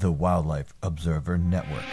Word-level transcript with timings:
the 0.00 0.10
Wildlife 0.10 0.72
Observer 0.82 1.36
Network. 1.36 1.84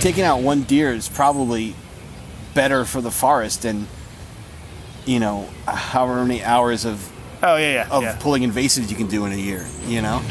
taking 0.00 0.24
out 0.24 0.40
one 0.40 0.62
deer 0.62 0.92
is 0.92 1.08
probably 1.08 1.76
better 2.54 2.84
for 2.84 3.00
the 3.00 3.10
forest 3.10 3.62
than 3.62 3.86
you 5.06 5.20
know 5.20 5.48
however 5.64 6.24
many 6.24 6.42
hours 6.42 6.84
of 6.84 7.08
Oh 7.42 7.56
yeah, 7.56 7.72
yeah. 7.72 7.88
of 7.90 8.02
yeah. 8.04 8.16
pulling 8.20 8.44
invasives 8.44 8.88
you 8.88 8.96
can 8.96 9.08
do 9.08 9.26
in 9.26 9.32
a 9.32 9.36
year. 9.36 9.66
You 9.86 10.00
know. 10.00 10.22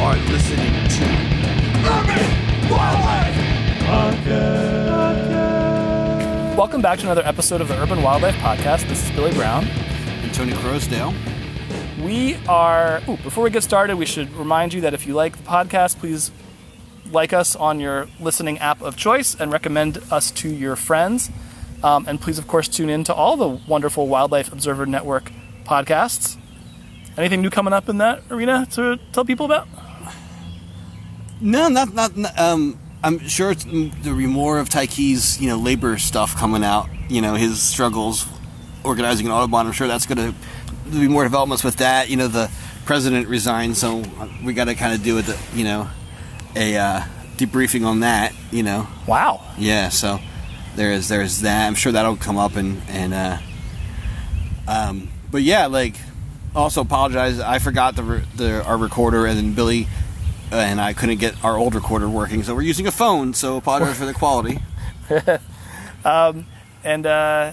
Are 0.00 0.16
listening 0.16 0.72
to 0.88 1.04
Urban 1.86 2.70
Wildlife. 2.70 3.34
Welcome 6.56 6.82
back 6.82 6.98
to 6.98 7.06
another 7.06 7.24
episode 7.24 7.60
of 7.60 7.68
the 7.68 7.80
Urban 7.80 8.02
Wildlife 8.02 8.34
Podcast. 8.36 8.86
This 8.88 9.02
is 9.02 9.10
Billy 9.12 9.32
Brown. 9.32 9.64
And 9.64 10.34
Tony 10.34 10.52
Croasdale. 10.52 11.14
We 12.04 12.36
are. 12.46 13.00
Ooh, 13.08 13.16
before 13.18 13.44
we 13.44 13.50
get 13.50 13.62
started, 13.62 13.96
we 13.96 14.06
should 14.06 14.30
remind 14.34 14.74
you 14.74 14.82
that 14.82 14.92
if 14.94 15.06
you 15.06 15.14
like 15.14 15.36
the 15.36 15.42
podcast, 15.42 15.98
please 15.98 16.30
like 17.10 17.32
us 17.32 17.56
on 17.56 17.80
your 17.80 18.08
listening 18.20 18.58
app 18.58 18.82
of 18.82 18.96
choice 18.96 19.34
and 19.34 19.50
recommend 19.52 19.98
us 20.10 20.30
to 20.32 20.48
your 20.48 20.76
friends. 20.76 21.30
Um, 21.82 22.04
and 22.06 22.20
please, 22.20 22.38
of 22.38 22.46
course, 22.46 22.68
tune 22.68 22.90
in 22.90 23.04
to 23.04 23.14
all 23.14 23.36
the 23.36 23.48
wonderful 23.48 24.06
Wildlife 24.06 24.52
Observer 24.52 24.86
Network 24.86 25.32
podcasts. 25.64 26.36
Anything 27.16 27.42
new 27.42 27.50
coming 27.50 27.72
up 27.72 27.88
in 27.88 27.98
that 27.98 28.22
arena 28.30 28.66
to 28.72 28.98
tell 29.12 29.24
people 29.24 29.46
about? 29.46 29.68
No, 31.44 31.68
not 31.68 31.92
not. 31.92 32.16
not, 32.16 32.38
Um, 32.38 32.78
I'm 33.02 33.18
sure 33.28 33.50
it's, 33.50 33.66
there'll 33.66 34.18
be 34.18 34.26
more 34.26 34.58
of 34.58 34.70
Taiki's 34.70 35.38
you 35.38 35.48
know 35.48 35.58
labor 35.58 35.98
stuff 35.98 36.34
coming 36.34 36.64
out. 36.64 36.88
You 37.10 37.20
know 37.20 37.34
his 37.34 37.60
struggles 37.60 38.26
organizing 38.82 39.26
an 39.26 39.32
Audubon. 39.32 39.66
I'm 39.66 39.72
sure 39.72 39.86
that's 39.86 40.06
going 40.06 40.32
to 40.32 40.90
be 40.90 41.06
more 41.06 41.22
developments 41.22 41.62
with 41.62 41.76
that. 41.76 42.08
You 42.08 42.16
know 42.16 42.28
the 42.28 42.50
president 42.86 43.28
resigned, 43.28 43.76
so 43.76 44.02
we 44.42 44.54
got 44.54 44.64
to 44.64 44.74
kind 44.74 44.94
of 44.94 45.02
do 45.02 45.18
it. 45.18 45.26
You 45.54 45.64
know 45.64 45.90
a 46.56 46.78
uh, 46.78 47.00
debriefing 47.36 47.86
on 47.86 48.00
that. 48.00 48.32
You 48.50 48.62
know. 48.62 48.88
Wow. 49.06 49.42
Yeah, 49.58 49.90
so 49.90 50.20
there 50.76 50.92
is 50.92 51.08
there's 51.08 51.42
that. 51.42 51.66
I'm 51.66 51.74
sure 51.74 51.92
that'll 51.92 52.16
come 52.16 52.38
up 52.38 52.56
and 52.56 52.80
and 52.88 53.12
uh, 53.12 53.38
um, 54.66 55.10
but 55.30 55.42
yeah, 55.42 55.66
like 55.66 55.96
also 56.56 56.80
apologize. 56.80 57.38
I 57.38 57.58
forgot 57.58 57.96
the, 57.96 58.02
re- 58.02 58.24
the 58.34 58.64
our 58.64 58.78
recorder, 58.78 59.26
and 59.26 59.36
then 59.36 59.52
Billy 59.52 59.82
uh, 59.84 60.03
and 60.54 60.80
I 60.80 60.92
couldn't 60.92 61.18
get 61.18 61.42
our 61.44 61.56
old 61.56 61.74
recorder 61.74 62.08
working, 62.08 62.42
so 62.42 62.54
we're 62.54 62.62
using 62.62 62.86
a 62.86 62.92
phone. 62.92 63.34
So 63.34 63.56
apologize 63.56 63.98
for 63.98 64.06
the 64.06 64.14
quality. 64.14 64.60
and 66.84 67.06
uh, 67.06 67.52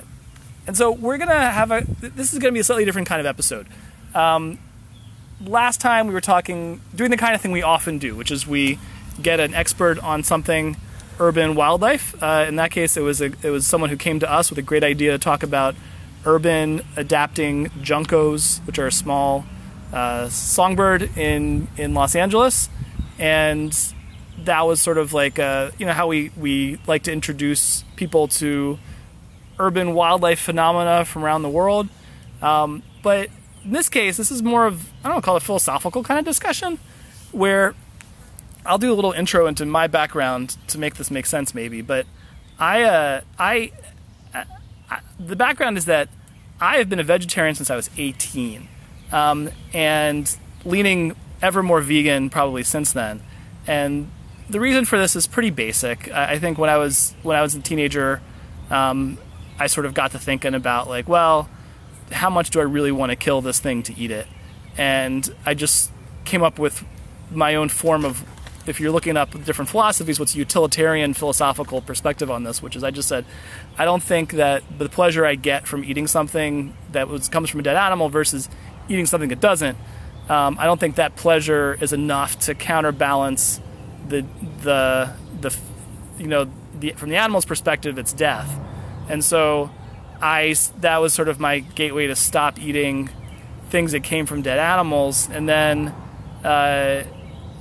and 0.67 0.77
so 0.77 0.91
we're 0.91 1.17
gonna 1.17 1.51
have 1.51 1.71
a. 1.71 1.83
This 1.99 2.33
is 2.33 2.39
gonna 2.39 2.51
be 2.51 2.59
a 2.59 2.63
slightly 2.63 2.85
different 2.85 3.07
kind 3.07 3.19
of 3.19 3.25
episode. 3.25 3.67
Um, 4.13 4.59
last 5.45 5.81
time 5.81 6.07
we 6.07 6.13
were 6.13 6.21
talking, 6.21 6.81
doing 6.95 7.11
the 7.11 7.17
kind 7.17 7.33
of 7.33 7.41
thing 7.41 7.51
we 7.51 7.63
often 7.63 7.97
do, 7.97 8.15
which 8.15 8.31
is 8.31 8.45
we 8.45 8.77
get 9.21 9.39
an 9.39 9.53
expert 9.53 9.99
on 9.99 10.23
something 10.23 10.77
urban 11.19 11.55
wildlife. 11.55 12.21
Uh, 12.21 12.45
in 12.47 12.55
that 12.57 12.71
case, 12.71 12.97
it 12.97 13.01
was 13.01 13.21
a, 13.21 13.31
it 13.43 13.49
was 13.51 13.65
someone 13.65 13.89
who 13.89 13.97
came 13.97 14.19
to 14.19 14.31
us 14.31 14.49
with 14.49 14.59
a 14.59 14.61
great 14.61 14.83
idea 14.83 15.11
to 15.11 15.17
talk 15.17 15.43
about 15.43 15.75
urban 16.25 16.81
adapting 16.95 17.67
juncos, 17.81 18.65
which 18.67 18.77
are 18.77 18.87
a 18.87 18.91
small 18.91 19.45
uh, 19.93 20.29
songbird 20.29 21.17
in 21.17 21.67
in 21.77 21.93
Los 21.93 22.15
Angeles, 22.15 22.69
and 23.21 23.93
that 24.39 24.61
was 24.65 24.81
sort 24.81 24.97
of 24.97 25.13
like 25.13 25.39
uh, 25.39 25.71
you 25.77 25.85
know 25.85 25.93
how 25.93 26.07
we 26.07 26.31
we 26.35 26.79
like 26.87 27.03
to 27.03 27.13
introduce 27.13 27.83
people 27.95 28.27
to 28.27 28.77
urban 29.59 29.93
wildlife 29.93 30.39
phenomena 30.39 31.05
from 31.05 31.23
around 31.23 31.43
the 31.43 31.49
world. 31.49 31.87
Um, 32.41 32.81
but 33.03 33.29
in 33.63 33.71
this 33.71 33.87
case, 33.87 34.17
this 34.17 34.31
is 34.31 34.41
more 34.41 34.65
of 34.65 34.89
I 35.03 35.09
don't 35.09 35.21
call 35.21 35.37
it 35.37 35.43
a 35.43 35.45
philosophical 35.45 36.03
kind 36.03 36.19
of 36.19 36.25
discussion, 36.25 36.79
where 37.31 37.75
I'll 38.65 38.79
do 38.79 38.91
a 38.91 38.95
little 38.95 39.11
intro 39.11 39.47
into 39.47 39.65
my 39.65 39.87
background 39.87 40.57
to 40.67 40.77
make 40.77 40.95
this 40.95 41.11
make 41.11 41.27
sense, 41.27 41.53
maybe. 41.53 41.81
But 41.81 42.05
I, 42.59 42.83
uh, 42.83 43.21
I, 43.39 43.71
I, 44.33 44.45
I, 44.89 44.99
the 45.19 45.35
background 45.35 45.77
is 45.77 45.85
that 45.85 46.09
I 46.59 46.77
have 46.77 46.89
been 46.89 46.99
a 46.99 47.03
vegetarian 47.03 47.55
since 47.55 47.69
I 47.69 47.75
was 47.75 47.89
18, 47.97 48.67
um, 49.11 49.49
and 49.73 50.35
leaning 50.63 51.15
ever 51.41 51.63
more 51.63 51.81
vegan 51.81 52.29
probably 52.29 52.63
since 52.63 52.91
then. 52.91 53.21
And 53.67 54.09
the 54.49 54.59
reason 54.59 54.85
for 54.85 54.97
this 54.97 55.15
is 55.15 55.27
pretty 55.27 55.49
basic. 55.49 56.11
I, 56.11 56.37
think 56.39 56.57
when 56.57 56.69
I 56.69 56.77
was 56.77 57.13
when 57.23 57.37
I 57.37 57.41
was 57.41 57.55
a 57.55 57.61
teenager, 57.61 58.21
um, 58.69 59.17
I 59.59 59.67
sort 59.67 59.85
of 59.85 59.93
got 59.93 60.11
to 60.11 60.19
thinking 60.19 60.53
about 60.53 60.87
like, 60.87 61.07
well, 61.07 61.49
how 62.11 62.29
much 62.29 62.49
do 62.49 62.59
I 62.59 62.63
really 62.63 62.91
want 62.91 63.11
to 63.11 63.15
kill 63.15 63.41
this 63.41 63.59
thing 63.59 63.83
to 63.83 63.97
eat 63.97 64.11
it? 64.11 64.27
And 64.77 65.33
I 65.45 65.53
just 65.53 65.91
came 66.25 66.43
up 66.43 66.59
with 66.59 66.83
my 67.31 67.55
own 67.55 67.69
form 67.69 68.03
of 68.03 68.25
if 68.67 68.79
you're 68.79 68.91
looking 68.91 69.17
up 69.17 69.31
different 69.43 69.69
philosophies, 69.69 70.19
what's 70.19 70.35
utilitarian 70.35 71.13
philosophical 71.13 71.81
perspective 71.81 72.29
on 72.29 72.43
this, 72.43 72.61
which 72.61 72.75
is 72.75 72.83
I 72.83 72.91
just 72.91 73.07
said, 73.07 73.25
I 73.77 73.85
don't 73.85 74.03
think 74.03 74.33
that 74.33 74.63
the 74.77 74.87
pleasure 74.87 75.25
I 75.25 75.35
get 75.35 75.67
from 75.67 75.83
eating 75.83 76.07
something 76.07 76.75
that 76.91 77.07
was, 77.07 77.27
comes 77.27 77.49
from 77.49 77.59
a 77.59 77.63
dead 77.63 77.75
animal 77.75 78.09
versus 78.09 78.49
eating 78.87 79.05
something 79.05 79.29
that 79.29 79.39
doesn't, 79.39 79.77
um, 80.31 80.57
I 80.59 80.65
don't 80.65 80.79
think 80.79 80.95
that 80.95 81.15
pleasure 81.15 81.77
is 81.81 81.93
enough 81.93 82.39
to 82.41 82.55
counterbalance 82.55 83.59
the 84.07 84.25
the 84.61 85.13
the 85.41 85.55
you 86.17 86.27
know 86.27 86.49
the, 86.79 86.91
from 86.91 87.09
the 87.09 87.17
animal's 87.17 87.45
perspective, 87.45 87.97
it's 87.97 88.13
death, 88.13 88.49
and 89.09 89.23
so 89.23 89.69
I 90.21 90.55
that 90.79 90.97
was 90.97 91.13
sort 91.13 91.27
of 91.27 91.39
my 91.39 91.59
gateway 91.59 92.07
to 92.07 92.15
stop 92.15 92.59
eating 92.59 93.09
things 93.69 93.91
that 93.91 94.03
came 94.03 94.25
from 94.25 94.41
dead 94.41 94.59
animals, 94.59 95.29
and 95.31 95.47
then. 95.47 95.93
Uh, 96.43 97.03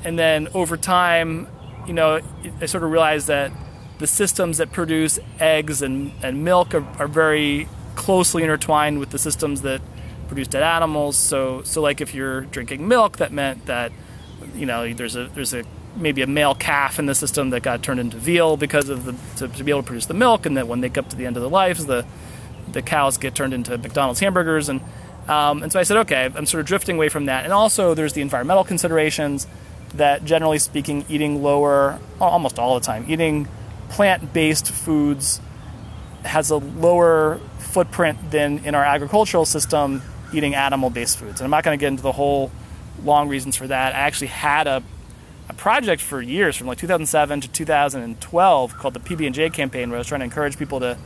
and 0.05 0.19
then 0.19 0.49
over 0.55 0.77
time, 0.77 1.47
you 1.87 1.93
know, 1.93 2.21
I 2.61 2.67
sort 2.67 2.85
of 2.85 2.91
realized 2.91 3.27
that 3.27 3.53
the 3.99 4.07
systems 4.07 4.59
that 4.59 4.73
produce 4.73 5.19
eggs 5.39 5.83
and, 5.83 6.13
and 6.23 6.43
milk 6.43 6.75
are, 6.75 6.87
are 6.99 7.09
very 7.09 7.69
closely 7.97 8.43
intertwined 8.43 8.99
with 8.99 9.11
the 9.11 9.19
systems 9.19 9.61
that 9.63 9.83
produce 10.31 10.47
dead 10.47 10.63
animals. 10.63 11.17
So, 11.17 11.63
so 11.65 11.83
like 11.83 12.01
if 12.01 12.15
you're 12.15 12.43
drinking 12.43 12.87
milk, 12.87 13.17
that 13.19 13.33
meant 13.33 13.67
that, 13.67 13.91
you 14.55 14.65
know, 14.65 14.95
there's 14.95 15.17
a 15.17 15.27
there's 15.35 15.53
a 15.53 15.65
maybe 15.97 16.23
a 16.23 16.27
male 16.27 16.55
calf 16.55 17.01
in 17.01 17.07
the 17.07 17.17
system 17.17 17.51
that 17.51 17.63
got 17.65 17.83
turned 17.83 17.99
into 17.99 18.17
veal 18.17 18.57
because 18.57 18.89
of 18.89 19.05
the 19.05 19.15
to, 19.37 19.53
to 19.53 19.65
be 19.65 19.73
able 19.73 19.83
to 19.83 19.87
produce 19.87 20.07
the 20.07 20.15
milk, 20.15 20.47
and 20.47 20.57
that 20.57 20.69
when 20.69 20.81
they 20.81 20.89
get 20.89 21.05
up 21.05 21.11
to 21.11 21.17
the 21.17 21.27
end 21.27 21.37
of 21.37 21.43
their 21.43 21.51
lives, 21.51 21.87
the 21.87 22.07
the 22.71 22.81
cows 22.81 23.19
get 23.19 23.35
turned 23.35 23.53
into 23.53 23.77
McDonald's 23.77 24.21
hamburgers, 24.21 24.69
and 24.69 24.81
um, 25.29 25.65
and 25.65 25.73
so 25.73 25.81
I 25.81 25.83
said, 25.83 25.97
okay, 25.99 26.31
I'm 26.33 26.47
sort 26.47 26.61
of 26.61 26.67
drifting 26.67 26.97
away 26.97 27.09
from 27.09 27.27
that, 27.27 27.45
and 27.45 27.53
also 27.53 27.93
there's 27.95 28.13
the 28.13 28.23
environmental 28.23 28.63
considerations 28.63 29.49
that 29.95 30.25
generally 30.25 30.61
speaking, 30.61 31.05
eating 31.09 31.43
lower, 31.43 31.99
almost 32.21 32.61
all 32.61 32.79
the 32.79 32.87
time, 32.87 33.05
eating 33.09 33.49
plant 33.89 34.33
based 34.33 34.71
foods 34.71 35.41
has 36.25 36.51
a 36.51 36.57
lower 36.57 37.41
footprint 37.59 38.31
than 38.31 38.65
in 38.65 38.77
our 38.77 38.85
agricultural 38.85 39.45
system 39.45 40.03
eating 40.33 40.55
animal 40.55 40.91
based 40.91 41.19
foods. 41.19 41.41
And 41.41 41.47
I'm 41.47 41.51
not 41.51 41.65
going 41.65 41.79
to 41.79 41.81
get 41.81 41.89
into 41.89 42.03
the 42.03 42.13
whole 42.13 42.51
long 43.05 43.29
reasons 43.29 43.57
for 43.57 43.67
that. 43.67 43.95
I 43.95 43.99
actually 43.99 44.29
had 44.29 44.67
a, 44.67 44.83
a 45.49 45.55
project 45.55 46.03
for 46.03 46.21
years 46.21 46.57
from 46.57 46.67
like 46.67 46.79
2007 46.79 47.41
to 47.43 47.49
2012 47.49 48.77
called 48.77 48.95
the 48.95 49.01
PB&J 49.01 49.51
campaign 49.51 49.91
where 49.91 49.97
I 49.97 50.01
was 50.01 50.07
trying 50.07 50.21
to 50.21 50.25
encourage 50.25 50.59
people 50.59 50.81
to 50.81 50.99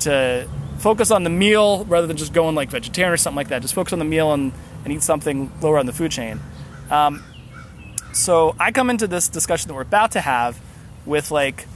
to 0.00 0.48
focus 0.78 1.10
on 1.10 1.24
the 1.24 1.30
meal 1.30 1.84
rather 1.86 2.06
than 2.06 2.16
just 2.16 2.32
going 2.32 2.54
like 2.54 2.70
vegetarian 2.70 3.12
or 3.12 3.16
something 3.16 3.36
like 3.36 3.48
that. 3.48 3.62
Just 3.62 3.74
focus 3.74 3.92
on 3.92 3.98
the 3.98 4.04
meal 4.04 4.32
and, 4.32 4.52
and 4.84 4.92
eat 4.92 5.02
something 5.02 5.50
lower 5.60 5.76
on 5.76 5.86
the 5.86 5.92
food 5.92 6.12
chain. 6.12 6.38
Um, 6.88 7.24
so 8.12 8.54
I 8.58 8.70
come 8.70 8.90
into 8.90 9.06
this 9.06 9.28
discussion 9.28 9.68
that 9.68 9.74
we're 9.74 9.82
about 9.82 10.12
to 10.12 10.20
have 10.20 10.60
with 11.04 11.30
like 11.30 11.66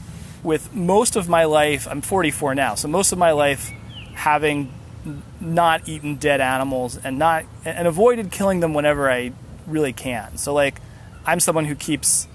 with 0.43 0.75
most 0.75 1.17
of 1.17 1.29
my 1.29 1.45
life 1.45 1.87
I'm 1.89 2.01
44 2.01 2.55
now 2.55 2.75
so 2.75 2.89
most 2.89 3.13
of 3.13 3.19
my 3.19 3.33
life 3.33 3.71
having 4.15 4.73
not 5.41 5.89
eaten 5.89 6.17
dead 6.17 6.41
animals 6.41 6.97
and 6.97 7.19
not 7.19 7.45
and 7.65 7.89
avoided 7.89 8.31
killing 8.31 8.61
them 8.61 8.75
whenever 8.75 9.11
I 9.11 9.33
really 9.67 9.93
can 9.93 10.37
so 10.37 10.53
like 10.55 10.81
I'm 11.27 11.41
someone 11.41 11.65
who 11.65 11.75
keeps 11.75 12.29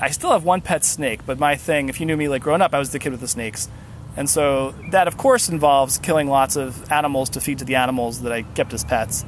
I 0.00 0.10
still 0.10 0.32
have 0.32 0.44
one 0.44 0.60
pet 0.60 0.84
snake 0.84 1.24
but 1.24 1.38
my 1.38 1.56
thing 1.56 1.88
if 1.88 2.00
you 2.00 2.06
knew 2.06 2.16
me 2.16 2.28
like 2.28 2.42
growing 2.42 2.60
up 2.60 2.74
I 2.74 2.78
was 2.78 2.90
the 2.90 2.98
kid 2.98 3.12
with 3.12 3.20
the 3.20 3.28
snakes 3.28 3.68
and 4.16 4.28
so 4.28 4.72
that 4.90 5.08
of 5.08 5.16
course 5.16 5.48
involves 5.48 5.98
killing 5.98 6.28
lots 6.28 6.56
of 6.56 6.90
animals 6.92 7.30
to 7.30 7.40
feed 7.40 7.58
to 7.58 7.64
the 7.64 7.76
animals 7.76 8.22
that 8.22 8.32
I 8.32 8.42
kept 8.42 8.72
as 8.74 8.84
pets 8.84 9.24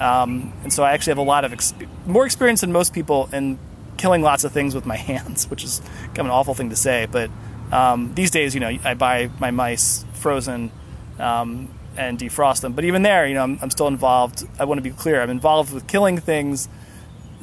um, 0.00 0.52
and 0.62 0.72
so 0.72 0.82
I 0.82 0.92
actually 0.92 1.12
have 1.12 1.18
a 1.18 1.22
lot 1.22 1.44
of 1.44 1.52
exp- 1.52 1.86
more 2.06 2.24
experience 2.24 2.62
than 2.62 2.72
most 2.72 2.94
people 2.94 3.28
in 3.32 3.58
killing 3.98 4.22
lots 4.22 4.44
of 4.44 4.52
things 4.52 4.74
with 4.74 4.86
my 4.86 4.96
hands, 5.10 5.48
which 5.50 5.62
is 5.62 5.80
kind 6.08 6.20
of 6.20 6.26
an 6.26 6.32
awful 6.32 6.54
thing 6.54 6.70
to 6.70 6.76
say. 6.76 7.06
But 7.10 7.30
um, 7.70 8.14
these 8.14 8.30
days, 8.30 8.54
you 8.54 8.60
know, 8.60 8.78
I 8.82 8.94
buy 8.94 9.30
my 9.38 9.50
mice 9.50 10.04
frozen, 10.14 10.72
um, 11.20 11.68
and 11.96 12.18
defrost 12.18 12.60
them. 12.60 12.72
But 12.72 12.84
even 12.84 13.02
there, 13.02 13.26
you 13.26 13.34
know, 13.34 13.42
I'm, 13.42 13.58
I'm 13.62 13.70
still 13.70 13.88
involved. 13.88 14.46
I 14.58 14.64
want 14.64 14.78
to 14.78 14.82
be 14.82 14.90
clear. 14.90 15.20
I'm 15.20 15.30
involved 15.30 15.72
with 15.72 15.86
killing 15.86 16.18
things 16.18 16.68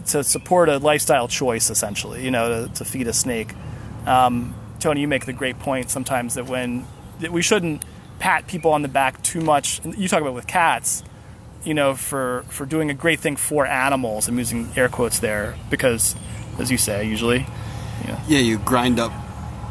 to 0.08 0.24
support 0.24 0.70
a 0.70 0.78
lifestyle 0.78 1.28
choice, 1.28 1.70
essentially. 1.70 2.24
You 2.24 2.32
know, 2.32 2.68
to, 2.68 2.74
to 2.76 2.86
feed 2.86 3.08
a 3.08 3.14
snake. 3.14 3.54
Um, 4.06 4.56
Tony, 4.80 5.02
you 5.02 5.08
make 5.08 5.26
the 5.26 5.34
great 5.34 5.60
point 5.60 5.90
sometimes 5.90 6.36
that 6.36 6.46
when 6.46 6.86
that 7.20 7.32
we 7.32 7.42
shouldn't 7.42 7.84
pat 8.20 8.48
people 8.48 8.72
on 8.72 8.82
the 8.82 8.88
back 8.88 9.22
too 9.24 9.42
much. 9.42 9.82
You 9.86 10.08
talk 10.08 10.22
about 10.22 10.34
with 10.34 10.48
cats, 10.48 11.04
you 11.64 11.74
know, 11.74 11.96
for 11.96 12.46
for 12.50 12.66
doing 12.66 12.90
a 12.90 12.94
great 12.94 13.20
thing 13.20 13.36
for 13.36 13.66
animals. 13.66 14.28
I'm 14.28 14.38
using 14.38 14.70
air 14.76 14.90
quotes 14.90 15.20
there 15.20 15.56
because, 15.70 16.16
as 16.60 16.72
you 16.72 16.78
say, 16.78 17.08
usually, 17.08 17.46
know, 18.08 18.18
Yeah, 18.28 18.40
you 18.40 18.58
grind 18.60 19.00
up, 19.00 19.12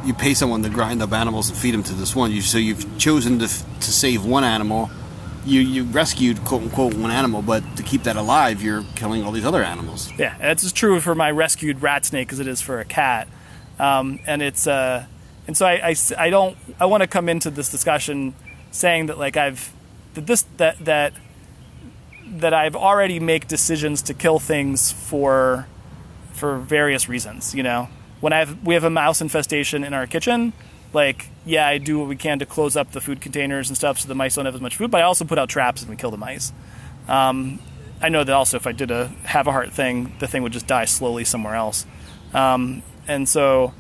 you 0.07 0.15
pay 0.15 0.35
someone 0.35 0.63
to 0.63 0.69
grind 0.69 1.03
up 1.03 1.13
animals 1.13 1.49
and 1.49 1.59
feed 1.59 1.75
them 1.75 1.83
to 1.83 1.93
this 1.93 2.15
one. 2.15 2.31
You, 2.31 2.41
so 2.41 2.59
you've 2.59 2.99
chosen 2.99 3.39
to, 3.41 3.49
to 3.49 3.93
save 3.93 4.25
one 4.25 4.45
animal. 4.45 4.91
You 5.45 5.61
you 5.61 5.85
rescued 5.85 6.45
quote 6.45 6.63
unquote 6.63 6.95
one 6.95 7.11
animal, 7.11 7.41
but 7.41 7.63
to 7.77 7.83
keep 7.83 8.03
that 8.05 8.17
alive, 8.17 8.63
you're 8.63 8.85
killing 8.97 9.23
all 9.23 9.31
these 9.31 9.45
other 9.45 9.63
animals. 9.63 10.11
Yeah, 10.19 10.37
that's 10.39 10.65
as 10.65 10.73
true 10.73 11.01
for 11.01 11.15
my 11.15 11.31
rescued 11.31 11.83
rat 11.83 12.05
snake 12.05 12.33
as 12.33 12.41
it 12.41 12.49
is 12.49 12.61
for 12.61 12.81
a 12.81 12.85
cat. 12.85 13.29
Um, 13.79 14.19
and 14.27 14.43
it's 14.43 14.67
uh, 14.67 15.07
and 15.47 15.57
so 15.57 15.67
I, 15.67 15.91
I 15.91 15.95
I 16.19 16.31
don't 16.31 16.57
I 16.81 16.87
want 16.87 17.03
to 17.03 17.07
come 17.07 17.29
into 17.29 17.51
this 17.51 17.71
discussion 17.71 18.35
saying 18.73 19.07
that 19.07 19.19
like 19.19 19.37
I've 19.37 19.73
that 20.15 20.27
this 20.27 20.43
that 20.57 20.85
that 20.85 21.13
that 22.27 22.53
I've 22.53 22.75
already 22.75 23.21
make 23.21 23.47
decisions 23.47 24.03
to 24.03 24.15
kill 24.15 24.41
things 24.41 24.91
for 24.91 25.69
for 26.33 26.59
various 26.59 27.09
reasons. 27.09 27.55
You 27.55 27.63
know, 27.63 27.89
when 28.21 28.33
I 28.33 28.39
have 28.39 28.65
we 28.65 28.75
have 28.75 28.85
a 28.85 28.91
mouse 28.91 29.21
infestation 29.21 29.85
in 29.85 29.93
our 29.95 30.07
kitchen, 30.07 30.53
like 30.93 31.29
yeah, 31.45 31.67
I 31.67 31.79
do 31.79 31.99
what 31.99 32.09
we 32.09 32.17
can 32.17 32.39
to 32.39 32.47
close 32.47 32.77
up 32.77 32.93
the 32.93 33.01
food 33.01 33.21
containers 33.21 33.69
and 33.69 33.77
stuff 33.77 33.99
so 33.99 34.09
the 34.09 34.15
mice 34.15 34.35
don't 34.37 34.47
have 34.47 34.55
as 34.55 34.61
much 34.61 34.77
food. 34.77 34.91
But 34.91 35.01
I 35.01 35.05
also 35.05 35.25
put 35.25 35.39
out 35.39 35.49
traps 35.49 35.83
and 35.83 35.91
we 35.91 35.97
kill 35.97 36.11
the 36.11 36.17
mice. 36.17 36.53
Um, 37.09 37.61
I 38.01 38.09
know 38.09 38.25
that 38.25 38.33
also 38.33 38.57
if 38.57 38.67
I 38.67 38.73
did 38.73 38.91
a 38.91 39.09
have 39.25 39.47
a 39.47 39.53
heart 39.53 39.73
thing, 39.73 40.13
the 40.19 40.27
thing 40.27 40.43
would 40.43 40.53
just 40.53 40.67
die 40.67 40.85
slowly 40.85 41.25
somewhere 41.25 41.55
else. 41.55 41.87
Um, 42.35 42.83
and 43.09 43.29
so, 43.29 43.73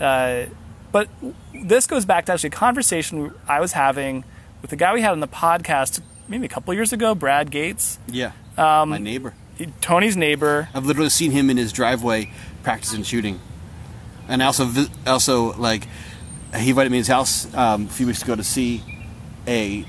uh, 0.00 0.44
but 0.90 1.08
this 1.54 1.86
goes 1.86 2.04
back 2.04 2.26
to 2.26 2.32
actually 2.32 2.48
a 2.48 2.50
conversation 2.50 3.32
I 3.48 3.60
was 3.60 3.72
having 3.72 4.24
with 4.60 4.70
the 4.70 4.76
guy 4.76 4.92
we 4.92 5.00
had 5.00 5.12
on 5.12 5.20
the 5.20 5.28
podcast 5.28 6.00
maybe 6.28 6.46
a 6.46 6.48
couple 6.48 6.72
years 6.74 6.92
ago, 6.92 7.14
Brad 7.14 7.50
Gates, 7.50 7.98
Yeah, 8.08 8.32
my 8.56 8.98
neighbor. 8.98 9.34
Tony's 9.80 10.16
neighbor. 10.16 10.68
I've 10.74 10.86
literally 10.86 11.10
seen 11.10 11.30
him 11.30 11.48
in 11.50 11.56
his 11.56 11.72
driveway 11.72 12.32
practicing 12.62 13.02
shooting, 13.04 13.40
and 14.28 14.42
also 14.42 14.70
also 15.06 15.52
like 15.54 15.86
he 16.56 16.70
invited 16.70 16.90
me 16.90 16.96
to 16.96 17.00
his 17.00 17.08
house 17.08 17.52
um, 17.54 17.86
a 17.86 17.88
few 17.88 18.06
weeks 18.06 18.22
ago 18.22 18.34
to 18.36 18.44
see 18.44 18.82
a 19.46 19.84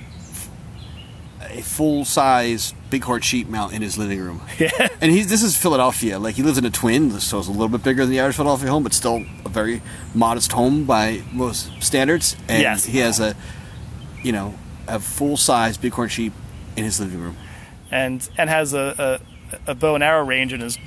a 1.50 1.62
full 1.62 2.04
size 2.06 2.74
bighorn 2.90 3.22
sheep 3.22 3.48
mount 3.48 3.74
in 3.74 3.82
his 3.82 3.98
living 3.98 4.20
room. 4.20 4.42
Yeah. 4.60 4.88
And 5.02 5.12
he's 5.12 5.28
this 5.30 5.44
is 5.44 5.58
Philadelphia. 5.58 6.18
Like 6.20 6.36
he 6.36 6.44
lives 6.44 6.58
in 6.58 6.66
a 6.66 6.70
twin, 6.72 7.20
so 7.20 7.40
it's 7.40 7.48
a 7.48 7.52
little 7.52 7.68
bit 7.70 7.84
bigger 7.84 8.04
than 8.04 8.12
the 8.12 8.20
average 8.20 8.36
Philadelphia 8.38 8.70
home, 8.70 8.84
but 8.84 8.94
still 8.94 9.26
a 9.46 9.50
very 9.50 9.82
modest 10.16 10.52
home 10.54 10.86
by 10.86 11.22
most 11.32 11.70
standards. 11.84 12.36
And 12.48 12.62
Yes. 12.62 12.86
he 12.86 13.00
has 13.00 13.20
a 13.20 13.36
you 14.24 14.32
know 14.32 14.54
a 14.88 15.00
full 15.00 15.38
size 15.38 15.78
bighorn 15.78 16.10
sheep 16.10 16.34
in 16.78 16.84
his 16.86 17.00
living 17.00 17.20
room. 17.20 17.36
and 17.92 18.28
and 18.38 18.50
has 18.50 18.74
a, 18.74 19.20
a, 19.68 19.72
a 19.72 19.76
bow 19.76 19.96
and 19.96 20.04
arrow 20.04 20.26
range 20.26 20.54
in 20.54 20.62
his 20.62 20.78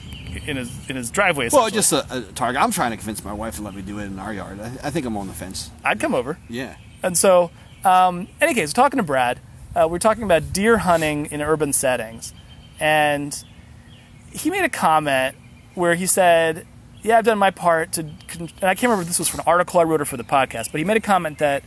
in 0.47 0.57
his 0.57 0.91
in 0.91 0.97
his 0.97 1.11
driveway. 1.11 1.49
Well, 1.53 1.69
just 1.71 1.93
a, 1.93 2.07
a 2.11 2.23
target. 2.33 2.61
I'm 2.61 2.71
trying 2.71 2.91
to 2.93 2.97
convince 2.97 3.25
my 3.25 3.33
wife 3.33 3.57
to 3.57 3.63
let 3.63 3.75
me 3.75 3.83
do 3.83 3.99
it 3.99 4.05
in 4.05 4.19
our 4.19 4.33
yard. 4.33 4.61
I, 4.61 4.67
I 4.85 4.91
think 4.91 5.07
I'm 5.07 5.17
on 5.17 5.27
the 5.27 5.33
fence. 5.33 5.71
I'd 5.85 6.01
come 6.01 6.15
over. 6.15 6.39
Yeah. 6.49 6.77
And 7.03 7.17
so, 7.17 7.51
um, 7.85 8.29
any 8.41 8.55
case, 8.55 8.73
talking 8.73 8.99
to 8.99 9.03
Brad, 9.03 9.41
uh, 9.75 9.87
we're 9.91 9.99
talking 9.99 10.23
about 10.23 10.53
deer 10.53 10.79
hunting 10.79 11.27
in 11.27 11.41
urban 11.41 11.73
settings, 11.73 12.33
and 12.81 13.45
he 14.31 14.51
made 14.51 14.65
a 14.65 14.69
comment 14.69 15.37
where 15.75 15.95
he 15.95 16.07
said, 16.07 16.67
"Yeah, 17.03 17.19
I've 17.19 17.25
done 17.25 17.39
my 17.39 17.51
part 17.51 17.93
to," 17.93 18.03
con-, 18.29 18.51
and 18.61 18.65
I 18.65 18.75
can't 18.75 18.85
remember 18.85 19.03
if 19.03 19.09
this 19.09 19.19
was 19.19 19.29
for 19.29 19.39
an 19.39 19.45
article 19.47 19.81
I 19.81 19.85
wrote 19.85 20.01
or 20.01 20.05
for 20.05 20.17
the 20.17 20.25
podcast, 20.25 20.73
but 20.73 20.79
he 20.79 20.85
made 20.85 20.97
a 20.97 21.01
comment 21.01 21.39
that 21.39 21.63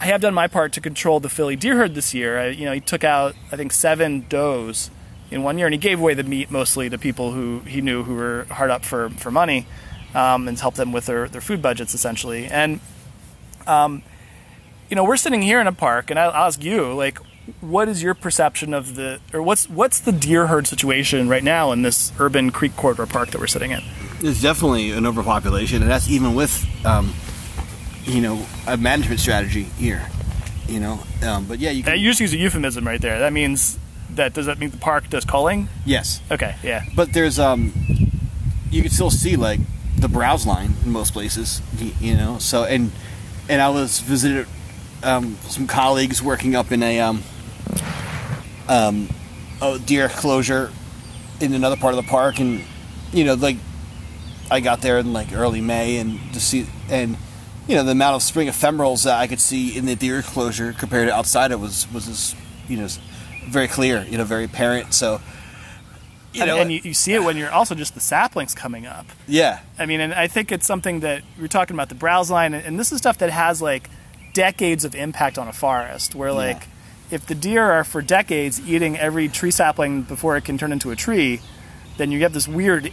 I 0.00 0.06
have 0.06 0.20
done 0.20 0.34
my 0.34 0.46
part 0.46 0.72
to 0.74 0.80
control 0.80 1.20
the 1.20 1.28
Philly 1.28 1.56
deer 1.56 1.76
herd 1.76 1.94
this 1.94 2.12
year. 2.12 2.38
I, 2.38 2.46
you 2.48 2.66
know, 2.66 2.72
he 2.72 2.80
took 2.80 3.04
out 3.04 3.34
I 3.50 3.56
think 3.56 3.72
seven 3.72 4.26
does 4.28 4.90
in 5.30 5.42
one 5.42 5.58
year, 5.58 5.66
and 5.66 5.74
he 5.74 5.78
gave 5.78 6.00
away 6.00 6.14
the 6.14 6.24
meat 6.24 6.50
mostly 6.50 6.88
to 6.88 6.98
people 6.98 7.32
who 7.32 7.60
he 7.60 7.80
knew 7.80 8.02
who 8.04 8.14
were 8.14 8.46
hard 8.50 8.70
up 8.70 8.84
for 8.84 9.10
for 9.10 9.30
money, 9.30 9.66
um, 10.14 10.48
and 10.48 10.58
helped 10.58 10.76
them 10.76 10.92
with 10.92 11.06
their 11.06 11.28
their 11.28 11.40
food 11.40 11.60
budgets 11.62 11.94
essentially, 11.94 12.46
and 12.46 12.80
um, 13.66 14.02
you 14.88 14.96
know, 14.96 15.04
we're 15.04 15.16
sitting 15.16 15.42
here 15.42 15.60
in 15.60 15.66
a 15.66 15.72
park, 15.72 16.10
and 16.10 16.18
I'll 16.18 16.30
ask 16.30 16.62
you, 16.62 16.92
like, 16.94 17.18
what 17.60 17.88
is 17.88 18.02
your 18.02 18.14
perception 18.14 18.74
of 18.74 18.96
the, 18.96 19.20
or 19.32 19.42
what's 19.42 19.68
what's 19.68 20.00
the 20.00 20.12
deer 20.12 20.46
herd 20.46 20.66
situation 20.66 21.28
right 21.28 21.44
now 21.44 21.72
in 21.72 21.82
this 21.82 22.12
urban 22.18 22.50
creek 22.50 22.76
corridor 22.76 23.06
park 23.06 23.30
that 23.30 23.40
we're 23.40 23.46
sitting 23.46 23.70
in? 23.70 23.82
There's 24.20 24.42
definitely 24.42 24.92
an 24.92 25.06
overpopulation, 25.06 25.82
and 25.82 25.90
that's 25.90 26.08
even 26.08 26.34
with, 26.34 26.66
um, 26.84 27.14
you 28.04 28.20
know, 28.20 28.44
a 28.66 28.76
management 28.76 29.20
strategy 29.20 29.64
here. 29.64 30.08
You 30.68 30.80
know, 30.80 31.00
um, 31.22 31.46
but 31.46 31.60
yeah, 31.60 31.70
you 31.70 31.84
can. 31.84 31.96
usually 31.98 32.24
use 32.24 32.32
a 32.32 32.38
euphemism 32.38 32.84
right 32.86 33.00
there. 33.00 33.20
That 33.20 33.32
means 33.32 33.78
that 34.10 34.32
does 34.34 34.46
that 34.46 34.58
mean 34.58 34.70
the 34.70 34.76
park 34.78 35.08
does 35.10 35.24
culling? 35.24 35.68
yes, 35.84 36.20
Okay, 36.30 36.54
yeah, 36.62 36.84
but 36.94 37.12
there's 37.12 37.38
um, 37.38 37.72
you 38.70 38.82
can 38.82 38.90
still 38.90 39.10
see 39.10 39.36
like 39.36 39.60
the 39.98 40.08
browse 40.08 40.46
line 40.46 40.74
in 40.84 40.92
most 40.92 41.12
places. 41.12 41.62
You 42.00 42.16
know, 42.16 42.38
so 42.38 42.64
and 42.64 42.92
and 43.48 43.60
I 43.62 43.68
was 43.68 44.00
visited 44.00 44.46
um, 45.02 45.36
some 45.42 45.66
colleagues 45.66 46.22
working 46.22 46.54
up 46.54 46.72
in 46.72 46.82
a 46.82 47.00
um, 47.00 47.22
um, 48.68 49.08
a 49.60 49.78
deer 49.78 50.08
closure 50.08 50.72
in 51.40 51.52
another 51.52 51.76
part 51.76 51.94
of 51.94 52.04
the 52.04 52.08
park, 52.08 52.38
and 52.38 52.62
you 53.12 53.24
know, 53.24 53.34
like 53.34 53.56
I 54.50 54.60
got 54.60 54.80
there 54.80 54.98
in 54.98 55.12
like 55.12 55.32
early 55.32 55.60
May, 55.60 55.98
and 55.98 56.20
to 56.32 56.40
see 56.40 56.66
and 56.90 57.16
you 57.66 57.74
know 57.76 57.82
the 57.82 57.92
amount 57.92 58.16
of 58.16 58.22
spring 58.22 58.48
ephemerals 58.48 59.04
that 59.04 59.18
I 59.18 59.26
could 59.26 59.40
see 59.40 59.76
in 59.76 59.86
the 59.86 59.96
deer 59.96 60.22
closure 60.22 60.72
compared 60.72 61.08
to 61.08 61.14
outside 61.14 61.50
it 61.50 61.60
was 61.60 61.90
was 61.92 62.06
just, 62.06 62.36
you 62.68 62.76
know 62.76 62.88
very 63.46 63.68
clear, 63.68 64.04
you 64.04 64.18
know, 64.18 64.24
very 64.24 64.44
apparent. 64.44 64.94
So 64.94 65.20
you 66.32 66.42
and, 66.42 66.48
know, 66.48 66.58
and 66.58 66.72
you, 66.72 66.80
you 66.82 66.94
see 66.94 67.14
it 67.14 67.22
when 67.22 67.36
you're 67.36 67.50
also 67.50 67.74
just 67.74 67.94
the 67.94 68.00
saplings 68.00 68.54
coming 68.54 68.86
up. 68.86 69.06
yeah, 69.26 69.60
I 69.78 69.86
mean, 69.86 70.00
and 70.00 70.12
I 70.12 70.26
think 70.26 70.52
it's 70.52 70.66
something 70.66 71.00
that 71.00 71.22
we're 71.40 71.48
talking 71.48 71.74
about 71.74 71.88
the 71.88 71.94
browse 71.94 72.30
line, 72.30 72.54
and, 72.54 72.64
and 72.64 72.78
this 72.78 72.92
is 72.92 72.98
stuff 72.98 73.18
that 73.18 73.30
has 73.30 73.62
like 73.62 73.88
decades 74.34 74.84
of 74.84 74.94
impact 74.94 75.38
on 75.38 75.48
a 75.48 75.52
forest. 75.52 76.14
Where 76.14 76.32
like, 76.32 76.64
if 77.10 77.26
the 77.26 77.34
deer 77.34 77.64
are 77.64 77.84
for 77.84 78.02
decades 78.02 78.60
eating 78.68 78.98
every 78.98 79.28
tree 79.28 79.50
sapling 79.50 80.02
before 80.02 80.36
it 80.36 80.44
can 80.44 80.58
turn 80.58 80.72
into 80.72 80.90
a 80.90 80.96
tree, 80.96 81.40
then 81.96 82.10
you 82.12 82.20
have 82.20 82.32
this 82.32 82.46
weird, 82.46 82.92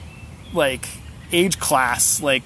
like, 0.53 0.87
age 1.31 1.59
class 1.59 2.21
like 2.21 2.43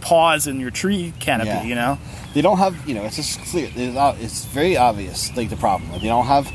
pause 0.00 0.46
in 0.46 0.58
your 0.60 0.70
tree 0.70 1.12
canopy. 1.20 1.48
Yeah. 1.48 1.62
You 1.62 1.74
know? 1.74 1.98
they 2.34 2.40
don't 2.40 2.58
have 2.58 2.88
you 2.88 2.94
know 2.94 3.04
it's 3.04 3.16
just 3.16 3.40
clear 3.40 3.70
it's, 3.74 4.44
very 4.46 4.76
obvious 4.76 5.34
like 5.36 5.50
the 5.50 5.56
problem 5.56 5.90
like, 5.92 6.02
they 6.02 6.08
don't 6.08 6.26
have 6.26 6.50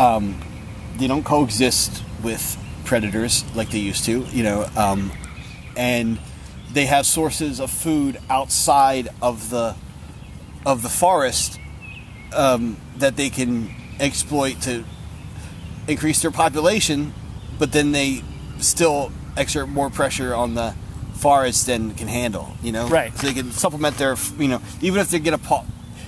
um, 0.00 0.40
they 0.96 1.06
don't 1.06 1.24
coexist 1.24 2.02
with 2.22 2.56
predators 2.84 3.44
like 3.54 3.70
they 3.70 3.78
used 3.78 4.04
to 4.06 4.22
you 4.32 4.42
know 4.42 4.66
um, 4.76 5.12
and 5.76 6.18
they 6.72 6.86
have 6.86 7.04
sources 7.06 7.60
of 7.60 7.70
food 7.70 8.18
outside 8.30 9.08
of 9.20 9.50
the 9.50 9.76
of 10.64 10.82
the 10.82 10.88
forest 10.88 11.58
um, 12.34 12.76
that 12.96 13.16
they 13.16 13.28
can 13.30 13.70
exploit 14.00 14.60
to 14.62 14.84
increase 15.86 16.22
their 16.22 16.30
population 16.30 17.12
but 17.58 17.72
then 17.72 17.92
they 17.92 18.22
still 18.58 19.12
exert 19.36 19.68
more 19.68 19.90
pressure 19.90 20.34
on 20.34 20.54
the 20.54 20.74
forest 21.14 21.66
than 21.66 21.92
can 21.94 22.08
handle 22.08 22.48
you 22.62 22.72
know 22.72 22.88
Right. 22.88 23.14
so 23.16 23.26
they 23.26 23.34
can 23.34 23.52
supplement 23.52 23.98
their 23.98 24.16
you 24.38 24.48
know 24.48 24.60
even 24.80 25.00
if 25.00 25.10
they 25.10 25.18
get 25.18 25.34
a 25.34 25.64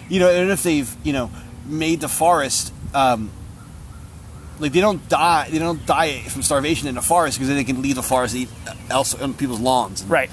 you 0.09 0.21
know 0.21 0.31
even 0.33 0.51
if 0.51 0.63
they've 0.63 0.95
you 1.05 1.13
know 1.13 1.31
made 1.67 2.01
the 2.01 2.09
forest 2.09 2.73
um, 2.95 3.31
like 4.59 4.73
they 4.73 4.80
don't 4.80 5.09
die 5.09 5.49
they 5.50 5.59
don't 5.59 5.85
die 5.87 6.21
from 6.23 6.42
starvation 6.42 6.88
in 6.88 6.94
the 6.94 7.02
forest 7.02 7.37
because 7.38 7.49
then 7.49 7.56
they 7.56 7.64
can 7.64 7.82
leave 7.82 7.94
the 7.97 8.02
forest 8.02 8.35
and 8.35 8.44
eat 8.44 8.49
else 8.90 9.14
on 9.21 9.35
people's 9.35 9.61
lawns 9.61 10.02
and, 10.02 10.11
Right. 10.11 10.30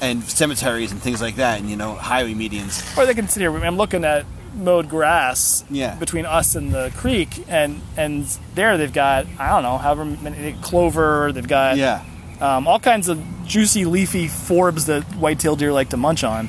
and 0.00 0.22
cemeteries 0.24 0.92
and 0.92 1.00
things 1.02 1.20
like 1.20 1.36
that 1.36 1.58
and 1.60 1.68
you 1.70 1.76
know 1.76 1.94
highway 1.94 2.34
medians 2.34 2.82
Or 2.96 3.06
they 3.06 3.14
can 3.14 3.28
sit 3.28 3.40
here. 3.40 3.56
I'm 3.56 3.76
looking 3.76 4.04
at 4.04 4.24
mowed 4.54 4.88
grass 4.88 5.64
Yeah. 5.70 5.94
between 5.94 6.26
us 6.26 6.54
and 6.54 6.72
the 6.72 6.92
creek, 6.96 7.44
and 7.48 7.80
and 7.96 8.26
there 8.54 8.76
they've 8.76 8.92
got 8.92 9.26
I 9.38 9.48
don't 9.48 9.62
know 9.62 9.78
however 9.78 10.04
many 10.04 10.52
clover. 10.60 11.32
They've 11.32 11.48
got 11.48 11.76
yeah 11.78 12.02
um, 12.40 12.66
all 12.66 12.78
kinds 12.80 13.08
of 13.08 13.18
juicy 13.46 13.84
leafy 13.84 14.26
forbs 14.26 14.86
that 14.86 15.04
white-tailed 15.16 15.58
deer 15.60 15.72
like 15.72 15.90
to 15.90 15.96
munch 15.96 16.22
on. 16.24 16.48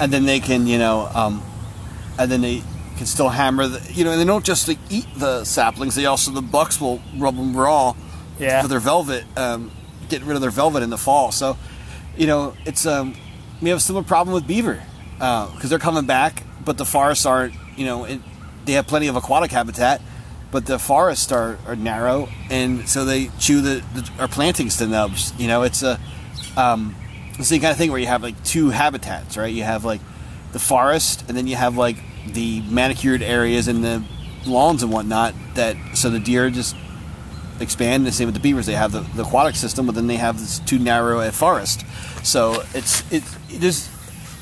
and 0.00 0.12
then 0.12 0.24
they 0.26 0.40
can 0.40 0.66
you 0.66 0.78
know 0.78 1.08
um, 1.14 1.42
and 2.18 2.30
then 2.30 2.40
they 2.40 2.62
can 2.96 3.06
still 3.06 3.28
hammer 3.28 3.66
the 3.66 3.92
you 3.92 4.04
know 4.04 4.12
and 4.12 4.20
they 4.20 4.24
don't 4.24 4.44
just 4.44 4.68
like, 4.68 4.78
eat 4.90 5.06
the 5.16 5.44
saplings 5.44 5.94
they 5.94 6.06
also 6.06 6.30
the 6.30 6.42
bucks 6.42 6.80
will 6.80 7.00
rub 7.16 7.36
them 7.36 7.56
raw 7.56 7.94
Yeah. 8.38 8.62
for 8.62 8.68
their 8.68 8.80
velvet 8.80 9.24
um, 9.36 9.70
get 10.08 10.22
rid 10.22 10.34
of 10.36 10.40
their 10.42 10.50
velvet 10.50 10.82
in 10.82 10.90
the 10.90 10.98
fall 10.98 11.32
so 11.32 11.56
you 12.16 12.26
know 12.26 12.54
it's 12.64 12.86
um, 12.86 13.14
we 13.60 13.68
have 13.70 13.78
a 13.78 13.80
similar 13.80 14.04
problem 14.04 14.34
with 14.34 14.46
beaver 14.46 14.82
because 15.18 15.70
they're 15.70 15.78
coming 15.78 16.06
back 16.06 16.42
but 16.64 16.78
the 16.78 16.84
forests 16.84 17.26
aren't 17.26 17.54
you 17.76 17.84
know 17.84 18.04
it, 18.04 18.20
they 18.64 18.72
have 18.72 18.86
plenty 18.86 19.06
of 19.08 19.16
aquatic 19.16 19.50
habitat 19.50 20.00
but 20.50 20.66
the 20.66 20.78
forests 20.78 21.32
are, 21.32 21.58
are 21.66 21.74
narrow, 21.74 22.28
and 22.48 22.88
so 22.88 23.04
they 23.04 23.28
chew 23.40 23.60
the, 23.60 23.82
the 23.92 24.08
are 24.20 24.28
plantings 24.28 24.76
to 24.76 24.86
nubs. 24.86 25.32
You 25.36 25.48
know, 25.48 25.62
it's 25.64 25.82
a 25.82 25.98
um, 26.56 26.94
it's 27.36 27.48
the 27.48 27.58
kind 27.58 27.72
of 27.72 27.76
thing 27.76 27.90
where 27.90 27.98
you 27.98 28.06
have 28.06 28.22
like 28.22 28.40
two 28.44 28.70
habitats, 28.70 29.36
right? 29.36 29.52
You 29.52 29.64
have 29.64 29.84
like 29.84 30.00
the 30.52 30.60
forest, 30.60 31.24
and 31.26 31.36
then 31.36 31.48
you 31.48 31.56
have 31.56 31.76
like 31.76 31.96
the 32.26 32.62
manicured 32.62 33.22
areas 33.22 33.68
and 33.68 33.84
the 33.84 34.02
lawns 34.46 34.82
and 34.82 34.92
whatnot. 34.92 35.34
That 35.54 35.76
so 35.94 36.10
the 36.10 36.20
deer 36.20 36.50
just 36.50 36.76
expand. 37.60 38.06
The 38.06 38.12
same 38.12 38.26
with 38.26 38.34
the 38.34 38.40
beavers; 38.40 38.66
they 38.66 38.74
have 38.74 38.92
the, 38.92 39.00
the 39.00 39.22
aquatic 39.22 39.56
system, 39.56 39.86
but 39.86 39.94
then 39.94 40.06
they 40.06 40.16
have 40.16 40.38
this 40.38 40.58
too 40.60 40.78
narrow 40.78 41.20
a 41.20 41.32
forest. 41.32 41.84
So 42.24 42.62
it's 42.74 43.10
it 43.12 43.22
it 43.50 43.62
is 43.62 43.88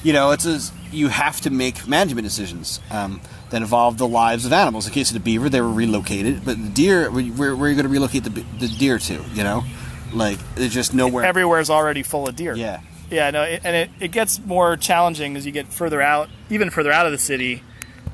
you 0.03 0.13
know 0.13 0.31
it's 0.31 0.47
a, 0.47 0.61
you 0.93 1.09
have 1.09 1.41
to 1.41 1.51
make 1.51 1.89
management 1.89 2.25
decisions 2.25 2.81
um, 2.91 3.21
that 3.51 3.63
involve 3.63 3.99
the 3.99 4.07
lives 4.07 4.45
of 4.45 4.53
animals. 4.53 4.87
In 4.87 4.93
case 4.93 5.11
of 5.11 5.15
the 5.15 5.21
beaver, 5.21 5.49
they 5.49 5.61
were 5.61 5.73
relocated, 5.73 6.45
but 6.45 6.63
the 6.63 6.69
deer, 6.69 7.11
where, 7.11 7.57
where 7.57 7.67
are 7.67 7.69
you 7.69 7.75
going 7.75 7.87
to 7.87 7.89
relocate 7.89 8.25
the, 8.25 8.31
the 8.31 8.69
deer 8.69 8.99
to? 8.99 9.25
You 9.33 9.43
know, 9.43 9.65
like 10.13 10.39
there's 10.55 10.75
just 10.75 10.95
nowhere. 10.95 11.25
Everywhere's 11.25 11.71
already 11.71 12.03
full 12.03 12.29
of 12.29 12.37
deer. 12.37 12.55
yeah, 12.55 12.81
Yeah, 13.11 13.31
no, 13.31 13.43
it, 13.43 13.63
and 13.65 13.75
it, 13.75 13.91
it 14.01 14.13
gets 14.13 14.39
more 14.45 14.77
challenging 14.77 15.37
as 15.37 15.47
you 15.47 15.53
get 15.53 15.69
further 15.69 16.03
out, 16.03 16.29
even 16.51 16.71
further 16.71 16.93
out 16.93 17.07
of 17.07 17.13
the 17.13 17.19
city, 17.19 17.63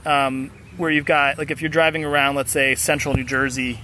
um, 0.09 0.50
where 0.77 0.91
you've 0.91 1.05
got 1.05 1.38
like 1.38 1.50
if 1.50 1.61
you're 1.61 1.69
driving 1.69 2.05
around, 2.05 2.35
let's 2.37 2.53
say 2.53 2.75
central 2.75 3.15
New 3.15 3.25
Jersey, 3.25 3.79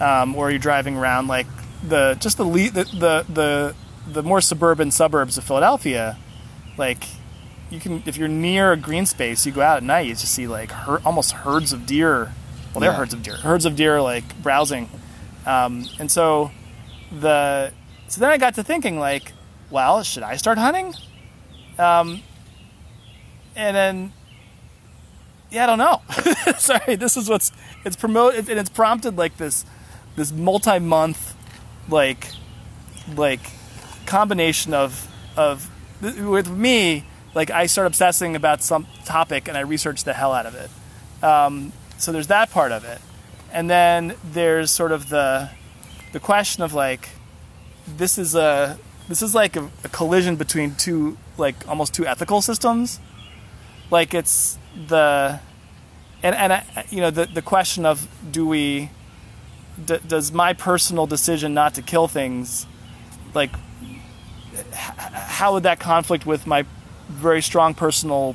um, 0.00 0.34
or 0.36 0.50
you're 0.50 0.58
driving 0.58 0.96
around 0.96 1.28
like 1.28 1.46
the 1.86 2.16
just 2.20 2.36
the, 2.36 2.44
le- 2.44 2.70
the 2.70 2.84
the 2.84 3.26
the 3.32 3.74
the 4.06 4.22
more 4.22 4.40
suburban 4.40 4.90
suburbs 4.90 5.38
of 5.38 5.44
Philadelphia, 5.44 6.18
like 6.76 7.04
you 7.70 7.80
can 7.80 8.02
if 8.06 8.16
you're 8.16 8.28
near 8.28 8.72
a 8.72 8.76
green 8.76 9.06
space, 9.06 9.46
you 9.46 9.52
go 9.52 9.62
out 9.62 9.76
at 9.78 9.82
night, 9.82 10.06
you 10.06 10.12
just 10.12 10.34
see 10.34 10.46
like 10.46 10.70
her, 10.72 11.00
almost 11.04 11.32
herds 11.32 11.72
of 11.72 11.86
deer. 11.86 12.32
Well, 12.74 12.80
they're 12.80 12.90
Yeah. 12.90 12.96
herds 12.96 13.14
of 13.14 13.22
deer, 13.22 13.36
herds 13.36 13.64
of 13.64 13.76
deer 13.76 14.00
like 14.02 14.40
browsing, 14.42 14.88
um, 15.46 15.86
and 15.98 16.10
so 16.10 16.50
the 17.10 17.72
so 18.08 18.20
then 18.20 18.30
I 18.30 18.36
got 18.38 18.54
to 18.56 18.62
thinking 18.64 18.98
like, 18.98 19.32
well, 19.70 20.02
should 20.02 20.22
I 20.22 20.36
start 20.36 20.58
hunting? 20.58 20.94
Um, 21.78 22.22
and 23.56 23.76
then 23.76 24.12
yeah, 25.52 25.64
I 25.64 25.66
don't 25.66 25.78
know. 25.78 26.00
Sorry, 26.58 26.96
this 26.96 27.16
is 27.16 27.28
what's 27.28 27.52
it's 27.84 27.94
promoted 27.96 28.48
and 28.48 28.58
it's 28.58 28.70
prompted 28.70 29.16
like 29.18 29.36
this 29.36 29.64
this 30.16 30.32
multi-month 30.32 31.36
like 31.88 32.28
like 33.14 33.40
combination 34.06 34.72
of 34.72 35.08
of 35.36 35.70
with 36.00 36.50
me 36.50 37.04
like 37.34 37.50
I 37.50 37.66
start 37.66 37.86
obsessing 37.86 38.34
about 38.34 38.62
some 38.62 38.86
topic 39.04 39.46
and 39.46 39.56
I 39.56 39.60
research 39.60 40.04
the 40.04 40.14
hell 40.14 40.32
out 40.32 40.46
of 40.46 40.54
it. 40.54 40.70
Um, 41.24 41.72
so 41.98 42.12
there's 42.12 42.26
that 42.28 42.50
part 42.50 42.72
of 42.72 42.84
it, 42.84 43.00
and 43.52 43.68
then 43.68 44.14
there's 44.24 44.70
sort 44.70 44.90
of 44.90 45.10
the 45.10 45.50
the 46.12 46.20
question 46.20 46.62
of 46.62 46.72
like 46.72 47.10
this 47.86 48.16
is 48.16 48.34
a 48.34 48.78
this 49.08 49.20
is 49.20 49.34
like 49.34 49.56
a, 49.56 49.70
a 49.84 49.88
collision 49.88 50.36
between 50.36 50.74
two 50.76 51.18
like 51.36 51.68
almost 51.68 51.92
two 51.92 52.06
ethical 52.06 52.40
systems. 52.40 52.98
Like 53.92 54.14
it's 54.14 54.58
the 54.88 55.38
and 56.22 56.34
and 56.34 56.52
I, 56.54 56.86
you 56.88 57.02
know 57.02 57.10
the 57.10 57.26
the 57.26 57.42
question 57.42 57.84
of 57.84 58.08
do 58.32 58.46
we 58.46 58.88
d- 59.84 59.98
does 60.08 60.32
my 60.32 60.54
personal 60.54 61.06
decision 61.06 61.52
not 61.52 61.74
to 61.74 61.82
kill 61.82 62.08
things 62.08 62.66
like 63.34 63.50
how 65.12 65.52
would 65.52 65.64
that 65.64 65.78
conflict 65.78 66.24
with 66.24 66.46
my 66.46 66.64
very 67.10 67.42
strong 67.42 67.74
personal 67.74 68.34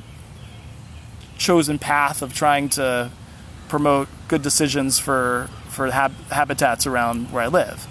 chosen 1.38 1.76
path 1.76 2.22
of 2.22 2.32
trying 2.32 2.68
to 2.68 3.10
promote 3.68 4.06
good 4.28 4.42
decisions 4.42 5.00
for 5.00 5.50
for 5.68 5.90
hab- 5.90 6.30
habitats 6.30 6.86
around 6.86 7.32
where 7.32 7.42
I 7.42 7.48
live. 7.48 7.84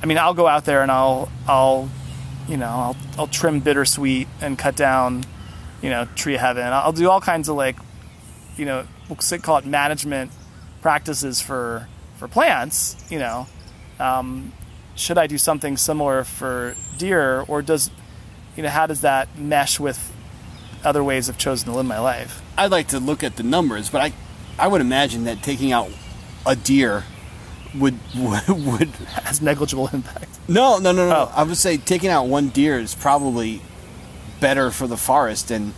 I 0.00 0.06
mean, 0.06 0.18
I'll 0.18 0.34
go 0.34 0.46
out 0.46 0.66
there 0.66 0.82
and 0.82 0.92
I'll 0.92 1.28
I'll 1.48 1.90
you 2.48 2.56
know 2.56 2.68
I'll 2.68 2.96
I'll 3.18 3.26
trim 3.26 3.58
bittersweet 3.58 4.28
and 4.40 4.56
cut 4.56 4.76
down 4.76 5.24
you 5.82 5.90
know 5.90 6.06
tree 6.14 6.34
of 6.34 6.40
heaven. 6.40 6.64
I'll 6.64 6.92
do 6.92 7.08
all 7.10 7.20
kinds 7.20 7.48
of 7.48 7.56
like 7.56 7.76
you 8.56 8.64
know 8.64 8.86
we'll 9.08 9.18
call 9.40 9.58
it 9.58 9.66
management 9.66 10.32
practices 10.82 11.40
for 11.40 11.88
for 12.16 12.28
plants. 12.28 12.96
You 13.10 13.18
know, 13.18 13.46
um, 13.98 14.52
should 14.94 15.18
I 15.18 15.26
do 15.26 15.38
something 15.38 15.76
similar 15.76 16.24
for 16.24 16.74
deer, 16.98 17.44
or 17.48 17.62
does 17.62 17.90
you 18.56 18.62
know 18.62 18.68
how 18.70 18.86
does 18.86 19.00
that 19.02 19.38
mesh 19.38 19.78
with 19.80 20.12
other 20.84 21.02
ways 21.02 21.28
I've 21.28 21.38
chosen 21.38 21.70
to 21.70 21.76
live 21.76 21.86
my 21.86 21.98
life? 21.98 22.42
I'd 22.56 22.70
like 22.70 22.88
to 22.88 22.98
look 23.00 23.22
at 23.22 23.36
the 23.36 23.42
numbers, 23.42 23.90
but 23.90 24.00
I 24.00 24.12
I 24.58 24.68
would 24.68 24.80
imagine 24.80 25.24
that 25.24 25.42
taking 25.42 25.72
out 25.72 25.90
a 26.46 26.56
deer 26.56 27.04
would 27.74 27.98
would, 28.16 28.48
would 28.48 28.88
Has 29.24 29.40
negligible 29.40 29.88
impact. 29.92 30.38
no 30.48 30.78
no 30.78 30.92
no 30.92 31.08
no. 31.08 31.28
Oh. 31.30 31.32
I 31.34 31.42
would 31.44 31.56
say 31.56 31.76
taking 31.76 32.10
out 32.10 32.26
one 32.26 32.48
deer 32.48 32.78
is 32.78 32.94
probably 32.94 33.60
better 34.40 34.70
for 34.70 34.86
the 34.86 34.96
forest 34.96 35.48
than 35.48 35.74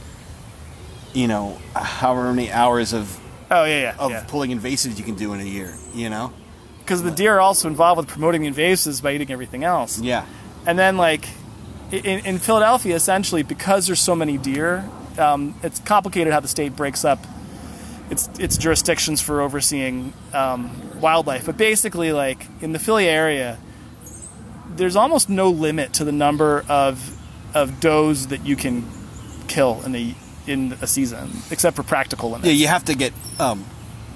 you 1.12 1.26
know 1.26 1.58
however 1.74 2.32
many 2.32 2.50
hours 2.50 2.92
of 2.92 3.20
Oh 3.50 3.64
yeah, 3.64 3.80
yeah, 3.80 3.96
of 3.98 4.10
yeah. 4.12 4.24
pulling 4.28 4.56
invasives 4.56 4.96
you 4.96 5.04
can 5.04 5.16
do 5.16 5.32
in 5.34 5.40
a 5.40 5.44
year. 5.44 5.74
You 5.92 6.08
know. 6.08 6.32
Because 6.78 7.02
the 7.02 7.10
deer 7.10 7.36
are 7.36 7.40
also 7.40 7.68
involved 7.68 7.98
with 7.98 8.08
promoting 8.08 8.42
the 8.42 8.50
invasives 8.50 9.02
by 9.02 9.12
eating 9.12 9.30
everything 9.30 9.64
else. 9.64 10.00
Yeah. 10.00 10.24
And 10.66 10.78
then 10.78 10.96
like 10.96 11.28
in, 11.90 12.20
in 12.24 12.38
Philadelphia, 12.38 12.94
essentially 12.94 13.42
because 13.42 13.86
there's 13.86 14.00
so 14.00 14.14
many 14.14 14.38
deer, 14.38 14.88
um, 15.18 15.54
it's 15.62 15.80
complicated 15.80 16.32
how 16.32 16.40
the 16.40 16.48
state 16.48 16.76
breaks 16.76 17.04
up 17.04 17.18
its 18.08 18.28
its 18.38 18.56
jurisdictions 18.56 19.20
for 19.20 19.40
overseeing 19.40 20.12
um, 20.32 21.00
wildlife. 21.00 21.46
But 21.46 21.56
basically, 21.56 22.12
like 22.12 22.46
in 22.60 22.72
the 22.72 22.78
Philly 22.78 23.08
area, 23.08 23.58
there's 24.68 24.96
almost 24.96 25.28
no 25.28 25.50
limit 25.50 25.92
to 25.94 26.04
the 26.04 26.12
number 26.12 26.64
of 26.68 27.19
of 27.54 27.80
does 27.80 28.28
that 28.28 28.44
you 28.46 28.56
can 28.56 28.84
kill 29.48 29.80
in 29.84 29.94
a 29.94 30.14
in 30.46 30.72
a 30.80 30.86
season, 30.86 31.30
except 31.50 31.76
for 31.76 31.82
practical 31.82 32.30
limits. 32.30 32.46
Yeah, 32.46 32.52
you 32.54 32.66
have 32.68 32.84
to 32.86 32.94
get 32.94 33.12
um, 33.38 33.64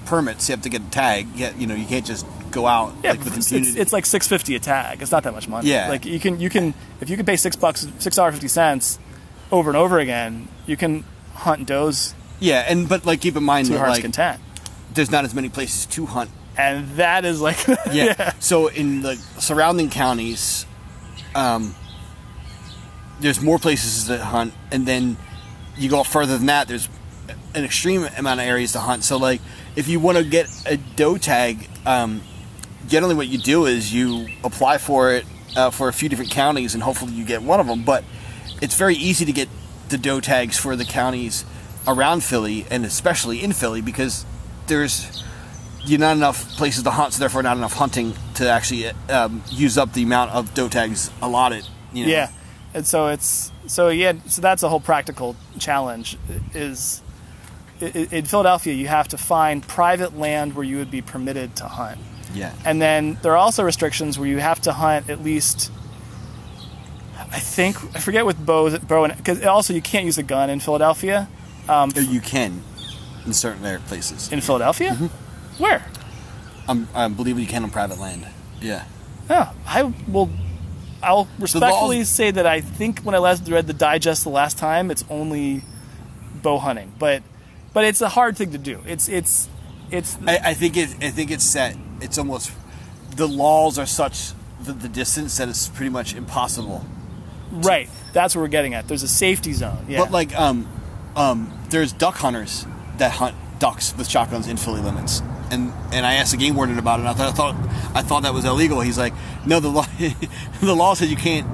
permits. 0.07 0.49
You 0.49 0.55
have 0.55 0.63
to 0.63 0.69
get 0.71 0.83
a 0.83 0.91
tag. 0.91 1.29
Yeah, 1.35 1.53
you 1.57 1.67
know, 1.67 1.75
you 1.75 1.87
can't 1.87 2.05
just 2.07 2.27
go 2.51 2.67
out 2.67 2.95
Yeah, 3.03 3.11
like 3.11 3.25
with 3.25 3.37
it's, 3.37 3.51
impunity. 3.53 3.71
it's, 3.73 3.79
it's 3.81 3.93
like 3.93 4.07
six 4.07 4.27
fifty 4.29 4.55
a 4.55 4.59
tag. 4.61 5.03
It's 5.03 5.11
not 5.13 5.23
that 5.25 5.33
much 5.35 5.49
money. 5.49 5.69
Yeah. 5.71 5.89
like 5.89 6.05
you 6.07 6.19
can 6.21 6.41
you 6.41 6.49
can 6.51 6.73
if 7.01 7.11
you 7.11 7.17
can 7.17 7.27
pay 7.27 7.37
six 7.37 7.57
bucks 7.57 7.87
six 7.99 8.17
dollars 8.17 8.35
fifty 8.35 8.49
cents 8.49 8.99
over 9.53 9.71
and 9.71 9.77
over 9.77 9.99
again, 9.99 10.49
you 10.67 10.77
can 10.77 11.05
hunt 11.35 11.67
does 11.67 12.15
yeah, 12.41 12.65
and 12.69 12.89
but 12.89 13.07
like 13.07 13.21
keep 13.21 13.37
in 13.37 13.45
mind 13.45 13.69
that 13.69 13.79
like 13.81 14.03
content, 14.03 14.41
there's 14.93 15.11
not 15.11 15.25
as 15.25 15.35
many 15.35 15.49
places 15.49 15.87
to 15.87 16.07
hunt. 16.07 16.31
and 16.57 16.89
that 16.97 17.25
is 17.25 17.41
like 17.41 17.59
Yeah. 17.93 18.33
So 18.41 18.69
in 18.69 19.03
the 19.03 19.17
surrounding 19.39 19.91
counties, 19.91 20.65
um, 21.35 21.75
there's 23.21 23.41
more 23.41 23.59
places 23.59 24.07
to 24.09 24.23
hunt, 24.25 24.55
and 24.71 24.87
then 24.87 25.17
you 25.77 25.89
go 25.91 26.03
further 26.05 26.37
than 26.37 26.47
that. 26.47 26.69
There's 26.69 26.89
an 27.55 27.65
extreme 27.65 28.05
amount 28.17 28.41
of 28.41 28.47
areas 28.47 28.73
to 28.73 28.81
hunt. 28.81 29.05
So 29.05 29.17
like, 29.17 29.41
if 29.77 29.89
you 29.89 30.01
want 30.01 30.19
to 30.19 30.25
get 30.25 30.49
a 30.67 30.77
doe 30.77 31.17
tag, 31.19 31.69
um, 31.87 32.23
generally 32.89 33.15
what 33.15 33.29
you 33.29 33.39
do 33.39 33.67
is 33.67 33.93
you 33.93 34.29
apply 34.43 34.79
for 34.79 35.13
it 35.13 35.25
uh, 35.57 35.71
for 35.71 35.89
a 35.89 35.93
few 35.93 36.09
different 36.09 36.31
counties, 36.31 36.75
and 36.75 36.83
hopefully 36.83 37.13
you 37.13 37.25
get 37.25 37.43
one 37.43 37.61
of 37.61 37.67
them. 37.67 37.85
But 37.85 38.05
it's 38.61 38.77
very 38.77 38.95
easy 38.95 39.25
to 39.25 39.33
get 39.33 39.49
the 39.89 39.99
doe 39.99 40.21
tags 40.21 40.59
for 40.59 40.77
the 40.77 40.85
counties 40.85 41.45
around 41.87 42.25
Philly, 42.25 42.67
and 42.71 42.85
especially 42.85 43.43
in 43.43 43.53
Philly, 43.53 43.81
because 43.81 44.25
there's 44.67 45.23
you're 45.85 46.01
not 46.01 46.17
enough 46.17 46.57
places 46.57 46.83
to 46.83 46.91
hunt, 46.91 47.13
so 47.13 47.21
therefore 47.21 47.43
not 47.43 47.57
enough 47.57 47.75
hunting 47.75 48.15
to 48.35 48.49
actually 48.49 48.87
um, 49.11 49.43
use 49.51 49.77
up 49.77 49.93
the 49.93 50.03
amount 50.03 50.31
of 50.33 50.55
doe 50.55 50.69
tags 50.69 51.11
allotted. 51.21 51.67
You 51.93 52.07
know? 52.07 52.13
yeah, 52.13 52.31
and 52.75 52.87
so 52.87 53.09
it's 53.09 53.53
so 53.67 53.89
yeah, 53.89 54.13
so 54.27 54.43
that's 54.43 54.63
a 54.63 54.69
whole 54.69 54.81
practical 54.81 55.37
challenge. 55.59 56.17
Is 56.55 57.01
in 57.81 58.25
Philadelphia 58.25 58.73
you 58.75 58.89
have 58.89 59.09
to 59.09 59.19
find 59.19 59.67
private 59.67 60.17
land 60.19 60.55
where 60.55 60.65
you 60.65 60.77
would 60.79 60.91
be 60.91 61.03
permitted 61.03 61.57
to 61.57 61.65
hunt. 61.65 61.99
yeah, 62.35 62.53
And 62.65 62.81
then 62.81 63.19
there 63.23 63.33
are 63.33 63.37
also 63.37 63.63
restrictions 63.65 64.19
where 64.19 64.29
you 64.29 64.39
have 64.39 64.61
to 64.63 64.73
hunt 64.73 65.11
at 65.11 65.23
least. 65.23 65.71
I 67.33 67.41
think 67.41 67.77
I 67.97 68.01
forget 68.01 68.25
with 68.27 68.45
bows, 68.45 68.79
bow 68.79 69.05
and 69.05 69.17
because 69.17 69.45
also 69.45 69.73
you 69.73 69.83
can't 69.83 70.05
use 70.05 70.19
a 70.19 70.23
gun 70.23 70.51
in 70.51 70.61
Philadelphia. 70.61 71.29
Um, 71.69 71.91
you 71.97 72.21
can 72.21 72.63
in 73.27 73.33
certain 73.33 73.81
places. 73.87 74.31
in 74.33 74.41
Philadelphia, 74.41 74.91
Mm-hmm. 74.93 75.63
where? 75.63 75.83
I'm, 76.69 76.89
I 76.95 77.09
believe 77.09 77.39
you 77.39 77.47
can 77.47 77.63
on 77.65 77.71
private 77.71 77.99
land. 77.99 78.27
Yeah, 78.61 78.85
Oh, 79.31 79.53
I 79.67 79.83
will. 80.09 80.29
I'll 81.05 81.29
respectfully 81.39 81.99
laws- 81.99 82.09
say 82.09 82.31
that 82.31 82.47
I 82.47 82.61
think 82.61 83.01
when 83.01 83.15
I 83.15 83.19
last 83.19 83.49
read 83.49 83.67
the 83.67 83.73
digest 83.73 84.25
the 84.25 84.31
last 84.31 84.59
time, 84.59 84.91
it's 84.91 85.05
only 85.11 85.63
bow 86.43 86.59
hunting, 86.59 86.93
but 86.99 87.23
but 87.73 87.85
it's 87.85 88.01
a 88.01 88.09
hard 88.09 88.37
thing 88.37 88.53
to 88.53 88.59
do. 88.59 88.81
It's 88.87 89.09
it's 89.09 89.49
it's 89.91 90.17
I, 90.27 90.39
I 90.39 90.55
think 90.55 90.77
it. 90.77 90.91
I 91.03 91.11
think 91.11 91.31
it's 91.31 91.45
set. 91.45 91.77
It's 92.01 92.19
almost 92.19 92.53
the 93.17 93.29
laws 93.29 93.79
are 93.79 93.87
such 93.87 94.33
the, 94.61 94.73
the 94.73 94.89
distance 94.89 95.37
that 95.39 95.49
it's 95.49 95.69
pretty 95.69 95.91
much 95.91 96.15
impossible. 96.15 96.85
right. 97.51 97.89
That's 98.13 98.35
what 98.37 98.43
we're 98.43 98.49
getting 98.49 98.75
at. 98.75 98.87
There's 98.87 99.03
a 99.03 99.09
safety 99.09 99.53
zone. 99.53 99.87
Yeah. 99.89 99.99
But 99.99 100.13
like, 100.13 100.39
um, 100.39 100.69
um, 101.17 101.53
there's 101.71 101.93
duck 101.93 102.15
hunters 102.15 102.65
that 102.99 103.11
hunt 103.11 103.35
ducks 103.59 103.93
with 103.97 104.09
shotguns 104.09 104.47
in 104.47 104.57
Philly 104.57 104.81
limits. 104.81 105.21
And 105.51 105.73
and 105.93 106.05
I 106.07 106.15
asked 106.15 106.33
the 106.33 106.37
game 106.39 106.55
warden 106.57 106.79
about 106.79 107.01
it. 107.01 107.07
And 107.07 107.09
I 107.09 107.15
thought 107.15 107.29
I 107.29 107.33
thought 107.33 107.55
I 107.97 108.03
thought 108.03 108.23
that 108.25 108.35
was 108.35 108.45
illegal. 108.45 108.81
He's 108.81 108.99
like, 108.99 109.15
no, 109.47 109.61
the 109.61 109.69
law 109.69 109.87
the 110.61 110.75
law 110.75 110.95
says 110.95 111.11
you 111.11 111.17
can't 111.17 111.47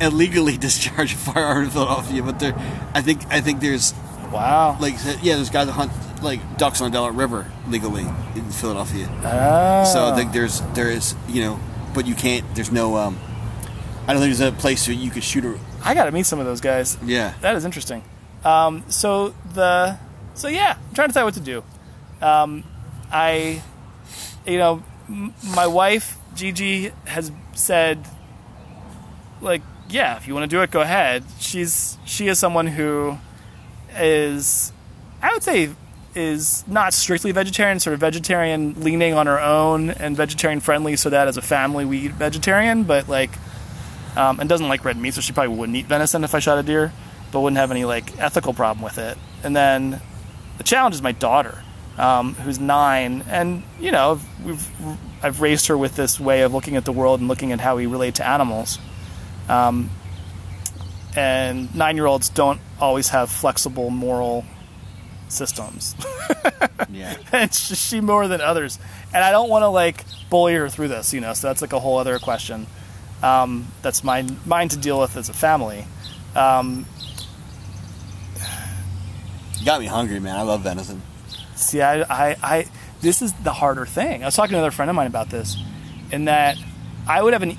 illegally 0.00 0.56
discharge 0.66 1.12
a 1.14 1.16
firearm 1.16 1.64
in 1.64 1.70
Philadelphia, 1.70 2.22
but 2.22 2.38
there, 2.40 2.54
I 2.94 3.02
think 3.02 3.22
I 3.30 3.40
think 3.40 3.60
there's 3.60 3.94
Wow. 4.32 4.76
like 4.80 4.94
yeah, 5.22 5.36
there's 5.36 5.50
guys 5.50 5.66
that 5.66 5.72
hunt 5.72 5.92
like 6.22 6.58
ducks 6.58 6.80
on 6.80 6.90
the 6.90 6.94
Delaware 6.94 7.12
River 7.12 7.52
legally 7.68 8.02
in 8.34 8.50
Philadelphia. 8.50 9.08
Ah. 9.24 9.84
So 9.84 10.06
I 10.06 10.16
think 10.16 10.32
there's 10.32 10.60
there 10.74 10.90
is 10.90 11.14
you 11.28 11.42
know, 11.42 11.60
but 11.94 12.06
you 12.06 12.14
can't. 12.14 12.44
There's 12.54 12.72
no. 12.72 12.96
um 12.96 13.18
I 14.06 14.12
don't 14.12 14.20
think 14.20 14.36
there's 14.36 14.40
a 14.40 14.52
place 14.52 14.86
where 14.86 14.96
you 14.96 15.10
could 15.10 15.24
shoot 15.24 15.44
a. 15.44 15.58
I 15.82 15.94
got 15.94 16.04
to 16.06 16.12
meet 16.12 16.26
some 16.26 16.38
of 16.38 16.46
those 16.46 16.60
guys. 16.60 16.98
Yeah. 17.04 17.32
That 17.40 17.56
is 17.56 17.64
interesting. 17.64 18.02
Um, 18.44 18.84
so 18.88 19.34
the 19.54 19.98
so 20.34 20.48
yeah, 20.48 20.76
I'm 20.88 20.94
trying 20.94 21.08
to 21.08 21.12
decide 21.12 21.24
what 21.24 21.34
to 21.34 21.40
do. 21.40 21.62
Um, 22.20 22.64
I, 23.10 23.62
you 24.46 24.58
know, 24.58 24.82
m- 25.08 25.34
my 25.54 25.66
wife 25.66 26.16
Gigi 26.34 26.92
has 27.06 27.30
said, 27.52 28.04
like, 29.40 29.62
yeah, 29.88 30.16
if 30.16 30.26
you 30.26 30.34
want 30.34 30.50
to 30.50 30.56
do 30.56 30.62
it, 30.62 30.70
go 30.70 30.80
ahead. 30.80 31.24
She's 31.38 31.98
she 32.04 32.28
is 32.28 32.38
someone 32.38 32.66
who 32.66 33.18
is, 33.94 34.72
I 35.22 35.32
would 35.32 35.42
say, 35.42 35.70
is 36.14 36.64
not 36.66 36.94
strictly 36.94 37.32
vegetarian, 37.32 37.80
sort 37.80 37.94
of 37.94 38.00
vegetarian 38.00 38.74
leaning 38.82 39.14
on 39.14 39.26
her 39.26 39.40
own 39.40 39.90
and 39.90 40.16
vegetarian 40.16 40.60
friendly, 40.60 40.96
so 40.96 41.10
that 41.10 41.28
as 41.28 41.36
a 41.36 41.42
family 41.42 41.84
we 41.84 41.98
eat 41.98 42.12
vegetarian, 42.12 42.84
but 42.84 43.08
like 43.08 43.30
um, 44.16 44.40
and 44.40 44.48
doesn't 44.48 44.68
like 44.68 44.84
red 44.84 44.96
meat, 44.96 45.14
so 45.14 45.20
she 45.20 45.32
probably 45.32 45.56
wouldn't 45.56 45.76
eat 45.76 45.86
venison 45.86 46.24
if 46.24 46.34
I 46.34 46.38
shot 46.38 46.58
a 46.58 46.62
deer, 46.62 46.92
but 47.32 47.40
wouldn't 47.40 47.58
have 47.58 47.70
any 47.70 47.84
like 47.84 48.18
ethical 48.18 48.54
problem 48.54 48.82
with 48.82 48.98
it. 48.98 49.18
And 49.42 49.54
then 49.54 50.00
the 50.56 50.64
challenge 50.64 50.94
is 50.94 51.02
my 51.02 51.12
daughter, 51.12 51.62
um, 51.98 52.34
who's 52.34 52.58
nine, 52.58 53.24
and 53.28 53.62
you 53.80 53.90
know 53.92 54.20
we've 54.44 54.68
I've 55.22 55.40
raised 55.40 55.66
her 55.68 55.78
with 55.78 55.96
this 55.96 56.18
way 56.20 56.42
of 56.42 56.52
looking 56.52 56.76
at 56.76 56.84
the 56.84 56.92
world 56.92 57.20
and 57.20 57.28
looking 57.28 57.52
at 57.52 57.60
how 57.60 57.76
we 57.76 57.86
relate 57.86 58.16
to 58.16 58.26
animals. 58.26 58.78
Um, 59.48 59.90
and 61.16 61.72
nine-year-olds 61.74 62.28
don't 62.30 62.60
always 62.80 63.10
have 63.10 63.30
flexible 63.30 63.90
moral 63.90 64.44
systems. 65.28 65.94
Yeah. 66.90 67.16
and 67.32 67.52
sh- 67.52 67.76
she 67.76 68.00
more 68.00 68.28
than 68.28 68.40
others. 68.40 68.78
And 69.12 69.22
I 69.24 69.30
don't 69.32 69.48
want 69.48 69.62
to 69.62 69.68
like 69.68 70.04
bully 70.30 70.54
her 70.54 70.68
through 70.68 70.88
this, 70.88 71.12
you 71.12 71.20
know. 71.20 71.32
So 71.34 71.48
that's 71.48 71.60
like 71.62 71.72
a 71.72 71.80
whole 71.80 71.98
other 71.98 72.18
question. 72.18 72.66
Um, 73.22 73.68
that's 73.82 74.04
my 74.04 74.26
mine 74.44 74.68
to 74.70 74.76
deal 74.76 75.00
with 75.00 75.16
as 75.16 75.28
a 75.28 75.32
family. 75.32 75.86
Um, 76.36 76.86
You 79.58 79.64
got 79.64 79.80
me 79.80 79.86
hungry, 79.86 80.20
man. 80.20 80.36
I 80.36 80.42
love 80.42 80.60
venison. 80.62 81.00
See, 81.54 81.80
I, 81.82 82.02
I, 82.02 82.36
I, 82.42 82.66
this 83.00 83.22
is 83.22 83.32
the 83.34 83.52
harder 83.52 83.86
thing. 83.86 84.22
I 84.22 84.26
was 84.26 84.36
talking 84.36 84.52
to 84.52 84.56
another 84.58 84.70
friend 84.70 84.88
of 84.90 84.96
mine 84.96 85.06
about 85.06 85.30
this, 85.30 85.56
in 86.10 86.24
that 86.26 86.56
I 87.06 87.22
would 87.22 87.32
have 87.32 87.42
an 87.42 87.56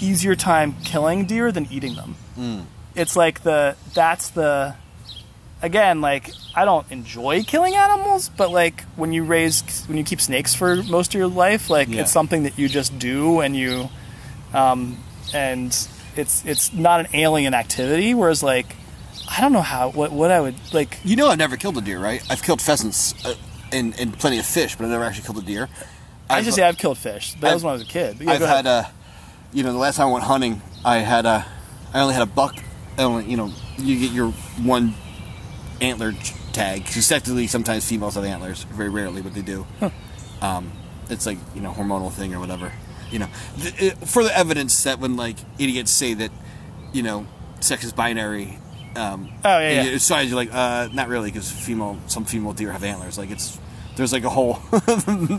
easier 0.00 0.34
time 0.34 0.74
killing 0.84 1.26
deer 1.26 1.50
than 1.52 1.66
eating 1.70 1.94
them. 1.94 2.66
It's 2.94 3.14
like 3.16 3.42
the 3.42 3.76
that's 3.94 4.30
the 4.30 4.74
again 5.62 6.00
like 6.00 6.30
I 6.54 6.64
don't 6.64 6.90
enjoy 6.90 7.42
killing 7.44 7.74
animals, 7.76 8.28
but 8.36 8.50
like 8.50 8.82
when 8.96 9.12
you 9.12 9.24
raise 9.24 9.84
when 9.86 9.96
you 9.98 10.04
keep 10.04 10.20
snakes 10.20 10.54
for 10.54 10.82
most 10.82 11.14
of 11.14 11.18
your 11.18 11.28
life, 11.28 11.70
like 11.70 11.88
Yeah. 11.88 12.02
it's 12.02 12.12
something 12.12 12.42
that 12.44 12.58
you 12.58 12.68
just 12.68 12.98
do 12.98 13.40
and 13.40 13.56
you 13.56 13.88
um 14.54 14.96
and 15.34 15.68
it's 16.16 16.44
it's 16.44 16.72
not 16.72 17.00
an 17.00 17.06
alien 17.12 17.54
activity 17.54 18.14
whereas 18.14 18.42
like 18.42 18.74
I 19.30 19.40
don't 19.40 19.52
know 19.52 19.62
how 19.62 19.90
what 19.90 20.10
what 20.12 20.30
I 20.30 20.40
would 20.40 20.54
like 20.72 20.98
You 21.04 21.16
know, 21.16 21.28
I've 21.28 21.38
never 21.38 21.56
killed 21.56 21.76
a 21.78 21.80
deer, 21.80 21.98
right? 21.98 22.22
I've 22.30 22.42
killed 22.42 22.60
pheasants 22.62 23.14
uh, 23.26 23.34
and 23.72 23.98
and 24.00 24.18
plenty 24.18 24.38
of 24.38 24.46
fish, 24.46 24.74
but 24.76 24.84
I've 24.84 24.90
never 24.90 25.04
actually 25.04 25.24
killed 25.26 25.38
a 25.38 25.46
deer. 25.46 25.68
I 26.30 26.36
I've- 26.38 26.44
just 26.44 26.56
say 26.56 26.62
I've 26.62 26.78
killed 26.78 26.98
fish. 26.98 27.34
That 27.34 27.54
was 27.54 27.62
I've- 27.62 27.64
when 27.64 27.70
I 27.70 27.72
was 27.74 27.82
a 27.82 27.86
kid. 27.86 28.20
Yeah, 28.20 28.32
I've 28.32 28.40
had 28.40 28.66
a, 28.66 28.90
you 29.52 29.62
know, 29.62 29.72
the 29.72 29.78
last 29.78 29.96
time 29.96 30.08
I 30.08 30.12
went 30.12 30.24
hunting, 30.24 30.60
I 30.84 30.98
had 30.98 31.24
a, 31.26 31.46
I 31.94 32.00
only 32.00 32.14
had 32.14 32.22
a 32.22 32.26
buck. 32.26 32.56
I 32.98 33.02
only, 33.04 33.24
you 33.26 33.36
know, 33.36 33.52
you 33.76 33.98
get 33.98 34.12
your 34.12 34.30
one 34.62 34.94
antler 35.80 36.12
tag. 36.52 36.84
Because 36.84 37.06
technically, 37.08 37.46
sometimes 37.46 37.84
females 37.88 38.14
have 38.16 38.24
antlers. 38.24 38.64
Very 38.64 38.88
rarely, 38.90 39.22
but 39.22 39.34
they 39.34 39.42
do. 39.42 39.66
Um, 40.42 40.72
it's 41.10 41.26
like 41.26 41.38
you 41.54 41.60
know, 41.60 41.72
hormonal 41.72 42.12
thing 42.12 42.34
or 42.34 42.40
whatever. 42.40 42.72
You 43.10 43.20
know, 43.20 43.28
th- 43.60 43.80
it, 43.82 44.08
for 44.08 44.22
the 44.22 44.36
evidence 44.36 44.82
that 44.84 44.98
when 45.00 45.16
like 45.16 45.36
idiots 45.58 45.90
say 45.90 46.14
that, 46.14 46.30
you 46.92 47.02
know, 47.02 47.26
sex 47.60 47.84
is 47.84 47.92
binary. 47.92 48.58
Um, 48.98 49.30
Oh, 49.44 49.58
yeah, 49.58 49.82
yeah. 49.84 49.98
So 49.98 50.18
you're 50.18 50.34
like, 50.36 50.50
uh, 50.52 50.88
not 50.92 51.08
really, 51.08 51.30
because 51.30 51.50
female, 51.50 51.98
some 52.08 52.24
female 52.24 52.52
deer 52.52 52.72
have 52.72 52.84
antlers. 52.84 53.16
Like 53.18 53.30
it's. 53.30 53.58
There's 53.96 54.12
like 54.12 54.22
a 54.22 54.30
whole, 54.30 54.54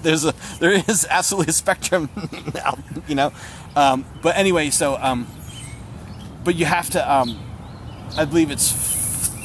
there's 0.01 0.25
a, 0.25 0.33
there 0.59 0.71
is 0.71 1.07
absolutely 1.09 1.51
a 1.51 1.53
spectrum, 1.53 2.09
out, 2.65 2.77
you 3.07 3.15
know. 3.15 3.31
Um, 3.73 4.03
but 4.21 4.35
anyway, 4.35 4.69
so, 4.69 4.97
um, 4.99 5.27
but 6.43 6.55
you 6.55 6.65
have 6.65 6.89
to, 6.89 7.09
um, 7.13 7.39
I 8.17 8.25
believe 8.25 8.51
it's 8.51 8.73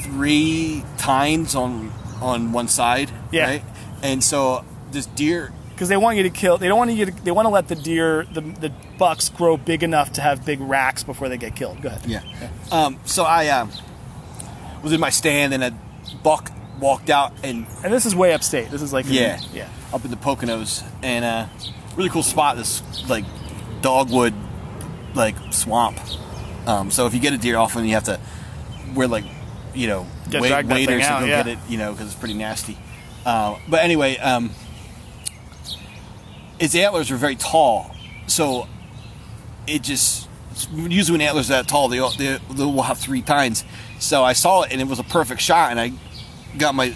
three 0.03 0.83
tines 0.97 1.55
on 1.55 1.91
on 2.21 2.51
one 2.51 2.67
side, 2.67 3.09
Yeah. 3.31 3.45
right? 3.45 3.63
And 4.03 4.21
so 4.21 4.65
this 4.91 5.05
deer, 5.05 5.53
because 5.69 5.87
they 5.89 5.95
want 5.97 6.17
you 6.17 6.23
to 6.23 6.29
kill. 6.29 6.57
They 6.57 6.67
don't 6.67 6.77
want 6.77 6.91
you 6.91 7.05
to. 7.05 7.11
They 7.23 7.31
want 7.31 7.45
to 7.45 7.49
let 7.51 7.69
the 7.69 7.75
deer, 7.75 8.25
the 8.33 8.41
the 8.41 8.71
bucks, 8.97 9.29
grow 9.29 9.55
big 9.57 9.81
enough 9.83 10.11
to 10.13 10.21
have 10.21 10.45
big 10.45 10.59
racks 10.59 11.03
before 11.03 11.29
they 11.29 11.37
get 11.37 11.55
killed. 11.55 11.81
Go 11.81 11.87
ahead. 11.87 12.05
yeah. 12.05 12.21
Um, 12.71 12.99
so 13.05 13.23
I 13.23 13.47
um, 13.47 13.71
was 14.85 14.93
in 14.93 14.99
my 15.01 15.09
stand 15.09 15.53
and 15.53 15.63
a 15.63 15.73
buck 16.23 16.51
walked 16.79 17.09
out 17.09 17.33
and 17.43 17.65
And 17.83 17.91
this 17.91 18.05
is 18.05 18.15
way 18.15 18.33
upstate. 18.33 18.69
This 18.69 18.81
is 18.81 18.93
like 18.93 19.05
in- 19.07 19.13
Yeah, 19.13 19.39
yeah. 19.53 19.67
up 19.91 20.05
in 20.05 20.11
the 20.11 20.17
Poconos, 20.17 20.83
and 21.03 21.25
uh, 21.25 21.47
really 21.97 22.09
cool 22.09 22.23
spot. 22.23 22.55
This 22.55 22.81
like 23.09 23.25
dogwood, 23.81 24.33
like 25.15 25.35
swamp. 25.51 25.99
Um, 26.67 26.91
so 26.91 27.05
if 27.07 27.13
you 27.13 27.19
get 27.19 27.33
a 27.33 27.37
deer, 27.37 27.57
often 27.57 27.83
you 27.85 27.93
have 27.95 28.03
to 28.05 28.19
wear 28.93 29.07
like 29.07 29.25
you 29.73 29.87
know 29.87 30.05
Yeah, 30.29 30.41
wait, 30.41 30.49
drag 30.49 30.67
that 30.67 30.73
waders 30.75 31.03
thing 31.05 31.15
to 31.15 31.19
go 31.21 31.25
yeah. 31.25 31.43
get 31.43 31.47
it, 31.53 31.59
you 31.67 31.77
know, 31.77 31.91
because 31.91 32.07
it's 32.07 32.15
pretty 32.19 32.33
nasty. 32.35 32.77
Uh, 33.25 33.57
but 33.67 33.81
anyway, 33.83 34.17
um, 34.17 34.51
its 36.59 36.75
antlers 36.75 37.11
are 37.11 37.17
very 37.17 37.35
tall, 37.35 37.91
so 38.27 38.67
it 39.67 39.81
just 39.81 40.27
usually 40.73 41.17
when 41.17 41.21
antlers 41.27 41.49
are 41.49 41.53
that 41.63 41.67
tall, 41.67 41.87
they, 41.89 41.99
all- 41.99 42.11
they 42.11 42.37
they 42.51 42.63
will 42.63 42.83
have 42.83 42.97
three 42.97 43.21
tines. 43.21 43.63
So 43.99 44.23
I 44.23 44.33
saw 44.33 44.63
it 44.63 44.71
and 44.71 44.81
it 44.81 44.87
was 44.87 44.99
a 44.99 45.03
perfect 45.03 45.41
shot, 45.41 45.71
and 45.71 45.79
I 45.79 45.91
got 46.57 46.75
my 46.75 46.95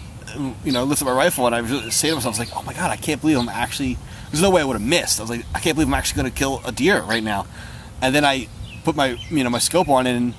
you 0.63 0.71
know 0.71 0.83
lifted 0.83 1.05
my 1.05 1.11
rifle 1.11 1.47
and 1.47 1.55
I 1.55 1.61
was 1.61 1.95
saying 1.95 2.11
to 2.11 2.15
myself, 2.15 2.25
I 2.25 2.29
was 2.29 2.39
like, 2.39 2.49
oh 2.55 2.63
my 2.63 2.73
god, 2.73 2.91
I 2.91 2.97
can't 2.97 3.19
believe 3.21 3.37
I'm 3.37 3.49
actually. 3.49 3.97
There's 4.31 4.43
no 4.43 4.51
way 4.51 4.61
I 4.61 4.65
would 4.65 4.73
have 4.73 4.87
missed. 4.87 5.19
I 5.19 5.23
was 5.23 5.29
like, 5.31 5.43
I 5.55 5.59
can't 5.59 5.75
believe 5.75 5.87
I'm 5.87 5.93
actually 5.95 6.21
going 6.21 6.31
to 6.31 6.37
kill 6.37 6.61
a 6.63 6.71
deer 6.71 7.01
right 7.01 7.23
now. 7.23 7.47
And 7.99 8.13
then 8.13 8.23
I 8.23 8.47
put 8.83 8.95
my 8.95 9.17
you 9.29 9.43
know 9.43 9.49
my 9.49 9.59
scope 9.59 9.89
on 9.89 10.05
it 10.07 10.15
and 10.15 10.33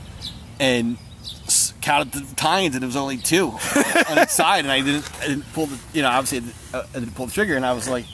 and 0.61 0.97
s- 1.45 1.75
counted 1.81 2.13
the 2.13 2.35
tines 2.37 2.75
and 2.75 2.85
it 2.85 2.87
was 2.87 2.97
only 2.97 3.17
two 3.17 3.49
on 4.09 4.19
its 4.19 4.33
side, 4.33 4.65
and 4.65 4.71
I 4.71 4.81
didn't 4.81 5.11
I 5.21 5.27
didn't 5.27 5.53
pull 5.53 5.67
the 5.67 5.79
you 5.93 6.03
know 6.03 6.09
obviously 6.09 6.39
I 6.39 6.41
didn't, 6.41 6.57
uh, 6.75 6.87
I 6.95 6.99
didn't 7.01 7.15
pull 7.17 7.27
the 7.27 7.33
trigger, 7.33 7.57
and 7.57 7.67
I 7.67 7.73
was 7.73 7.89
like, 7.89 8.05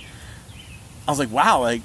I 1.06 1.10
was 1.10 1.18
like, 1.18 1.30
wow, 1.30 1.60
like. 1.60 1.82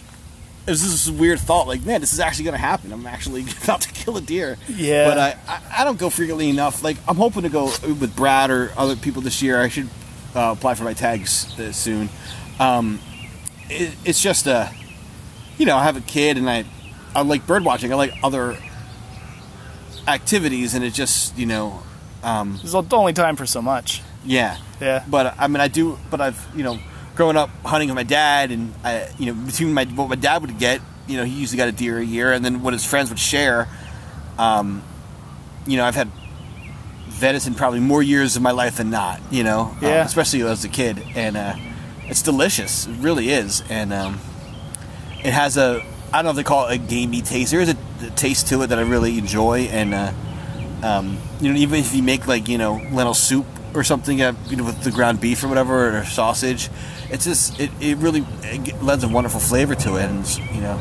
It 0.67 0.69
was 0.69 0.81
just 0.81 1.05
this 1.07 1.09
weird 1.09 1.39
thought, 1.39 1.67
like, 1.67 1.83
man, 1.83 2.01
this 2.01 2.13
is 2.13 2.19
actually 2.19 2.45
going 2.45 2.53
to 2.53 2.59
happen. 2.59 2.91
I'm 2.93 3.07
actually 3.07 3.45
about 3.63 3.81
to 3.81 3.89
kill 3.91 4.15
a 4.17 4.21
deer. 4.21 4.57
Yeah. 4.69 5.07
But 5.09 5.17
I, 5.17 5.37
I, 5.47 5.81
I 5.81 5.83
don't 5.83 5.97
go 5.99 6.09
frequently 6.09 6.49
enough. 6.49 6.83
Like, 6.83 6.97
I'm 7.07 7.15
hoping 7.15 7.43
to 7.43 7.49
go 7.49 7.65
with 7.81 8.15
Brad 8.15 8.51
or 8.51 8.71
other 8.77 8.95
people 8.95 9.21
this 9.23 9.41
year. 9.41 9.59
I 9.59 9.69
should 9.69 9.89
uh, 10.35 10.53
apply 10.57 10.75
for 10.75 10.83
my 10.83 10.93
tags 10.93 11.57
uh, 11.59 11.71
soon. 11.71 12.09
Um, 12.59 12.99
it, 13.69 13.95
it's 14.05 14.21
just 14.21 14.45
a, 14.45 14.71
you 15.57 15.65
know, 15.65 15.77
I 15.77 15.83
have 15.83 15.97
a 15.97 16.01
kid 16.01 16.37
and 16.37 16.47
I, 16.49 16.65
I 17.15 17.23
like 17.23 17.47
bird 17.47 17.65
watching. 17.65 17.91
I 17.91 17.95
like 17.95 18.13
other 18.23 18.55
activities, 20.07 20.73
and 20.73 20.83
it 20.83 20.93
just, 20.93 21.37
you 21.37 21.45
know, 21.45 21.81
um, 22.23 22.57
There's 22.61 22.75
only 22.75 23.13
time 23.13 23.35
for 23.35 23.45
so 23.45 23.61
much. 23.61 24.01
yeah. 24.23 24.57
Yeah. 24.79 25.03
But 25.07 25.35
I 25.37 25.47
mean, 25.47 25.61
I 25.61 25.67
do. 25.67 25.99
But 26.09 26.21
I've 26.21 26.47
you 26.55 26.63
know, 26.63 26.79
growing 27.15 27.37
up 27.37 27.49
hunting 27.65 27.89
with 27.89 27.95
my 27.95 28.03
dad, 28.03 28.51
and 28.51 28.73
I, 28.83 29.09
you 29.17 29.27
know, 29.27 29.45
between 29.45 29.73
my 29.73 29.85
what 29.85 30.09
my 30.09 30.15
dad 30.15 30.41
would 30.41 30.57
get, 30.57 30.81
you 31.07 31.17
know, 31.17 31.23
he 31.23 31.33
usually 31.33 31.57
got 31.57 31.67
a 31.67 31.71
deer 31.71 31.97
a 31.97 32.05
year, 32.05 32.31
and 32.31 32.43
then 32.43 32.61
what 32.61 32.73
his 32.73 32.85
friends 32.85 33.09
would 33.09 33.19
share. 33.19 33.67
Um, 34.37 34.83
you 35.65 35.77
know, 35.77 35.85
I've 35.85 35.95
had 35.95 36.09
venison 37.07 37.53
probably 37.53 37.79
more 37.79 38.01
years 38.01 38.35
of 38.35 38.41
my 38.41 38.51
life 38.51 38.77
than 38.77 38.89
not. 38.89 39.19
You 39.31 39.43
know, 39.43 39.75
um, 39.77 40.05
especially 40.05 40.41
as 40.43 40.63
a 40.65 40.69
kid, 40.69 41.01
and 41.15 41.37
uh, 41.37 41.55
it's 42.07 42.21
delicious. 42.21 42.87
It 42.87 42.97
really 42.99 43.29
is, 43.29 43.63
and 43.69 43.93
um, 43.93 44.19
it 45.23 45.33
has 45.33 45.57
a 45.57 45.85
I 46.13 46.17
don't 46.17 46.25
know 46.25 46.29
if 46.31 46.35
they 46.35 46.43
call 46.43 46.67
it 46.67 46.75
a 46.75 46.77
gamey 46.77 47.21
taste. 47.21 47.51
There 47.51 47.61
is 47.61 47.69
a, 47.69 47.77
a 48.05 48.09
taste 48.11 48.47
to 48.47 48.61
it 48.63 48.67
that 48.67 48.79
I 48.79 48.81
really 48.81 49.17
enjoy, 49.17 49.61
and 49.61 49.93
uh, 49.93 50.11
um, 50.83 51.17
you 51.39 51.51
know, 51.51 51.59
even 51.59 51.79
if 51.79 51.93
you 51.93 52.03
make 52.03 52.27
like 52.27 52.47
you 52.47 52.57
know 52.57 52.81
lentil 52.91 53.13
soup 53.13 53.45
or 53.73 53.83
something, 53.83 54.21
uh, 54.21 54.33
you 54.47 54.57
know, 54.57 54.65
with 54.65 54.83
the 54.83 54.91
ground 54.91 55.21
beef 55.21 55.43
or 55.43 55.47
whatever 55.47 55.97
or 55.99 56.03
sausage, 56.05 56.69
it's 57.11 57.25
just 57.25 57.59
it, 57.59 57.69
it 57.79 57.97
really 57.97 58.25
it 58.43 58.81
lends 58.81 59.03
a 59.03 59.07
wonderful 59.07 59.39
flavor 59.39 59.75
to 59.75 59.97
it, 59.97 60.05
and 60.09 60.19
it's, 60.21 60.37
you 60.39 60.61
know, 60.61 60.79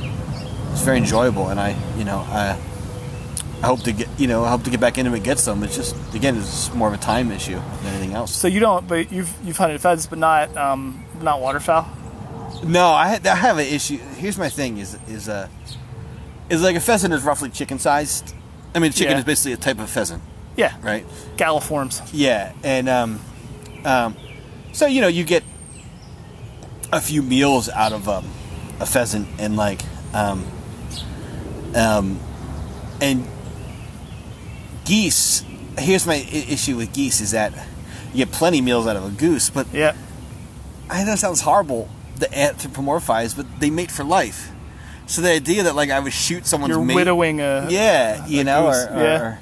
it's 0.72 0.82
very 0.82 0.98
enjoyable. 0.98 1.48
And 1.48 1.58
I 1.60 1.76
you 1.98 2.04
know 2.04 2.18
I 2.18 2.58
I 3.62 3.66
hope 3.66 3.80
to 3.82 3.92
get 3.92 4.08
you 4.18 4.26
know 4.26 4.44
I 4.44 4.50
hope 4.50 4.62
to 4.64 4.70
get 4.70 4.80
back 4.80 4.96
into 4.98 5.10
it, 5.12 5.16
and 5.16 5.24
get 5.24 5.38
some. 5.38 5.62
It's 5.62 5.76
just 5.76 5.94
again, 6.14 6.36
it's 6.36 6.72
more 6.74 6.88
of 6.88 6.94
a 6.94 6.98
time 6.98 7.30
issue 7.30 7.56
than 7.82 7.86
anything 7.94 8.14
else. 8.14 8.34
So 8.34 8.48
you 8.48 8.60
don't, 8.60 8.86
but 8.88 9.12
you've 9.12 9.32
you've 9.44 9.56
hunted 9.56 9.80
pheasants, 9.80 10.06
but 10.06 10.18
not 10.18 10.56
um, 10.56 11.04
not 11.20 11.40
waterfowl. 11.40 11.86
No, 12.64 12.86
I, 12.88 13.18
I 13.24 13.28
have 13.34 13.58
an 13.58 13.66
issue. 13.66 13.98
Here's 14.16 14.38
my 14.38 14.48
thing: 14.48 14.78
is 14.78 14.96
is 15.08 15.28
uh, 15.28 15.48
is 16.48 16.62
like 16.62 16.76
a 16.76 16.80
pheasant 16.80 17.12
is 17.14 17.22
roughly 17.22 17.50
chicken 17.50 17.78
sized. 17.78 18.34
I 18.74 18.78
mean, 18.78 18.92
chicken 18.92 19.12
Yeah. 19.12 19.18
is 19.18 19.24
basically 19.24 19.52
a 19.52 19.56
type 19.56 19.78
of 19.80 19.90
pheasant, 19.90 20.22
Yeah, 20.56 20.74
right? 20.80 21.04
galliforms. 21.36 22.08
Yeah, 22.12 22.52
and 22.62 22.88
um, 22.88 23.20
um, 23.84 24.16
so 24.72 24.86
you 24.86 25.00
know 25.00 25.08
you 25.08 25.24
get 25.24 25.42
a 26.92 27.00
few 27.00 27.22
meals 27.22 27.68
out 27.68 27.92
of 27.92 28.08
um, 28.08 28.26
a 28.80 28.86
pheasant, 28.86 29.28
and 29.38 29.56
like 29.56 29.82
um, 30.14 30.44
um, 31.74 32.18
and 33.00 33.26
geese. 34.84 35.44
Here's 35.78 36.06
my 36.06 36.14
I- 36.14 36.44
issue 36.50 36.76
with 36.76 36.92
geese: 36.92 37.20
is 37.20 37.30
that 37.32 37.52
you 38.12 38.24
get 38.24 38.32
plenty 38.32 38.58
of 38.58 38.64
meals 38.64 38.86
out 38.86 38.96
of 38.96 39.04
a 39.04 39.10
goose, 39.10 39.50
but 39.50 39.66
Yeah, 39.72 39.94
I 40.88 41.04
know 41.04 41.12
it 41.12 41.18
sounds 41.18 41.40
horrible 41.42 41.88
to 42.20 42.26
anthropomorphize, 42.26 43.36
but 43.36 43.46
they 43.60 43.70
mate 43.70 43.90
for 43.90 44.04
life. 44.04 44.50
So 45.06 45.22
the 45.22 45.30
idea 45.30 45.62
that 45.64 45.74
like 45.74 45.90
I 45.90 45.98
would 46.00 46.12
shoot 46.12 46.46
someone's 46.46 46.74
you're 46.74 46.84
mate, 46.84 46.94
widowing 46.96 47.40
a. 47.40 47.66
yeah, 47.70 48.26
you 48.26 48.40
a 48.40 48.44
know, 48.44 48.66
goose, 48.66 48.86
or, 48.86 48.94
or, 48.94 49.02
yeah. 49.02 49.22
or- 49.22 49.38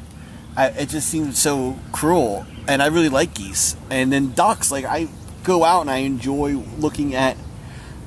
I, 0.56 0.66
it 0.70 0.88
just 0.88 1.08
seems 1.08 1.38
so 1.38 1.78
cruel. 1.92 2.44
And 2.66 2.82
I 2.82 2.86
really 2.88 3.08
like 3.08 3.32
geese, 3.32 3.76
and 3.90 4.12
then 4.12 4.32
ducks. 4.32 4.70
Like 4.70 4.84
I 4.84 5.08
go 5.44 5.64
out 5.64 5.82
and 5.82 5.90
I 5.90 5.98
enjoy 5.98 6.54
looking 6.78 7.14
at, 7.14 7.36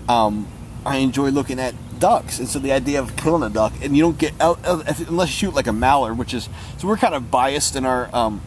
um, 0.07 0.47
I 0.85 0.97
enjoy 0.97 1.29
looking 1.29 1.59
at 1.59 1.73
ducks. 1.99 2.39
And 2.39 2.47
so 2.47 2.59
the 2.59 2.71
idea 2.71 2.99
of 2.99 3.15
killing 3.15 3.43
a 3.43 3.49
duck, 3.49 3.73
and 3.81 3.95
you 3.95 4.03
don't 4.03 4.17
get 4.17 4.33
out 4.41 4.59
unless 4.65 5.29
you 5.29 5.47
shoot 5.47 5.55
like 5.55 5.67
a 5.67 5.73
mallard, 5.73 6.17
which 6.17 6.33
is 6.33 6.49
so 6.77 6.87
we're 6.87 6.97
kind 6.97 7.15
of 7.15 7.31
biased 7.31 7.75
in 7.75 7.85
our 7.85 8.13
um, 8.13 8.41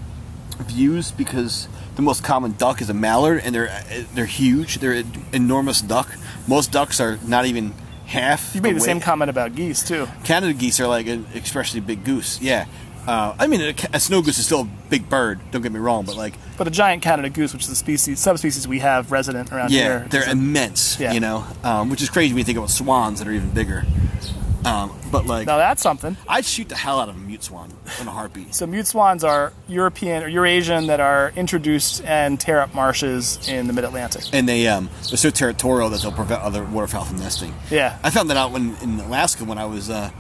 views 0.59 1.11
because 1.11 1.69
the 1.97 2.03
most 2.03 2.23
common 2.23 2.53
duck 2.53 2.83
is 2.83 2.91
a 2.91 2.95
mallard, 2.95 3.41
and 3.45 3.55
they're 3.55 3.85
they're 4.15 4.27
huge. 4.27 4.79
They're 4.79 4.93
an 4.93 5.25
enormous 5.33 5.81
duck. 5.81 6.15
Most 6.47 6.73
ducks 6.73 7.01
are 7.01 7.19
not 7.25 7.47
even 7.47 7.73
half. 8.07 8.55
You 8.55 8.61
made 8.61 8.71
the 8.71 8.81
weight. 8.81 8.85
same 8.85 9.01
comment 9.01 9.31
about 9.31 9.55
geese 9.55 9.83
too. 9.83 10.09
Canada 10.25 10.53
geese 10.53 10.81
are 10.81 10.89
like 10.89 11.07
an 11.07 11.27
expressly 11.35 11.81
big 11.81 12.05
goose. 12.05 12.41
Yeah. 12.41 12.67
Uh, 13.07 13.35
I 13.39 13.47
mean, 13.47 13.61
a, 13.61 13.75
a 13.93 14.01
snow 14.01 14.23
goose 14.23 14.39
is 14.39 14.47
still 14.47 14.63
a 14.63 14.69
big 14.89 15.09
bird. 15.09 15.41
Don't 15.51 15.63
get 15.63 15.73
me 15.73 15.81
wrong, 15.81 16.05
but 16.05 16.17
like, 16.17 16.35
But 16.57 16.67
a 16.67 16.71
giant 16.71 17.03
Canada 17.03 17.29
goose, 17.29 17.53
which 17.53 17.63
is 17.63 17.69
the 17.69 17.75
species 17.75 18.19
subspecies 18.19 18.67
we 18.67 18.79
have 18.79 19.13
resident 19.13 19.53
around 19.53 19.73
yeah, 19.73 19.83
here, 19.83 20.07
they're 20.11 20.29
immense. 20.29 20.99
Yeah. 20.99 21.13
You 21.13 21.21
know, 21.21 21.45
um, 21.63 21.91
which 21.91 22.03
is 22.03 22.09
crazy 22.09 22.33
when 22.33 22.39
you 22.39 22.45
think 22.45 22.59
about 22.59 22.71
swans 22.71 23.19
that 23.19 23.29
are 23.29 23.33
even 23.33 23.51
bigger. 23.51 23.85
Um, 24.65 24.99
but 25.13 25.27
like, 25.27 25.47
now 25.47 25.59
that's 25.59 25.83
something. 25.83 26.17
I'd 26.27 26.47
shoot 26.47 26.71
the 26.71 26.75
hell 26.75 26.99
out 26.99 27.11
of 27.11 27.17
a 27.17 27.19
mute 27.19 27.45
swan 27.45 27.71
in 28.01 28.09
a 28.09 28.11
heartbeat. 28.11 28.55
So 28.55 28.67
mute 28.67 28.87
swans 28.87 29.23
are 29.23 29.53
European 29.69 30.23
or 30.23 30.29
Eurasian 30.29 30.87
that 30.87 31.01
are 31.01 31.33
introduced 31.37 32.03
and 32.05 32.41
tear 32.41 32.61
up 32.61 32.75
marshes 32.75 33.47
in 33.47 33.67
the 33.67 33.75
Mid 33.75 33.85
Atlantic. 33.85 34.25
And 34.33 34.49
they 34.49 34.67
um, 34.67 34.89
they're 35.09 35.19
so 35.19 35.29
territorial 35.29 35.91
that 35.91 36.01
they'll 36.01 36.13
prevent 36.13 36.41
other 36.41 36.65
waterfowl 36.65 37.05
from 37.05 37.19
nesting. 37.19 37.55
Yeah. 37.71 37.99
I 38.03 38.09
found 38.09 38.31
that 38.31 38.39
out 38.39 38.53
when 38.53 38.75
in 38.77 38.99
Alaska 39.01 39.45
when 39.45 39.59
I 39.59 39.67
was 39.67 39.91
uh, 39.91 40.11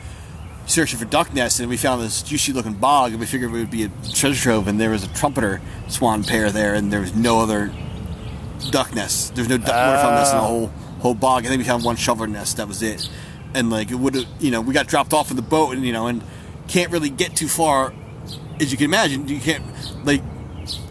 searching 0.67 0.99
for 0.99 1.05
duck 1.05 1.33
nests, 1.35 1.61
and 1.61 1.69
we 1.69 1.77
found 1.77 2.03
this 2.03 2.23
juicy 2.23 2.53
looking 2.53 2.75
bog, 2.75 3.13
and 3.13 3.21
we 3.21 3.27
figured 3.27 3.51
it 3.51 3.55
would 3.55 3.71
be 3.71 3.85
a 3.85 3.91
treasure 4.15 4.41
trove, 4.41 4.69
and 4.69 4.81
there 4.81 4.91
was 4.91 5.05
a 5.05 5.09
trumpeter 5.15 5.61
swan 5.89 6.25
pair 6.25 6.51
there, 6.51 6.75
and 6.75 6.93
there 6.93 7.01
was 7.01 7.15
no 7.15 7.41
other 7.41 7.73
duck 8.71 8.95
nests. 8.95 9.31
There's 9.31 9.49
no 9.49 9.59
duck 9.59 9.69
waterfowl 9.69 10.11
nests 10.13 10.33
in 10.33 10.39
the 10.39 10.45
oh. 10.45 10.47
whole 10.47 10.67
whole 11.01 11.15
bog. 11.15 11.45
I 11.45 11.49
think 11.49 11.59
we 11.59 11.65
found 11.65 11.85
one 11.85 11.97
shoveler 11.97 12.27
nest. 12.27 12.57
That 12.57 12.69
was 12.69 12.83
it. 12.83 13.09
And 13.55 13.71
like 13.71 13.91
it 13.91 13.97
would 13.97 14.15
have, 14.15 14.27
you 14.41 14.51
know, 14.51 14.61
we 14.61 14.73
got 14.73 14.87
dropped 14.87 15.13
off 15.13 15.31
in 15.31 15.37
the 15.37 15.43
boat, 15.43 15.75
and 15.77 15.85
you 15.85 15.93
know, 15.93 16.07
and 16.07 16.23
can't 16.69 16.91
really 16.91 17.11
get 17.11 17.37
too 17.37 17.49
far, 17.49 17.93
as 18.61 18.73
you 18.73 18.79
can 18.79 18.87
imagine. 18.87 19.29
You 19.29 19.41
can't 19.41 19.65
like, 20.05 20.23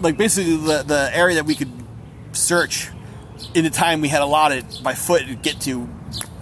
like 0.02 0.18
basically 0.18 0.58
the 0.58 0.84
the 0.84 1.10
area 1.14 1.36
that 1.36 1.46
we 1.46 1.56
could 1.56 1.72
search 2.32 2.90
in 3.54 3.64
the 3.64 3.70
time 3.70 4.02
we 4.02 4.08
had 4.08 4.22
allotted 4.22 4.66
by 4.84 4.94
foot 4.94 5.28
to 5.28 5.36
get 5.36 5.60
to 5.62 5.88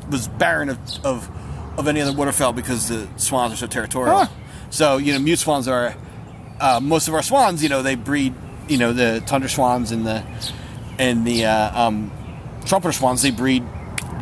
was 0.09 0.27
barren 0.27 0.69
of, 0.69 0.79
of, 1.05 1.29
of 1.77 1.87
any 1.87 2.01
other 2.01 2.13
waterfowl 2.13 2.53
because 2.53 2.89
the 2.89 3.07
swans 3.17 3.53
are 3.53 3.57
so 3.57 3.67
territorial. 3.67 4.25
Huh. 4.25 4.27
So 4.69 4.97
you 4.97 5.13
know, 5.13 5.19
mute 5.19 5.39
swans 5.39 5.67
are 5.67 5.95
uh, 6.59 6.79
most 6.81 7.07
of 7.07 7.13
our 7.13 7.23
swans. 7.23 7.63
You 7.63 7.69
know, 7.69 7.81
they 7.81 7.95
breed. 7.95 8.33
You 8.67 8.77
know, 8.77 8.93
the 8.93 9.21
tundra 9.25 9.49
swans 9.49 9.91
and 9.91 10.05
the 10.05 10.23
and 10.97 11.25
the 11.25 11.45
uh, 11.45 11.87
um, 11.87 12.11
trumpeter 12.65 12.93
swans. 12.93 13.21
They 13.21 13.31
breed 13.31 13.63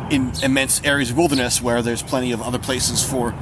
in 0.09 0.31
immense 0.41 0.83
areas 0.83 1.11
of 1.11 1.17
wilderness 1.17 1.61
where 1.61 1.81
there's 1.81 2.01
plenty 2.01 2.31
of 2.31 2.41
other 2.41 2.57
places 2.57 3.07
for 3.07 3.35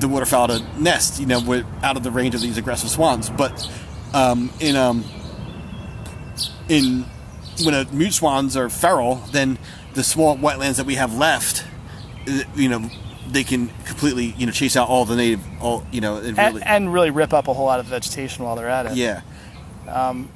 the 0.00 0.08
waterfowl 0.08 0.48
to 0.48 0.62
nest. 0.78 1.20
You 1.20 1.26
know, 1.26 1.40
we're 1.40 1.64
out 1.82 1.96
of 1.96 2.02
the 2.02 2.10
range 2.10 2.34
of 2.34 2.40
these 2.40 2.58
aggressive 2.58 2.90
swans. 2.90 3.30
But 3.30 3.70
um, 4.12 4.50
in 4.60 4.76
um, 4.76 5.04
in 6.68 7.04
when 7.64 7.74
a 7.74 7.84
mute 7.92 8.14
swans 8.14 8.56
are 8.56 8.68
feral, 8.68 9.16
then 9.32 9.58
the 9.94 10.02
small 10.02 10.36
wetlands 10.36 10.76
that 10.76 10.86
we 10.86 10.94
have 10.94 11.14
left, 11.14 11.64
uh, 12.28 12.42
you 12.54 12.68
know, 12.68 12.88
they 13.32 13.44
can 13.44 13.68
completely 13.86 14.34
you 14.36 14.46
know 14.46 14.52
chase 14.52 14.76
out 14.76 14.88
all 14.88 15.04
the 15.04 15.16
native, 15.16 15.40
all 15.62 15.84
you 15.92 16.00
know, 16.00 16.16
and 16.16 16.38
And, 16.38 16.54
really, 16.54 16.62
and 16.62 16.92
really 16.92 17.10
rip 17.10 17.32
up 17.32 17.48
a 17.48 17.54
whole 17.54 17.66
lot 17.66 17.80
of 17.80 17.86
vegetation 17.86 18.44
while 18.44 18.56
they're 18.56 18.68
at 18.68 18.86
it. 18.86 18.94
yeah, 18.96 19.22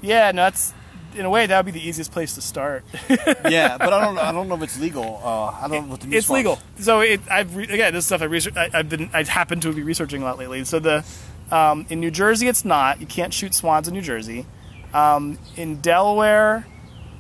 Yeah, 0.03 0.31
no, 0.33 0.43
that's 0.43 0.73
in 1.17 1.25
a 1.25 1.31
way 1.31 1.47
that 1.47 1.65
would 1.65 1.73
be 1.73 1.79
the 1.79 1.87
easiest 1.89 2.11
place 2.11 2.35
to 2.35 2.41
start. 2.41 2.85
yeah. 3.09 3.79
But 3.79 3.93
I 3.93 4.01
don't, 4.05 4.19
I 4.19 4.33
don't 4.33 4.49
know 4.49 4.57
if 4.57 4.63
it's 4.63 4.81
legal. 4.81 5.21
Uh, 5.23 5.47
I 5.47 5.69
don't 5.69 5.85
know 5.87 5.93
what 5.93 6.01
the 6.01 6.17
it's 6.17 6.27
swans- 6.27 6.39
legal. 6.41 6.59
So 6.81 7.01
it, 7.03 7.21
I've 7.31 7.55
re- 7.55 7.65
again, 7.69 7.93
this 7.93 8.07
stuff 8.07 8.21
I 8.21 8.25
research. 8.25 8.57
I, 8.57 8.69
I've 8.75 8.89
been, 8.89 9.11
I 9.13 9.23
happen 9.23 9.61
to 9.61 9.73
be 9.73 9.83
researching 9.83 10.23
a 10.23 10.25
lot 10.25 10.39
lately. 10.39 10.65
So 10.65 10.81
the 10.81 11.05
um, 11.53 11.87
in 11.89 12.01
New 12.01 12.11
Jersey, 12.11 12.49
it's 12.49 12.65
not. 12.65 13.01
You 13.01 13.07
can't 13.07 13.33
shoot 13.33 13.55
swans 13.55 13.87
in 13.87 13.95
New 13.95 14.01
Jersey. 14.03 14.45
Um, 14.93 15.39
in 15.57 15.81
Delaware, 15.81 16.67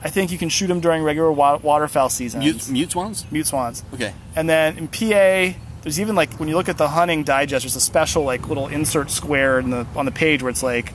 I 0.03 0.11
think 0.11 0.33
you 0.33 0.39
can 0.39 0.49
shoot 0.49 0.67
them 0.67 0.81
during 0.81 1.03
regular 1.05 1.31
wa- 1.31 1.59
waterfowl 1.59 2.09
season. 2.09 2.41
Mute, 2.41 2.69
mute 2.69 2.91
swans. 2.91 3.27
Mute 3.31 3.47
swans. 3.47 3.85
Okay. 3.95 4.13
And 4.35 4.49
then 4.49 4.77
in 4.77 4.89
PA, 4.89 5.57
there's 5.85 6.01
even 6.01 6.17
like 6.17 6.33
when 6.41 6.49
you 6.49 6.57
look 6.57 6.69
at 6.69 6.77
the 6.79 6.89
hunting 6.89 7.23
digest, 7.23 7.63
there's 7.65 7.77
a 7.77 7.81
special 7.81 8.25
like 8.25 8.49
little 8.49 8.67
insert 8.67 9.11
square 9.11 9.61
in 9.61 9.71
the 9.71 9.87
on 9.95 10.05
the 10.07 10.11
page 10.13 10.43
where 10.43 10.51
it's 10.51 10.63
like, 10.63 10.93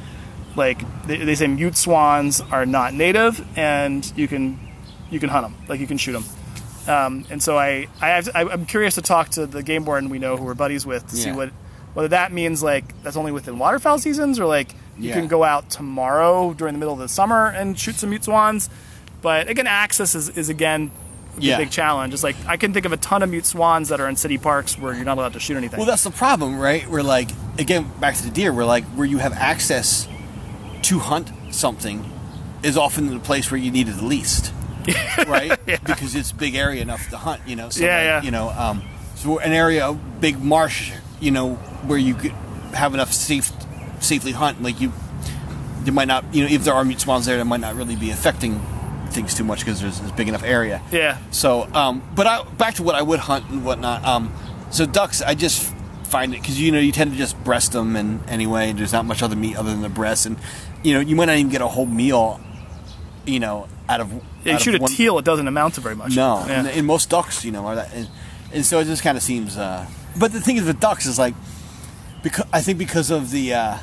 like 0.58 0.82
they, 1.08 1.18
they 1.18 1.36
say 1.36 1.48
mute 1.48 1.78
swans 1.78 2.42
are 2.42 2.66
not 2.66 2.94
native 2.94 3.46
and 3.58 4.12
you 4.18 4.28
can 4.28 4.60
you 5.10 5.20
can 5.20 5.30
hunt 5.30 5.46
them, 5.46 5.56
like 5.70 5.80
you 5.80 5.88
can 5.88 5.98
shoot 5.98 6.12
them. 6.14 6.24
Um, 6.88 7.26
and 7.30 7.42
so 7.42 7.58
I, 7.58 7.88
I 8.02 8.10
have 8.10 8.26
to, 8.26 8.38
I, 8.38 8.52
I'm 8.52 8.66
curious 8.66 8.96
to 8.96 9.02
talk 9.02 9.30
to 9.32 9.46
the 9.46 9.62
game 9.64 9.86
warden 9.86 10.10
we 10.10 10.18
know 10.20 10.38
who 10.38 10.44
we're 10.44 10.54
buddies 10.56 10.86
with 10.86 11.08
to 11.10 11.16
see 11.16 11.32
what 11.32 11.50
whether 11.94 12.10
that 12.10 12.32
means 12.32 12.62
like 12.64 13.00
that's 13.04 13.16
only 13.18 13.32
within 13.32 13.58
waterfowl 13.60 14.00
seasons 14.00 14.40
or 14.40 14.46
like 14.46 14.74
you 14.98 15.10
Yeah. 15.10 15.14
can 15.16 15.28
go 15.28 15.44
out 15.44 15.70
tomorrow 15.70 16.54
during 16.54 16.74
the 16.74 16.80
middle 16.80 16.94
of 16.94 17.00
the 17.00 17.08
summer 17.08 17.48
and 17.48 17.78
shoot 17.80 17.96
some 17.96 18.10
mute 18.10 18.24
swans. 18.26 18.70
But 19.22 19.50
again, 19.50 19.68
access 19.68 20.14
is, 20.16 20.30
is 20.30 20.50
again 20.50 20.92
Yeah. 21.38 21.58
big 21.58 21.70
challenge. 21.72 22.14
It's 22.14 22.24
like 22.24 22.36
I 22.48 22.58
can 22.58 22.74
think 22.74 22.86
of 22.86 22.92
a 22.92 22.98
ton 22.98 23.24
of 23.24 23.30
mute 23.30 23.46
swans 23.46 23.90
that 23.90 24.02
are 24.02 24.10
in 24.10 24.16
city 24.16 24.38
parks 24.38 24.78
where 24.78 24.94
you're 24.94 25.06
not 25.06 25.18
allowed 25.18 25.34
to 25.34 25.40
shoot 25.40 25.56
anything. 25.58 25.78
Well, 25.78 25.88
that's 25.88 26.04
the 26.04 26.12
problem, 26.12 26.60
right? 26.60 26.88
We're 26.88 27.02
like, 27.04 27.30
again, 27.58 27.90
back 28.00 28.16
to 28.16 28.24
the 28.24 28.32
deer. 28.32 28.52
We're 28.54 28.66
like, 28.66 28.84
where 28.86 29.08
you 29.08 29.20
have 29.20 29.34
access 29.34 30.08
to 30.84 31.00
hunt 31.00 31.32
something 31.52 32.12
is 32.64 32.78
often 32.78 33.08
the 33.08 33.20
place 33.20 33.52
where 33.52 33.60
you 33.60 33.72
need 33.72 33.88
it 33.88 33.94
the 33.94 34.06
least, 34.06 34.52
right? 35.28 35.58
Because 35.66 36.16
it's 36.16 36.32
big 36.32 36.56
area 36.56 36.82
enough 36.82 37.10
to 37.10 37.18
hunt, 37.18 37.42
you 37.48 37.56
know. 37.56 37.70
So 37.70 37.86
Yeah, 37.86 37.96
like, 37.96 38.04
yeah. 38.04 38.22
You 38.24 38.32
know, 38.32 38.50
um, 38.50 38.84
so 39.16 39.40
an 39.40 39.54
area, 39.54 39.94
big 39.94 40.42
marsh, 40.44 40.92
you 41.20 41.32
know, 41.32 41.56
where 41.86 41.98
you 41.98 42.16
could 42.16 42.32
have 42.74 42.94
enough 42.94 43.14
safe, 43.14 43.52
safely 44.02 44.32
hunt. 44.32 44.62
Like 44.62 44.82
you, 44.82 44.92
there 45.82 45.94
might 45.94 46.08
not, 46.08 46.26
you 46.34 46.44
know, 46.44 46.50
if 46.50 46.64
there 46.64 46.74
are 46.74 46.84
mute 46.84 47.00
swans 47.02 47.26
there, 47.26 47.38
that 47.38 47.46
might 47.46 47.62
not 47.62 47.76
really 47.76 47.96
be 47.96 48.12
affecting 48.12 48.62
things 49.12 49.34
too 49.34 49.44
much 49.44 49.60
because 49.60 49.82
there's 49.82 50.00
this 50.00 50.12
big 50.12 50.28
enough 50.28 50.44
area. 50.44 50.82
yeah, 50.92 51.18
So, 51.32 51.64
um, 51.74 52.02
but 52.16 52.28
I, 52.28 52.44
back 52.44 52.76
to 52.76 52.84
what 52.84 52.96
I 52.96 53.02
would 53.02 53.20
hunt 53.20 53.50
and 53.50 53.64
whatnot. 53.66 54.04
Um, 54.06 54.34
so 54.72 54.86
ducks, 54.86 55.22
I 55.22 55.36
just 55.36 55.74
find 56.04 56.34
it 56.34 56.42
because 56.42 56.60
you 56.60 56.72
know 56.72 56.80
you 56.80 56.92
tend 56.92 57.12
to 57.12 57.18
just 57.18 57.42
breast 57.44 57.72
them, 57.74 57.96
and 57.96 58.28
anyway, 58.30 58.72
there's 58.74 58.94
not 58.94 59.06
much 59.06 59.22
other 59.24 59.36
meat 59.36 59.56
other 59.58 59.70
than 59.72 59.82
the 59.82 59.90
breast, 59.90 60.26
and 60.26 60.38
you 60.84 60.94
know 60.94 61.00
you 61.00 61.16
might 61.16 61.26
not 61.26 61.36
even 61.38 61.50
get 61.52 61.62
a 61.62 61.68
whole 61.68 61.86
meal, 61.86 62.40
you 63.26 63.40
know, 63.40 63.68
out 63.88 64.00
of 64.02 64.12
yeah. 64.12 64.54
out 64.54 64.60
You 64.60 64.60
shoot 64.60 64.76
a 64.76 64.82
one- 64.82 64.92
teal, 64.92 65.18
it 65.20 65.26
doesn't 65.26 65.48
amount 65.48 65.76
to 65.76 65.82
very 65.82 65.96
much. 65.96 66.16
No, 66.16 66.44
Yeah. 66.48 66.60
and, 66.60 66.68
and 66.68 66.86
most 66.88 67.10
ducks, 67.10 67.44
you 67.46 67.52
know, 67.52 67.66
are 67.68 67.76
that, 67.76 67.94
and, 67.94 68.08
and 68.54 68.66
so 68.66 68.80
it 68.80 68.86
just 68.86 69.04
kind 69.04 69.18
of 69.18 69.24
seems. 69.24 69.58
Uh, 69.58 69.86
but 70.18 70.32
the 70.32 70.42
thing 70.42 70.58
is 70.58 70.64
with 70.66 70.80
ducks 70.80 71.06
is 71.06 71.18
like, 71.20 71.34
because 72.24 72.46
I 72.52 72.62
think 72.62 72.78
because 72.78 73.12
of 73.12 73.32
the 73.32 73.54
uh, 73.54 73.78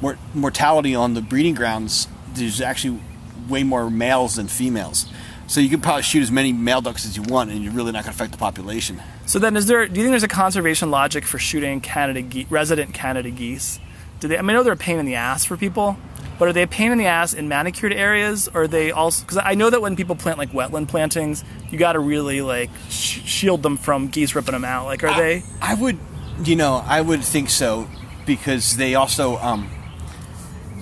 mor- 0.00 0.18
mortality 0.34 0.94
on 0.94 1.14
the 1.14 1.22
breeding 1.22 1.54
grounds, 1.54 2.08
there's 2.34 2.60
actually 2.60 3.00
way 3.48 3.62
more 3.62 3.90
males 3.90 4.36
than 4.36 4.48
females. 4.48 5.06
So 5.46 5.60
you 5.60 5.68
can 5.68 5.80
probably 5.80 6.02
shoot 6.02 6.22
as 6.22 6.30
many 6.30 6.52
male 6.52 6.80
ducks 6.80 7.04
as 7.04 7.16
you 7.16 7.22
want, 7.22 7.50
and 7.50 7.62
you're 7.62 7.72
really 7.72 7.92
not 7.92 8.04
going 8.04 8.14
to 8.14 8.16
affect 8.16 8.32
the 8.32 8.38
population. 8.38 9.02
So 9.26 9.38
then, 9.38 9.56
is 9.56 9.66
there? 9.66 9.86
Do 9.86 10.00
you 10.00 10.04
think 10.04 10.12
there's 10.12 10.22
a 10.22 10.28
conservation 10.28 10.90
logic 10.90 11.24
for 11.24 11.38
shooting 11.38 11.80
Canada 11.80 12.22
ge- 12.22 12.50
resident 12.50 12.94
Canada 12.94 13.30
geese? 13.30 13.78
Do 14.20 14.28
they? 14.28 14.38
I 14.38 14.40
mean, 14.42 14.50
I 14.50 14.52
know 14.54 14.62
they're 14.62 14.72
a 14.72 14.76
pain 14.76 14.98
in 14.98 15.04
the 15.06 15.16
ass 15.16 15.44
for 15.44 15.56
people, 15.58 15.98
but 16.38 16.48
are 16.48 16.52
they 16.52 16.62
a 16.62 16.66
pain 16.66 16.92
in 16.92 16.98
the 16.98 17.06
ass 17.06 17.34
in 17.34 17.46
manicured 17.48 17.92
areas? 17.92 18.48
Or 18.48 18.62
are 18.62 18.66
they 18.66 18.90
also? 18.90 19.22
Because 19.22 19.38
I 19.42 19.54
know 19.54 19.68
that 19.68 19.82
when 19.82 19.96
people 19.96 20.16
plant 20.16 20.38
like 20.38 20.50
wetland 20.52 20.88
plantings, 20.88 21.44
you 21.70 21.78
got 21.78 21.92
to 21.92 22.00
really 22.00 22.40
like 22.40 22.70
sh- 22.88 23.20
shield 23.24 23.62
them 23.62 23.76
from 23.76 24.08
geese 24.08 24.34
ripping 24.34 24.52
them 24.52 24.64
out. 24.64 24.86
Like, 24.86 25.04
are 25.04 25.14
they? 25.14 25.42
I 25.60 25.74
would, 25.74 25.98
you 26.42 26.56
know, 26.56 26.82
I 26.86 27.02
would 27.02 27.22
think 27.22 27.50
so 27.50 27.86
because 28.24 28.78
they 28.78 28.94
also. 28.94 29.36
Um, 29.36 29.70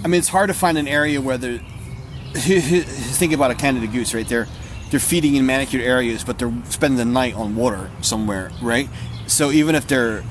I 0.04 0.08
mean, 0.08 0.18
it's 0.18 0.28
hard 0.28 0.48
to 0.48 0.54
find 0.54 0.78
an 0.78 0.86
area 0.86 1.20
where 1.20 1.36
they're. 1.36 1.60
Think 2.34 3.32
about 3.32 3.50
a 3.50 3.54
Canada 3.54 3.86
goose, 3.86 4.14
right? 4.14 4.26
They're 4.26 4.46
they're 4.90 5.00
feeding 5.00 5.36
in 5.36 5.46
manicured 5.46 5.82
areas, 5.82 6.22
but 6.24 6.38
they're 6.38 6.52
spending 6.68 6.98
the 6.98 7.04
night 7.04 7.34
on 7.34 7.56
water 7.56 7.90
somewhere, 8.02 8.50
right? 8.60 8.88
So 9.26 9.50
even 9.50 9.74
if 9.74 9.86
they're, 9.88 10.22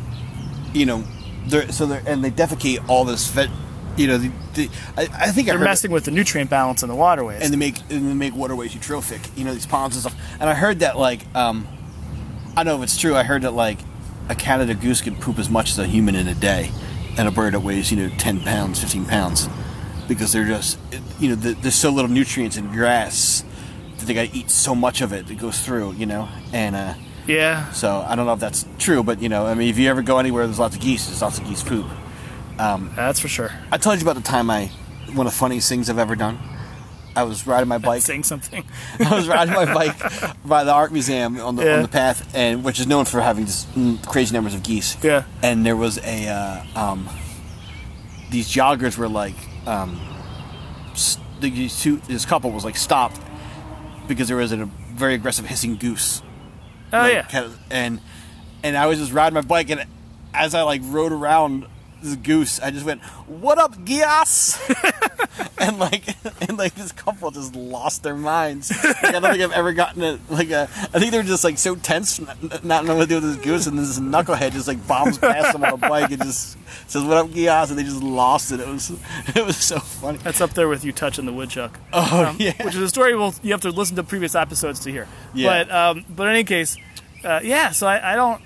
you 0.74 0.86
know, 0.86 1.04
they're 1.48 1.72
so 1.72 1.86
they're 1.86 2.04
and 2.06 2.24
they 2.24 2.30
defecate 2.32 2.88
all 2.88 3.06
this 3.06 3.28
vet, 3.30 3.50
you 3.98 4.08
know, 4.08 4.18
the, 4.20 4.32
the, 4.54 4.70
I, 4.98 5.02
I 5.02 5.32
think 5.32 5.48
I 5.48 5.52
They're 5.52 5.58
heard 5.60 5.64
messing 5.66 5.92
with 5.92 6.06
the 6.06 6.12
nutrient 6.12 6.50
balance 6.50 6.84
in 6.84 6.90
the 6.90 6.96
waterways. 6.96 7.42
and 7.42 7.52
they 7.52 7.58
make 7.58 7.80
and 7.90 8.08
they 8.10 8.14
make 8.14 8.36
waterways 8.36 8.74
eutrophic. 8.74 9.36
You 9.38 9.46
know 9.46 9.54
these 9.54 9.66
ponds 9.66 9.96
and 9.96 10.02
stuff. 10.02 10.20
And 10.40 10.50
I 10.50 10.54
heard 10.54 10.80
that 10.80 10.98
like 10.98 11.22
um, 11.36 11.68
I 12.56 12.64
don't 12.64 12.68
know 12.68 12.78
if 12.78 12.84
it's 12.84 12.98
true. 12.98 13.16
I 13.16 13.24
heard 13.24 13.42
that 13.44 13.52
like 13.52 13.80
a 14.30 14.36
Canada 14.36 14.76
goose 14.76 15.02
can 15.02 15.16
poop 15.16 15.40
as 15.40 15.50
much 15.50 15.72
as 15.72 15.80
a 15.80 15.88
human 15.88 16.16
in 16.16 16.28
a 16.28 16.36
day, 16.36 16.72
and 17.18 17.28
a 17.28 17.32
bird 17.32 17.54
that 17.56 17.62
weighs 17.62 17.92
you 17.92 17.98
know 17.98 18.16
ten 18.18 18.40
pounds, 18.42 18.80
fifteen 18.80 19.06
pounds, 19.06 19.50
because 20.16 20.32
they're 20.34 20.46
just 20.48 20.78
you 21.20 21.30
know 21.30 21.36
the, 21.36 21.54
there's 21.54 21.76
so 21.76 21.90
little 21.92 22.10
nutrients 22.12 22.58
in 22.58 22.68
grass 22.72 23.44
that 23.98 24.06
they 24.06 24.14
got 24.14 24.28
to 24.30 24.36
eat 24.38 24.50
so 24.50 24.74
much 24.76 25.02
of 25.02 25.14
it 25.14 25.28
that 25.28 25.38
goes 25.38 25.60
through. 25.62 25.94
You 25.94 26.06
know, 26.06 26.28
and 26.54 26.76
uh, 26.76 26.94
yeah. 27.28 27.72
so 27.72 28.04
I 28.08 28.16
don't 28.16 28.26
know 28.26 28.34
if 28.34 28.40
that's 28.40 28.66
true, 28.80 29.04
but 29.04 29.22
you 29.22 29.30
know, 29.30 29.46
I 29.46 29.54
mean, 29.54 29.70
if 29.70 29.78
you 29.78 29.90
ever 29.90 30.02
go 30.02 30.18
anywhere, 30.20 30.46
there's 30.46 30.60
lots 30.60 30.76
of 30.76 30.82
geese. 30.82 31.06
There's 31.08 31.22
lots 31.22 31.38
of 31.40 31.46
geese 31.46 31.64
poop. 31.64 31.86
That's 32.58 33.20
for 33.20 33.28
sure. 33.28 33.52
I 33.72 33.78
told 33.78 33.98
you 34.00 34.04
about 34.04 34.16
the 34.16 34.28
time 34.28 34.50
I 34.50 34.68
one 35.14 35.28
of 35.28 35.34
the 35.34 35.38
funniest 35.40 35.68
things 35.68 35.90
I've 35.90 35.98
ever 36.00 36.16
done. 36.16 36.40
I 37.16 37.24
was 37.24 37.46
riding 37.46 37.68
my 37.68 37.78
bike. 37.90 38.02
Saying 38.02 38.24
something. 38.24 38.64
I 39.00 39.16
was 39.16 39.28
riding 39.28 39.54
my 39.54 39.66
bike 39.74 39.98
by 40.46 40.64
the 40.64 40.72
art 40.72 40.92
museum 40.94 41.40
on 41.40 41.56
the 41.56 41.64
Yeah. 41.66 41.76
on 41.78 41.82
the 41.82 41.88
path, 41.88 42.34
and 42.36 42.64
which 42.64 42.80
is 42.80 42.88
known 42.88 43.06
for 43.06 43.20
having 43.22 43.46
just 43.46 43.68
crazy 44.08 44.34
numbers 44.34 44.54
of 44.54 44.64
geese. 44.64 44.96
Yeah. 45.04 45.24
And 45.44 45.66
there 45.66 45.76
was 45.76 45.98
a 46.00 46.28
uh, 46.28 46.64
um, 46.80 47.10
these 48.32 48.50
joggers 48.50 48.98
were 48.98 49.10
like 49.10 49.36
um, 49.68 50.00
these 51.40 51.80
two 51.82 51.98
this 52.08 52.26
couple 52.26 52.52
was 52.52 52.66
like 52.66 52.78
stopped 52.78 53.20
because 54.08 54.28
there 54.28 54.38
was 54.38 54.52
a 54.52 54.66
very 54.66 55.14
aggressive 55.14 55.46
hissing 55.46 55.76
goose. 55.76 56.24
Oh 56.92 57.00
like, 57.00 57.32
yeah. 57.32 57.50
and 57.70 58.02
and 58.64 58.78
I 58.78 58.88
was 58.88 59.00
just 59.00 59.12
riding 59.12 59.36
my 59.36 59.42
bike, 59.42 59.70
and 59.70 59.86
as 60.34 60.56
I 60.56 60.64
like 60.64 60.82
rode 60.86 61.12
around 61.12 61.68
this 62.02 62.16
goose, 62.16 62.60
I 62.60 62.72
just 62.72 62.86
went, 62.86 63.02
"What 63.28 63.58
up, 63.58 63.76
Gias?" 63.78 64.58
and 65.58 65.80
like 65.80 66.04
and 66.48 66.58
like 66.58 66.76
this 66.76 66.92
couple 66.92 67.32
just 67.32 67.56
lost 67.56 68.04
their 68.04 68.16
minds. 68.16 68.72
Like, 68.84 69.04
I 69.06 69.12
don't 69.20 69.24
think 69.32 69.44
I've 69.44 69.52
ever 69.52 69.74
gotten 69.74 70.02
it. 70.04 70.20
like 70.30 70.50
a. 70.50 70.64
I 70.94 71.00
think 71.00 71.12
they're 71.12 71.24
just 71.24 71.44
like 71.44 71.58
so 71.58 71.76
tense, 71.76 72.20
not, 72.20 72.64
not 72.64 72.86
knowing 72.86 72.98
what 73.00 73.10
to 73.10 73.20
do 73.20 73.26
with 73.26 73.36
this 73.36 73.46
goose, 73.46 73.68
and 73.68 73.78
this 73.78 74.00
knucklehead 74.00 74.52
just 74.54 74.68
like 74.68 74.86
bombs 74.88 75.18
past 75.18 75.54
them 75.54 75.64
on 75.64 75.74
a 75.74 75.78
bike 75.78 76.12
and 76.12 76.22
just 76.24 76.58
says, 76.88 77.04
"What 77.04 77.18
up, 77.18 77.28
Gias?" 77.28 77.70
and 77.70 77.78
they 77.80 77.84
just 77.84 78.02
lost 78.04 78.52
it. 78.52 78.60
It 78.60 78.68
was 78.68 78.90
it 79.36 79.46
was 79.46 79.58
so 79.58 79.80
funny. 79.80 80.18
That's 80.20 80.42
up 80.42 80.52
there 80.52 80.68
with 80.68 80.84
you 80.84 80.92
touching 80.92 81.26
the 81.26 81.34
woodchuck. 81.34 81.80
Oh 81.94 82.26
Um, 82.26 82.38
yeah. 82.40 82.54
Which 82.64 82.76
is 82.76 82.82
a 82.82 82.90
story 82.90 83.16
we'll, 83.16 83.34
you 83.44 83.52
have 83.52 83.62
to 83.62 83.70
listen 83.70 83.96
to 83.96 84.04
previous 84.04 84.36
episodes 84.36 84.80
to 84.82 84.92
hear. 84.92 85.08
Yeah. 85.34 85.64
But 85.66 85.72
um, 85.72 86.06
but 86.10 86.24
in 86.28 86.34
any 86.34 86.44
case, 86.44 86.78
uh, 87.24 87.40
yeah. 87.44 87.72
So 87.72 87.88
I, 87.88 88.14
I 88.14 88.16
don't. 88.16 88.42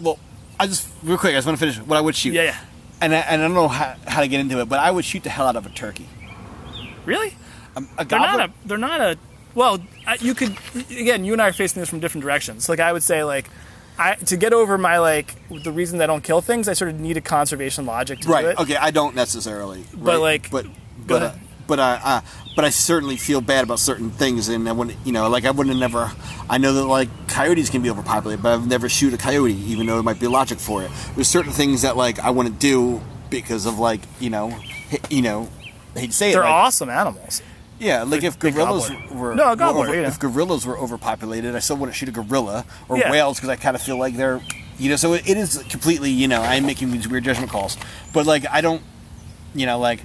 Well, 0.00 0.18
I 0.60 0.66
just 0.66 0.88
real 1.02 1.18
quick. 1.18 1.32
I 1.32 1.38
just 1.38 1.46
want 1.46 1.58
to 1.58 1.64
finish 1.66 1.78
what 1.86 1.96
I 1.96 2.00
would 2.00 2.14
shoot. 2.16 2.32
Yeah, 2.34 2.42
yeah. 2.44 2.58
And 3.00 3.14
I, 3.14 3.18
and 3.18 3.42
I 3.42 3.44
don't 3.44 3.54
know 3.54 3.68
how, 3.68 3.94
how 4.06 4.20
to 4.20 4.28
get 4.28 4.40
into 4.40 4.60
it, 4.60 4.68
but 4.68 4.80
I 4.80 4.90
would 4.90 5.04
shoot 5.04 5.22
the 5.22 5.30
hell 5.30 5.46
out 5.46 5.56
of 5.56 5.66
a 5.66 5.70
turkey. 5.70 6.08
Really? 7.04 7.34
Um, 7.76 7.88
a 7.96 8.04
They're 8.04 8.18
gobbler- 8.18 8.38
not 8.38 8.50
a. 8.50 8.52
They're 8.66 8.78
not 8.78 9.00
a. 9.00 9.18
Well, 9.54 9.78
you 10.20 10.34
could. 10.34 10.56
Again, 10.90 11.24
you 11.24 11.32
and 11.32 11.40
I 11.40 11.48
are 11.48 11.52
facing 11.52 11.80
this 11.80 11.88
from 11.88 12.00
different 12.00 12.22
directions. 12.22 12.68
Like 12.68 12.80
I 12.80 12.92
would 12.92 13.02
say, 13.02 13.24
like. 13.24 13.48
I, 14.00 14.14
to 14.14 14.36
get 14.36 14.52
over 14.52 14.78
my 14.78 14.98
like 14.98 15.34
the 15.50 15.72
reason 15.72 15.98
that 15.98 16.04
I 16.04 16.06
don't 16.06 16.22
kill 16.22 16.40
things, 16.40 16.68
I 16.68 16.74
sort 16.74 16.92
of 16.92 17.00
need 17.00 17.16
a 17.16 17.20
conservation 17.20 17.84
logic 17.84 18.20
to 18.20 18.28
right. 18.28 18.42
do 18.42 18.48
it. 18.50 18.58
Okay, 18.60 18.76
I 18.76 18.92
don't 18.92 19.16
necessarily. 19.16 19.84
But, 19.92 20.12
right? 20.12 20.20
like, 20.20 20.50
but 20.52 20.66
go 20.66 20.70
but 21.04 21.22
uh, 21.22 21.26
ahead. 21.26 21.40
But 21.68 21.78
I 21.78 22.00
uh, 22.02 22.20
but 22.56 22.64
I 22.64 22.70
certainly 22.70 23.16
feel 23.16 23.40
bad 23.40 23.62
about 23.62 23.78
certain 23.78 24.10
things, 24.10 24.48
and 24.48 24.68
I 24.68 24.72
wouldn't 24.72 24.96
you 25.06 25.12
know 25.12 25.28
like 25.28 25.44
I 25.44 25.52
wouldn't 25.52 25.76
have 25.76 25.80
never. 25.92 26.10
I 26.50 26.58
know 26.58 26.72
that 26.72 26.84
like 26.86 27.08
coyotes 27.28 27.70
can 27.70 27.82
be 27.82 27.90
overpopulated, 27.90 28.42
but 28.42 28.54
I've 28.54 28.66
never 28.66 28.88
shoot 28.88 29.14
a 29.14 29.18
coyote, 29.18 29.54
even 29.54 29.86
though 29.86 29.94
there 29.94 30.02
might 30.02 30.18
be 30.18 30.26
logic 30.26 30.58
for 30.58 30.82
it. 30.82 30.90
There's 31.14 31.28
certain 31.28 31.52
things 31.52 31.82
that 31.82 31.96
like 31.96 32.18
I 32.18 32.30
wouldn't 32.30 32.58
do 32.58 33.00
because 33.30 33.64
of 33.66 33.78
like 33.78 34.00
you 34.18 34.30
know 34.30 34.58
you 35.08 35.22
know. 35.22 35.48
I 35.94 36.00
hate 36.00 36.10
to 36.10 36.16
say 36.16 36.30
it. 36.30 36.32
They're 36.32 36.42
like, 36.42 36.50
awesome 36.50 36.88
animals. 36.90 37.42
Yeah, 37.80 38.02
like 38.02 38.24
if 38.24 38.38
gorillas 38.40 38.90
were 39.12 39.34
No, 39.36 39.44
a 39.44 39.50
were 39.50 39.56
gobbler, 39.56 39.86
over- 39.88 39.96
know. 40.02 40.08
if 40.08 40.18
gorillas 40.18 40.66
were 40.66 40.76
overpopulated, 40.76 41.54
I 41.54 41.60
still 41.60 41.76
wouldn't 41.76 41.94
shoot 41.94 42.08
a 42.08 42.12
gorilla 42.12 42.64
or 42.88 42.98
Yeah. 42.98 43.10
whales 43.10 43.36
because 43.36 43.50
I 43.50 43.56
kind 43.56 43.76
of 43.76 43.82
feel 43.82 43.96
like 43.98 44.16
they're, 44.16 44.40
you 44.78 44.90
know, 44.90 44.96
so 44.96 45.12
it, 45.12 45.28
it 45.28 45.36
is 45.36 45.62
completely, 45.68 46.10
you 46.10 46.26
know, 46.26 46.42
I'm 46.42 46.66
making 46.66 46.90
these 46.90 47.06
weird 47.06 47.22
judgment 47.22 47.52
calls, 47.52 47.76
but 48.12 48.26
like 48.26 48.46
I 48.50 48.62
don't, 48.62 48.82
you 49.54 49.64
know, 49.66 49.78
like 49.78 50.02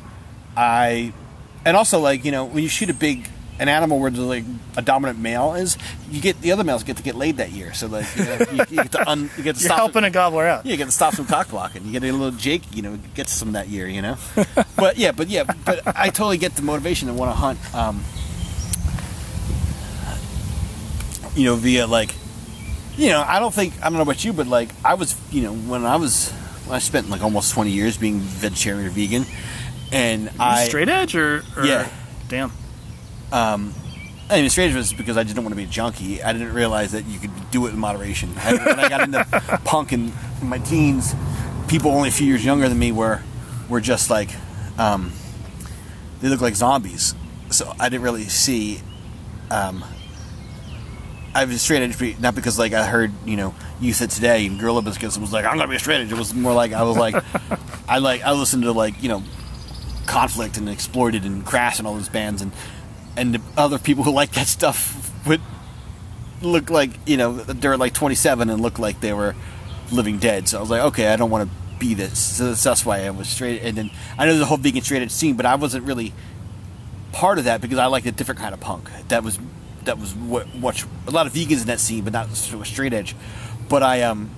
I, 0.55 1.13
and 1.65 1.77
also 1.77 1.99
like 1.99 2.25
you 2.25 2.31
know 2.31 2.45
when 2.45 2.63
you 2.63 2.69
shoot 2.69 2.89
a 2.89 2.93
big 2.93 3.27
an 3.59 3.69
animal 3.69 3.99
where 3.99 4.09
there's 4.09 4.25
like 4.25 4.43
a 4.77 4.81
dominant 4.81 5.19
male 5.19 5.53
is, 5.53 5.77
you 6.09 6.19
get 6.19 6.41
the 6.41 6.51
other 6.51 6.63
males 6.63 6.83
get 6.83 6.97
to 6.97 7.03
get 7.03 7.15
laid 7.15 7.37
that 7.37 7.51
year, 7.51 7.73
so 7.73 7.87
like 7.87 8.05
you, 8.15 8.23
know, 8.25 8.37
you, 8.51 8.57
you 8.69 8.75
get 8.77 8.91
to 8.91 9.09
un, 9.09 9.29
you 9.37 9.43
get 9.43 9.55
to 9.55 9.61
You're 9.61 9.69
stop. 9.69 9.77
helping 9.77 10.03
a 10.03 10.09
gobbler 10.09 10.47
out. 10.47 10.65
Yeah, 10.65 10.71
you 10.71 10.77
get 10.77 10.85
to 10.85 10.91
stop 10.91 11.13
some 11.13 11.25
cock 11.25 11.49
blocking. 11.49 11.85
You 11.85 11.91
get 11.91 12.03
a 12.03 12.11
little 12.11 12.31
Jake, 12.31 12.63
you 12.75 12.81
know, 12.81 12.97
gets 13.13 13.31
some 13.31 13.51
that 13.51 13.67
year, 13.69 13.87
you 13.87 14.01
know. 14.01 14.17
but 14.75 14.97
yeah, 14.97 15.11
but 15.11 15.29
yeah, 15.29 15.43
but 15.43 15.81
I 15.85 16.07
totally 16.09 16.37
get 16.37 16.55
the 16.55 16.61
motivation 16.63 17.07
to 17.09 17.13
want 17.13 17.31
to 17.31 17.35
hunt. 17.35 17.75
Um, 17.75 18.03
you 21.35 21.45
know, 21.45 21.55
via 21.55 21.87
like, 21.87 22.13
you 22.97 23.09
know, 23.09 23.23
I 23.25 23.39
don't 23.39 23.53
think 23.53 23.73
I 23.81 23.83
don't 23.83 23.93
know 23.93 24.01
about 24.01 24.23
you, 24.23 24.33
but 24.33 24.47
like 24.47 24.69
I 24.83 24.95
was, 24.95 25.15
you 25.31 25.41
know, 25.41 25.53
when 25.53 25.85
I 25.85 25.95
was, 25.95 26.31
when 26.65 26.75
I 26.75 26.79
spent 26.79 27.09
like 27.09 27.21
almost 27.21 27.53
twenty 27.53 27.71
years 27.71 27.97
being 27.97 28.19
vegetarian 28.19 28.87
or 28.87 28.89
vegan, 28.89 29.25
and 29.93 30.29
I 30.39 30.65
Straight 30.65 30.89
edge 30.89 31.15
or, 31.15 31.43
or 31.55 31.65
Yeah. 31.65 31.89
Damn. 32.27 32.51
I 34.29 34.41
mean, 34.41 34.49
straight 34.49 34.69
edge 34.69 34.75
was 34.75 34.93
because 34.93 35.17
I 35.17 35.23
didn't 35.23 35.43
want 35.43 35.51
to 35.51 35.55
be 35.55 35.63
a 35.63 35.67
junkie. 35.67 36.23
I 36.23 36.33
didn't 36.33 36.53
realize 36.53 36.93
that 36.93 37.05
you 37.05 37.19
could 37.19 37.31
do 37.51 37.67
it 37.67 37.71
in 37.71 37.79
moderation. 37.79 38.31
I, 38.37 38.53
when 38.53 38.79
I 38.79 38.89
got 38.89 39.01
into 39.01 39.59
punk 39.65 39.93
in, 39.93 40.11
in 40.41 40.49
my 40.49 40.57
teens, 40.59 41.13
people 41.67 41.91
only 41.91 42.09
a 42.09 42.11
few 42.11 42.27
years 42.27 42.43
younger 42.43 42.67
than 42.69 42.79
me 42.79 42.91
were 42.91 43.21
were 43.69 43.81
just 43.81 44.09
like 44.09 44.29
um, 44.77 45.11
they 46.21 46.29
look 46.29 46.41
like 46.41 46.55
zombies. 46.55 47.15
So 47.49 47.73
I 47.79 47.89
didn't 47.89 48.03
really 48.03 48.23
see. 48.23 48.81
Um, 49.51 49.83
I 51.35 51.45
was 51.45 51.61
straight 51.61 51.81
edge, 51.81 52.19
not 52.19 52.35
because 52.35 52.57
like 52.57 52.73
I 52.73 52.85
heard 52.85 53.11
you 53.25 53.35
know 53.35 53.53
Youth 53.79 54.01
of 54.01 54.09
Today 54.09 54.45
and 54.45 54.59
Gorilla 54.59 54.81
Biscuits 54.81 55.17
was 55.17 55.33
like 55.33 55.45
I'm 55.45 55.57
gonna 55.57 55.69
be 55.69 55.75
a 55.75 55.79
straight 55.79 56.01
edge. 56.01 56.11
It 56.11 56.17
was 56.17 56.33
more 56.33 56.53
like 56.53 56.71
I 56.73 56.83
was 56.83 56.97
like 56.97 57.15
I 57.87 57.99
like 57.99 58.23
I 58.23 58.31
listened 58.31 58.63
to 58.63 58.71
like 58.71 59.01
you 59.01 59.09
know 59.09 59.23
conflict 60.05 60.57
and 60.57 60.69
exploited 60.69 61.23
and 61.23 61.45
Crass 61.45 61.79
and 61.79 61.87
all 61.87 61.95
those 61.95 62.09
bands 62.09 62.41
and 62.41 62.51
and 63.15 63.35
the 63.35 63.41
other 63.55 63.77
people 63.77 64.03
who 64.03 64.11
like 64.11 64.31
that 64.31 64.47
stuff 64.47 65.11
would 65.27 65.41
look 66.41 66.69
like 66.69 66.91
you 67.05 67.17
know 67.17 67.33
they're 67.33 67.77
like 67.77 67.93
27 67.93 68.49
and 68.49 68.61
look 68.61 68.79
like 68.79 68.99
they 69.01 69.13
were 69.13 69.35
living 69.91 70.17
dead. 70.17 70.47
So 70.47 70.57
i 70.57 70.61
was 70.61 70.69
like 70.69 70.81
okay 70.81 71.07
i 71.07 71.15
don't 71.15 71.29
want 71.29 71.49
to 71.49 71.79
be 71.79 71.93
this. 71.93 72.17
So 72.19 72.53
that's, 72.53 72.85
why 72.85 73.05
i 73.05 73.09
was 73.09 73.29
straight 73.29 73.61
and 73.61 73.77
then 73.77 73.91
i 74.17 74.25
know 74.25 74.31
there's 74.31 74.43
a 74.43 74.45
whole 74.45 74.57
vegan 74.57 74.81
straight 74.81 75.01
edge 75.01 75.11
scene 75.11 75.35
but 75.35 75.45
i 75.45 75.55
wasn't 75.55 75.85
really 75.85 76.13
part 77.11 77.37
of 77.37 77.45
that 77.45 77.61
because 77.61 77.77
i 77.77 77.85
liked 77.85 78.05
a 78.05 78.11
different 78.11 78.39
kind 78.39 78.53
of 78.53 78.59
punk. 78.59 78.89
That 79.09 79.23
was 79.23 79.39
that 79.85 79.99
was 79.99 80.15
what, 80.15 80.47
what 80.55 80.85
a 81.07 81.11
lot 81.11 81.27
of 81.27 81.33
vegans 81.33 81.61
in 81.61 81.67
that 81.67 81.79
scene 81.79 82.03
but 82.03 82.13
not 82.13 82.29
straight 82.35 82.93
edge. 82.93 83.15
But 83.69 83.83
i 83.83 84.01
um 84.01 84.31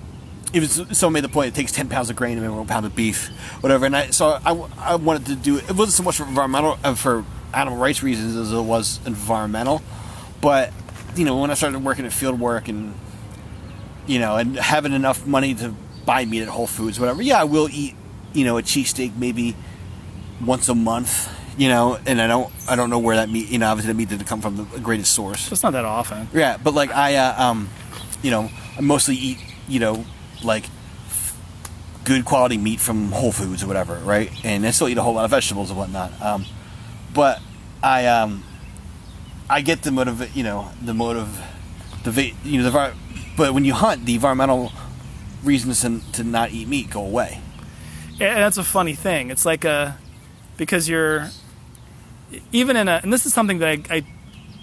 it 0.54 0.60
was 0.62 0.98
someone 0.98 1.14
made 1.14 1.24
the 1.24 1.30
point 1.30 1.48
it 1.50 1.56
takes 1.56 1.72
10 1.72 1.90
pounds 1.90 2.10
of 2.10 2.16
grain 2.16 2.38
and 2.38 2.56
one 2.56 2.66
pound 2.68 2.86
of 2.86 2.96
beef 2.96 3.28
whatever 3.62 3.86
and 3.86 3.96
i 3.96 4.10
so 4.12 4.40
i, 4.46 4.52
I 4.80 4.96
wanted 4.96 5.26
to 5.28 5.36
do 5.36 5.58
it 5.58 5.64
It 5.70 5.76
wasn't 5.76 5.94
so 5.94 6.04
much 6.04 6.18
for 6.18 6.24
environmental 6.26 6.78
uh, 6.84 6.96
for 6.96 7.26
animal 7.54 7.78
rights 7.80 8.02
reasons 8.04 8.36
as 8.36 8.52
it 8.54 8.62
was 8.62 9.00
environmental 9.06 9.82
but 10.42 10.72
you 11.16 11.26
know 11.26 11.38
when 11.40 11.52
i 11.52 11.54
started 11.56 11.84
working 11.84 12.06
at 12.06 12.14
field 12.14 12.40
work 12.40 12.68
and 12.68 12.94
you 14.08 14.20
know 14.20 14.36
and 14.38 14.56
having 14.58 14.94
enough 14.94 15.26
money 15.26 15.54
to 15.56 15.74
buy 16.06 16.26
meat 16.26 16.42
at 16.42 16.48
whole 16.48 16.68
foods 16.68 17.00
whatever 17.00 17.22
yeah 17.22 17.40
i 17.42 17.44
will 17.44 17.68
eat 17.72 17.96
you 18.34 18.46
know 18.46 18.58
a 18.58 18.62
cheesesteak 18.62 19.16
maybe 19.18 19.56
once 20.46 20.70
a 20.70 20.76
month 20.76 21.30
you 21.58 21.68
know 21.70 21.98
and 22.06 22.22
i 22.22 22.28
don't 22.28 22.52
i 22.70 22.76
don't 22.76 22.90
know 22.90 23.00
where 23.00 23.16
that 23.16 23.30
meat 23.30 23.50
you 23.50 23.58
know 23.58 23.68
obviously 23.68 23.92
the 23.92 23.98
meat 23.98 24.10
didn't 24.10 24.26
come 24.28 24.42
from 24.42 24.58
the 24.58 24.64
greatest 24.82 25.14
source 25.14 25.52
It's 25.52 25.64
not 25.64 25.72
that 25.74 25.86
often. 25.86 26.28
yeah, 26.34 26.58
but 26.58 26.74
like 26.74 26.92
I, 26.92 27.16
uh, 27.16 27.42
um, 27.44 27.70
you 28.22 28.30
know, 28.32 28.50
I 28.78 28.82
mostly 28.82 29.16
eat, 29.16 29.38
you 29.68 29.80
know, 29.80 30.04
like 30.44 30.66
good 32.04 32.26
quality 32.26 32.58
meat 32.58 32.80
from 32.80 33.12
Whole 33.12 33.32
Foods 33.32 33.64
or 33.64 33.68
whatever, 33.68 33.96
right? 33.96 34.32
And 34.44 34.66
I 34.66 34.72
still 34.72 34.88
eat 34.88 34.98
a 34.98 35.02
whole 35.02 35.16
lot 35.16 35.26
of 35.26 35.32
vegetables 35.32 35.70
and 35.70 35.80
whatnot. 35.80 36.22
Um, 36.22 36.46
but 37.14 37.42
I, 37.82 38.06
um, 38.08 38.44
I 39.50 39.62
get 39.62 39.82
the 39.82 39.92
motive, 39.92 40.36
you 40.36 40.44
know, 40.44 40.72
the 40.82 40.94
motive, 40.94 41.40
the 42.04 42.34
you 42.44 42.62
know, 42.62 42.70
the 42.70 42.94
but 43.38 43.54
when 43.54 43.66
you 43.66 43.74
hunt, 43.74 44.06
the 44.06 44.16
environmental 44.16 44.72
reasons 45.44 45.82
to, 45.82 46.02
to 46.14 46.24
not 46.24 46.52
eat 46.52 46.68
meat 46.68 46.90
go 46.90 47.02
away. 47.02 47.42
Yeah, 48.18 48.30
and 48.30 48.38
that's 48.38 48.58
a 48.58 48.64
funny 48.64 48.96
thing. 48.96 49.30
It's 49.30 49.46
like 49.46 49.66
a 49.66 49.98
because 50.58 50.88
you're 50.88 51.30
even 52.52 52.76
in 52.76 52.88
a 52.88 53.02
and 53.04 53.12
this 53.12 53.26
is 53.26 53.34
something 53.34 53.60
that 53.60 53.68
I, 53.68 53.98
I 53.98 54.06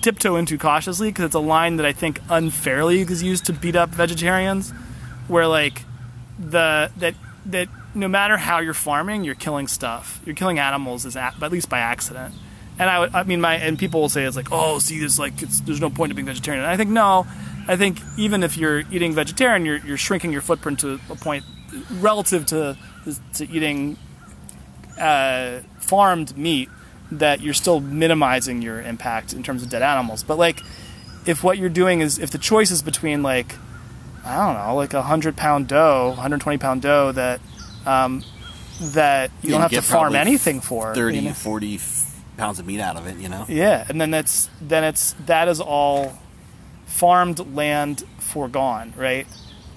tiptoe 0.01 0.37
into 0.37 0.59
cautiously 0.59 1.11
because 1.11 1.27
it's 1.27 1.35
a 1.35 1.41
line 1.41 1.77
that 1.77 1.87
I 1.87 1.93
think 1.93 2.21
unfairly 2.29 3.03
is 3.03 3.23
used 3.23 3.45
to 3.47 3.53
beat 3.53 3.77
up 3.77 3.91
vegetarians, 3.91 4.73
where 5.29 5.47
like 5.47 5.85
the 6.39 6.91
that 6.99 7.15
that 7.47 7.69
no 7.95 8.09
matter 8.09 8.37
how 8.37 8.61
you're 8.61 8.75
farming, 8.75 9.25
you're 9.25 9.35
killing 9.35 9.69
stuff. 9.69 10.21
You're 10.25 10.35
killing 10.35 10.59
animals, 10.59 11.05
is 11.05 11.17
at, 11.17 11.41
at 11.43 11.53
least 11.53 11.69
by 11.69 11.79
accident, 11.81 12.35
And 12.79 12.89
I, 12.89 12.99
would, 13.01 13.15
I 13.15 13.23
mean, 13.25 13.41
my 13.41 13.57
and 13.57 13.79
people 13.79 14.01
will 14.01 14.09
say 14.09 14.25
it's 14.25 14.37
like, 14.37 14.51
oh, 14.51 14.79
see, 14.79 14.99
there's 14.99 15.19
like, 15.19 15.37
there's 15.37 15.81
no 15.81 15.91
point 15.91 16.11
to 16.11 16.15
being 16.15 16.27
vegetarian. 16.27 16.65
And 16.65 16.73
I 16.73 16.77
think 16.77 16.91
no, 16.91 17.27
I 17.69 17.77
think 17.77 18.01
even 18.17 18.43
if 18.43 18.57
you're 18.57 18.81
eating 18.91 19.13
vegetarian, 19.13 19.65
you're 19.65 19.79
you're 19.79 19.99
shrinking 19.99 20.33
your 20.33 20.43
footprint 20.43 20.81
to 20.81 20.99
a 21.11 21.17
point 21.17 21.45
relative 21.91 22.47
to 22.47 22.77
to 23.35 23.51
eating 23.51 23.99
uh, 24.99 25.61
farmed 25.79 26.37
meat 26.37 26.69
that 27.11 27.41
you're 27.43 27.55
still 27.55 27.81
minimizing 27.81 28.63
your 28.63 28.81
impact 28.81 29.35
in 29.35 29.43
terms 29.43 29.63
of 29.63 29.69
dead 29.69 29.83
animals. 29.83 30.23
But 30.23 30.39
like, 30.39 30.61
if 31.27 31.45
what 31.45 31.59
you're 31.59 31.69
doing 31.69 32.01
is 32.01 32.19
if 32.19 32.31
the 32.31 32.39
choice 32.39 32.71
is 32.71 32.81
between 32.81 33.23
like, 33.23 33.55
I 34.25 34.37
don't 34.47 34.55
know, 34.67 34.75
like 34.77 34.95
a 34.95 35.03
hundred 35.03 35.37
pound 35.37 35.69
doe, 35.69 36.09
120 36.11 36.59
pound 36.59 36.83
doe 36.83 37.13
that 37.13 37.41
um, 37.87 38.23
that 38.81 39.31
you 39.43 39.51
don't 39.51 39.61
have 39.61 39.71
to 39.73 39.83
farm 39.83 40.15
anything 40.15 40.61
for, 40.61 40.95
30, 40.95 41.17
you 41.17 41.23
know? 41.23 41.33
40 41.33 41.75
f- 41.77 42.23
pounds 42.37 42.59
of 42.59 42.67
meat 42.67 42.81
out 42.81 42.97
of 42.97 43.07
it, 43.07 43.17
you 43.17 43.29
know? 43.29 43.45
Yeah, 43.49 43.85
and 43.89 44.01
then 44.01 44.11
that's 44.11 44.49
then 44.61 44.85
it's 44.85 45.15
that 45.27 45.49
is 45.49 45.61
all 45.61 46.19
farmed 46.87 47.55
land 47.55 48.05
foregone, 48.19 48.93
right? 48.97 49.27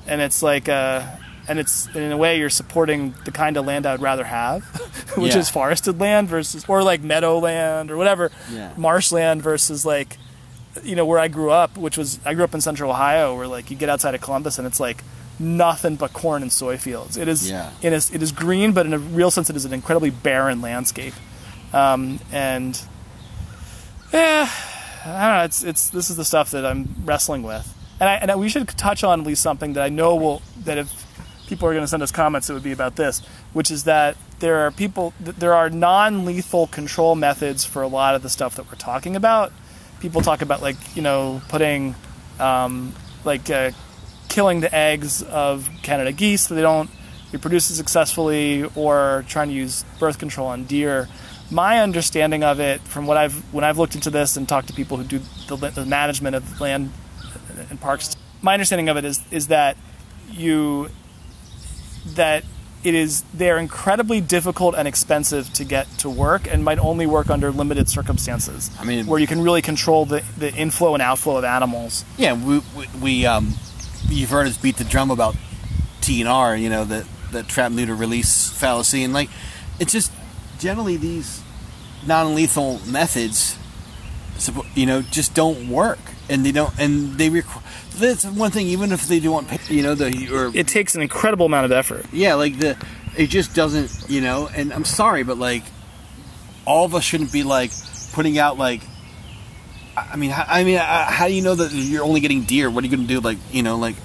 And 0.08 0.21
it's 0.21 0.41
like 0.43 0.69
uh 0.69 1.03
and 1.47 1.60
it's 1.60 1.88
in 1.95 2.12
a 2.12 2.17
way 2.17 2.39
you're 2.39 2.49
supporting 2.49 3.13
the 3.25 3.31
kind 3.31 3.55
of 3.58 3.65
land 3.65 3.86
I'd 3.86 4.01
rather 4.01 4.23
have, 4.23 4.63
which 5.17 5.34
Yeah. 5.34 5.39
is 5.39 5.49
forested 5.49 5.99
land 5.99 6.27
versus 6.27 6.65
or 6.67 6.84
like 6.84 7.01
meadowland 7.01 7.89
or 7.91 7.97
whatever, 7.97 8.31
Yeah. 8.51 8.73
marshland 8.77 9.41
versus 9.43 9.86
like 9.86 10.17
you 10.84 10.96
know 10.96 11.06
where 11.06 11.20
I 11.20 11.28
grew 11.28 11.52
up, 11.52 11.78
which 11.78 11.98
was 11.98 12.20
I 12.26 12.34
grew 12.34 12.44
up 12.44 12.54
in 12.54 12.62
central 12.62 12.92
Ohio, 12.92 13.36
where 13.36 13.48
like 13.48 13.70
you 13.72 13.78
get 13.78 13.90
outside 13.90 14.16
of 14.16 14.22
Columbus 14.22 14.58
and 14.58 14.68
it's 14.68 14.80
like 14.80 15.04
nothing 15.40 15.96
but 15.96 16.14
corn 16.14 16.42
and 16.42 16.52
soy 16.52 16.78
fields. 16.78 17.18
It 17.18 17.28
is 17.28 17.50
Yeah. 17.50 17.70
it 17.82 17.94
is 17.94 18.10
it 18.14 18.22
is 18.22 18.32
green, 18.32 18.72
but 18.72 18.86
in 18.86 18.94
a 18.94 19.00
real 19.00 19.32
sense, 19.32 19.50
it 19.50 19.56
is 19.56 19.66
an 19.66 19.74
incredibly 19.74 20.10
barren 20.10 20.62
landscape. 20.62 21.14
Um, 21.74 22.20
and 22.32 22.80
yeah, 24.14 24.50
I 25.06 25.28
don't 25.28 25.38
know. 25.38 25.44
It's 25.44 25.64
it's 25.64 25.90
this 25.90 26.10
is 26.10 26.18
the 26.18 26.26
stuff 26.26 26.52
that 26.52 26.66
I'm 26.66 26.96
wrestling 27.06 27.44
with, 27.44 27.74
and 28.00 28.10
I, 28.10 28.14
and 28.16 28.32
I, 28.32 28.36
we 28.36 28.50
should 28.50 28.68
touch 28.70 29.04
on 29.04 29.22
at 29.22 29.26
least 29.28 29.42
something 29.42 29.74
that 29.74 29.84
I 29.84 29.90
know 29.90 30.16
will 30.16 30.42
that 30.64 30.78
if 30.78 31.06
people 31.48 31.68
are 31.68 31.74
going 31.74 31.84
to 31.84 31.88
send 31.88 32.02
us 32.02 32.12
comments, 32.12 32.50
it 32.50 32.54
would 32.54 32.64
be 32.64 32.72
about 32.72 32.96
this, 32.96 33.20
which 33.54 33.70
is 33.70 33.84
that 33.84 34.16
there 34.40 34.66
are 34.66 34.72
people 34.72 35.14
there 35.20 35.54
are 35.54 35.70
non-lethal 35.70 36.68
control 36.68 37.16
methods 37.16 37.64
for 37.66 37.82
a 37.82 37.88
lot 37.88 38.16
of 38.16 38.22
the 38.24 38.30
stuff 38.30 38.56
that 38.56 38.68
we're 38.70 38.78
talking 38.78 39.16
about. 39.16 39.52
People 40.06 40.22
talk 40.22 40.44
about 40.44 40.62
like 40.62 40.76
you 40.96 41.02
know 41.02 41.41
putting 41.50 41.96
um, 42.39 42.94
like 43.24 43.50
uh, 43.50 43.72
killing 44.30 44.60
the 44.60 44.72
eggs 44.72 45.24
of 45.24 45.68
Canada 45.82 46.12
geese 46.12 46.46
so 46.46 46.54
they 46.54 46.62
don't 46.62 46.91
reproduce 47.34 47.65
successfully, 47.65 48.70
or 48.76 49.26
trying 49.28 49.48
to 49.48 49.56
use 49.56 49.84
birth 50.00 50.20
control 50.20 50.46
on 50.46 50.65
deer. 50.65 51.10
My 51.50 51.80
understanding 51.80 52.44
of 52.44 52.60
it, 52.60 52.82
from 52.82 53.08
what 53.08 53.18
I've 53.18 53.52
when 53.52 53.63
I've 53.63 53.80
looked 53.80 53.96
into 53.96 54.12
this 54.12 54.38
and 54.38 54.48
talked 54.48 54.68
to 54.68 54.74
people 54.74 54.98
who 54.98 55.06
do 55.06 55.18
the, 55.48 55.72
the 55.72 55.86
management 55.88 56.36
of 56.36 56.62
land 56.62 56.91
and 57.72 57.82
parks, 57.82 58.15
my 58.44 58.54
understanding 58.54 58.89
of 58.89 58.98
it 58.98 59.06
is 59.06 59.22
is 59.32 59.48
that 59.48 59.76
you 60.30 60.89
that 62.13 62.44
it 62.86 62.93
is 62.93 63.24
they're 63.34 63.58
incredibly 63.58 64.21
difficult 64.21 64.76
and 64.76 64.88
expensive 64.88 65.52
to 65.54 65.63
get 65.63 65.89
to 65.98 66.10
work 66.10 66.48
and 66.52 66.63
might 66.63 66.78
only 66.80 67.08
work 67.08 67.30
under 67.30 67.52
limited 67.52 67.89
circumstances. 67.89 68.69
I 68.80 68.86
mean- 68.86 69.08
where 69.08 69.19
you 69.19 69.28
can 69.28 69.41
really 69.41 69.62
control 69.62 70.06
the, 70.06 70.24
the 70.38 70.54
inflow 70.54 70.93
and 70.93 71.02
outflow 71.02 71.38
of 71.38 71.43
animals. 71.43 72.06
Yeah, 72.17 72.34
we, 72.34 72.62
we, 72.78 72.88
we 73.02 73.26
um, 73.26 73.56
you've 74.08 74.30
heard 74.30 74.48
us 74.48 74.58
beat 74.58 74.78
the 74.78 74.84
drum 74.84 75.12
about 75.12 75.36
TNR, 76.02 76.62
you 76.62 76.69
know, 76.69 76.86
the, 76.86 77.06
the 77.32 77.43
trap 77.43 77.71
neuter 77.71 77.95
release 77.95 78.50
fallacy. 78.52 79.04
And, 79.04 79.13
like, 79.13 79.30
it's 79.80 79.91
just 79.91 80.12
generally 80.60 80.98
these 80.98 81.41
non 82.06 82.36
lethal 82.36 82.80
methods, 82.86 83.58
you 84.76 84.86
know, 84.86 85.02
just 85.02 85.34
don't 85.34 85.69
work. 85.69 86.00
And 86.28 86.44
they 86.44 86.52
don't, 86.52 86.74
and 86.80 87.20
they 87.20 87.30
require, 87.30 87.64
that's 87.98 88.26
one 88.26 88.50
thing, 88.50 88.66
even 88.68 88.92
if 88.92 89.08
they 89.08 89.20
don't, 89.20 89.48
pay, 89.48 89.60
you 89.72 89.84
know, 89.84 89.94
the, 89.94 90.30
or 90.34 90.52
It 90.56 90.68
takes 90.68 90.96
an 90.96 91.04
incredible 91.04 91.46
amount 91.46 91.66
of 91.66 91.72
effort. 91.72 92.06
Yeah, 92.12 92.34
like 92.34 92.58
the 92.58 92.78
it 93.16 93.28
just 93.28 93.54
doesn't, 93.54 94.10
you 94.10 94.22
know. 94.22 94.48
And 94.48 94.74
I'm 94.74 94.86
sorry, 94.86 95.22
but 95.24 95.38
like 95.38 95.64
all 96.66 96.84
of 96.84 96.96
us 96.96 97.04
shouldn't 97.04 97.32
be 97.32 97.44
like 97.44 97.72
putting 98.14 98.40
out 98.40 98.58
like. 98.58 98.82
I 99.96 100.16
I 100.16 100.18
mean, 100.18 100.34
I 100.34 100.64
mean, 100.64 100.78
how 100.78 101.28
do 101.28 101.34
you 101.34 101.42
know 101.42 101.56
that 101.56 101.74
you're 101.74 102.06
only 102.06 102.22
getting 102.22 102.44
deer? 102.44 102.70
What 102.70 102.86
are 102.86 102.88
you 102.88 102.96
going 102.96 103.06
to 103.06 103.14
do? 103.14 103.20
Like, 103.20 103.38
you 103.52 103.64
know, 103.64 103.78
like, 103.78 103.98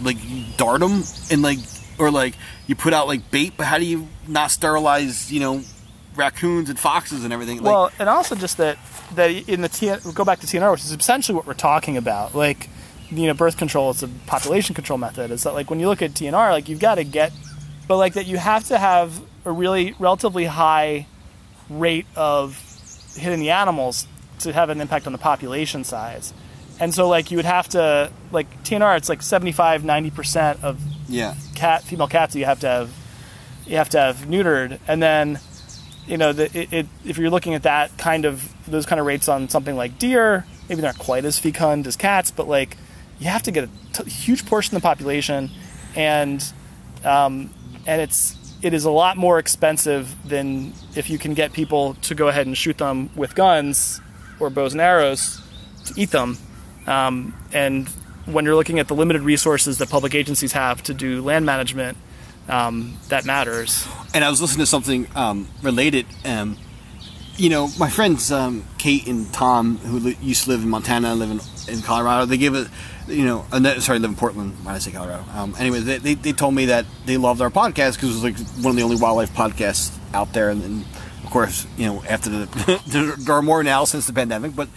like 0.00 0.16
dart 0.56 0.80
them 0.80 1.02
and 1.30 1.42
like, 1.42 1.58
or 1.98 2.10
like 2.10 2.34
you 2.66 2.74
put 2.74 2.94
out 2.94 3.06
like 3.06 3.30
bait, 3.30 3.52
but 3.54 3.66
how 3.66 3.76
do 3.76 3.84
you 3.84 4.08
not 4.26 4.50
sterilize, 4.50 5.30
you 5.30 5.40
know, 5.40 5.62
raccoons 6.16 6.70
and 6.70 6.78
foxes 6.78 7.24
and 7.24 7.34
everything? 7.34 7.58
Like, 7.58 7.66
well, 7.66 7.90
and 7.98 8.08
also 8.08 8.34
just 8.34 8.56
that 8.56 8.78
that 9.16 9.30
in 9.48 9.62
the 9.62 9.68
T, 9.68 9.86
we'll 10.04 10.12
go 10.12 10.24
back 10.24 10.40
to 10.40 10.46
TNR, 10.46 10.72
which 10.72 10.80
is 10.82 10.92
essentially 10.92 11.36
what 11.36 11.46
we're 11.46 11.54
talking 11.54 11.96
about. 11.96 12.34
Like, 12.34 12.68
you 13.10 13.26
know, 13.26 13.34
birth 13.34 13.56
control 13.56 13.90
is 13.90 14.02
a 14.02 14.08
population 14.26 14.74
control 14.74 14.98
method. 14.98 15.30
Is 15.30 15.42
that 15.44 15.54
like 15.54 15.70
when 15.70 15.80
you 15.80 15.88
look 15.88 16.02
at 16.02 16.12
TNR, 16.12 16.50
like 16.50 16.68
you've 16.68 16.80
got 16.80 16.96
to 16.96 17.04
get, 17.04 17.32
but 17.88 17.98
like 17.98 18.14
that 18.14 18.26
you 18.26 18.38
have 18.38 18.64
to 18.68 18.78
have 18.78 19.20
a 19.44 19.52
really 19.52 19.94
relatively 19.98 20.44
high 20.44 21.06
rate 21.68 22.06
of 22.16 22.56
hitting 23.16 23.40
the 23.40 23.50
animals 23.50 24.06
to 24.40 24.52
have 24.52 24.70
an 24.70 24.80
impact 24.80 25.06
on 25.06 25.12
the 25.12 25.18
population 25.18 25.84
size. 25.84 26.32
And 26.80 26.94
so 26.94 27.08
like 27.08 27.30
you 27.30 27.36
would 27.36 27.46
have 27.46 27.68
to 27.70 28.10
like 28.30 28.64
TNR, 28.64 28.96
it's 28.96 29.08
like 29.08 29.22
75, 29.22 29.84
90 29.84 30.10
percent 30.10 30.64
of 30.64 30.80
yeah, 31.08 31.34
cat 31.54 31.82
female 31.82 32.08
cats 32.08 32.32
that 32.32 32.38
you 32.38 32.44
have 32.44 32.60
to 32.60 32.68
have 32.68 32.90
you 33.66 33.76
have 33.76 33.90
to 33.90 33.98
have 33.98 34.16
neutered 34.26 34.78
and 34.88 35.02
then 35.02 35.38
you 36.06 36.16
know 36.16 36.32
the, 36.32 36.44
it, 36.58 36.72
it, 36.72 36.86
if 37.04 37.18
you're 37.18 37.30
looking 37.30 37.54
at 37.54 37.62
that 37.62 37.96
kind 37.96 38.24
of 38.24 38.51
those 38.72 38.86
kind 38.86 39.00
of 39.00 39.06
rates 39.06 39.28
on 39.28 39.48
something 39.48 39.76
like 39.76 39.98
deer 39.98 40.44
maybe 40.68 40.80
they're 40.80 40.92
not 40.92 40.98
quite 40.98 41.24
as 41.24 41.38
fecund 41.38 41.86
as 41.86 41.96
cats 41.96 42.30
but 42.30 42.48
like 42.48 42.76
you 43.18 43.28
have 43.28 43.42
to 43.42 43.50
get 43.50 43.64
a 43.64 43.68
t- 43.92 44.10
huge 44.10 44.44
portion 44.46 44.74
of 44.74 44.82
the 44.82 44.86
population 44.86 45.50
and 45.94 46.52
um, 47.04 47.50
and 47.86 48.00
it's 48.00 48.36
it 48.62 48.72
is 48.72 48.84
a 48.84 48.90
lot 48.90 49.16
more 49.16 49.38
expensive 49.38 50.14
than 50.26 50.72
if 50.94 51.10
you 51.10 51.18
can 51.18 51.34
get 51.34 51.52
people 51.52 51.94
to 51.94 52.14
go 52.14 52.28
ahead 52.28 52.46
and 52.46 52.56
shoot 52.56 52.78
them 52.78 53.10
with 53.16 53.34
guns 53.34 54.00
or 54.38 54.50
bows 54.50 54.72
and 54.72 54.80
arrows 54.80 55.42
to 55.84 55.94
eat 55.96 56.10
them 56.10 56.38
um, 56.86 57.34
and 57.52 57.88
when 58.26 58.44
you're 58.44 58.54
looking 58.54 58.78
at 58.78 58.88
the 58.88 58.94
limited 58.94 59.22
resources 59.22 59.78
that 59.78 59.90
public 59.90 60.14
agencies 60.14 60.52
have 60.52 60.82
to 60.84 60.94
do 60.94 61.22
land 61.22 61.44
management, 61.46 61.96
um, 62.48 62.96
that 63.08 63.24
matters. 63.24 63.86
and 64.14 64.24
I 64.24 64.30
was 64.30 64.40
listening 64.40 64.64
to 64.64 64.66
something 64.66 65.06
um, 65.14 65.48
related. 65.62 66.06
Um, 66.24 66.56
you 67.42 67.50
know, 67.50 67.68
my 67.76 67.90
friends 67.90 68.30
um, 68.30 68.64
Kate 68.78 69.06
and 69.08 69.32
Tom, 69.32 69.76
who 69.78 69.98
li- 69.98 70.18
used 70.22 70.44
to 70.44 70.50
live 70.50 70.62
in 70.62 70.68
Montana, 70.70 71.14
live 71.16 71.30
in, 71.30 71.74
in 71.74 71.82
Colorado. 71.82 72.24
They 72.24 72.36
gave 72.36 72.54
it, 72.54 72.68
you 73.08 73.24
know, 73.24 73.44
uh, 73.50 73.80
sorry, 73.80 73.98
live 73.98 74.10
in 74.10 74.16
Portland. 74.16 74.52
Why 74.62 74.72
did 74.72 74.76
I 74.76 74.78
say 74.78 74.92
Colorado? 74.92 75.24
Um, 75.34 75.54
anyway, 75.58 75.80
they, 75.80 75.98
they, 75.98 76.14
they 76.14 76.32
told 76.32 76.54
me 76.54 76.66
that 76.66 76.86
they 77.04 77.16
loved 77.16 77.40
our 77.40 77.50
podcast 77.50 77.94
because 77.94 78.10
it 78.10 78.22
was 78.22 78.24
like 78.24 78.38
one 78.64 78.70
of 78.70 78.76
the 78.76 78.82
only 78.84 78.94
wildlife 78.96 79.32
podcasts 79.34 79.90
out 80.14 80.32
there. 80.32 80.50
And, 80.50 80.62
and 80.62 80.84
of 81.24 81.30
course, 81.30 81.66
you 81.76 81.86
know, 81.86 82.04
after 82.08 82.30
the 82.30 82.80
there, 82.86 83.16
there 83.16 83.34
are 83.34 83.42
more 83.42 83.64
now 83.64 83.84
since 83.86 84.06
the 84.06 84.12
pandemic, 84.12 84.54
but 84.54 84.68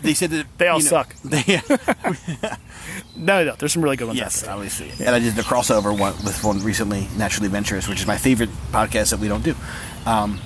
they 0.00 0.14
said 0.14 0.30
that 0.30 0.46
They 0.56 0.68
all 0.68 0.78
you 0.78 0.84
know, 0.84 0.88
suck. 0.88 1.14
They, 1.24 1.60
No, 3.16 3.44
no, 3.44 3.54
there's 3.56 3.72
some 3.72 3.82
really 3.82 3.96
good 3.96 4.06
ones 4.08 4.18
Yes, 4.18 4.42
out 4.42 4.46
there. 4.46 4.54
obviously. 4.54 4.90
And 5.06 5.14
I 5.14 5.18
did 5.18 5.34
the 5.34 5.42
crossover 5.42 5.96
one 5.96 6.14
with 6.24 6.42
one 6.42 6.62
recently, 6.62 7.06
Naturally 7.16 7.48
Ventures, 7.48 7.86
which 7.86 8.00
is 8.00 8.06
my 8.06 8.16
favorite 8.16 8.50
podcast 8.72 9.10
that 9.10 9.20
we 9.20 9.28
don't 9.28 9.44
do. 9.44 9.54
Um, 10.06 10.40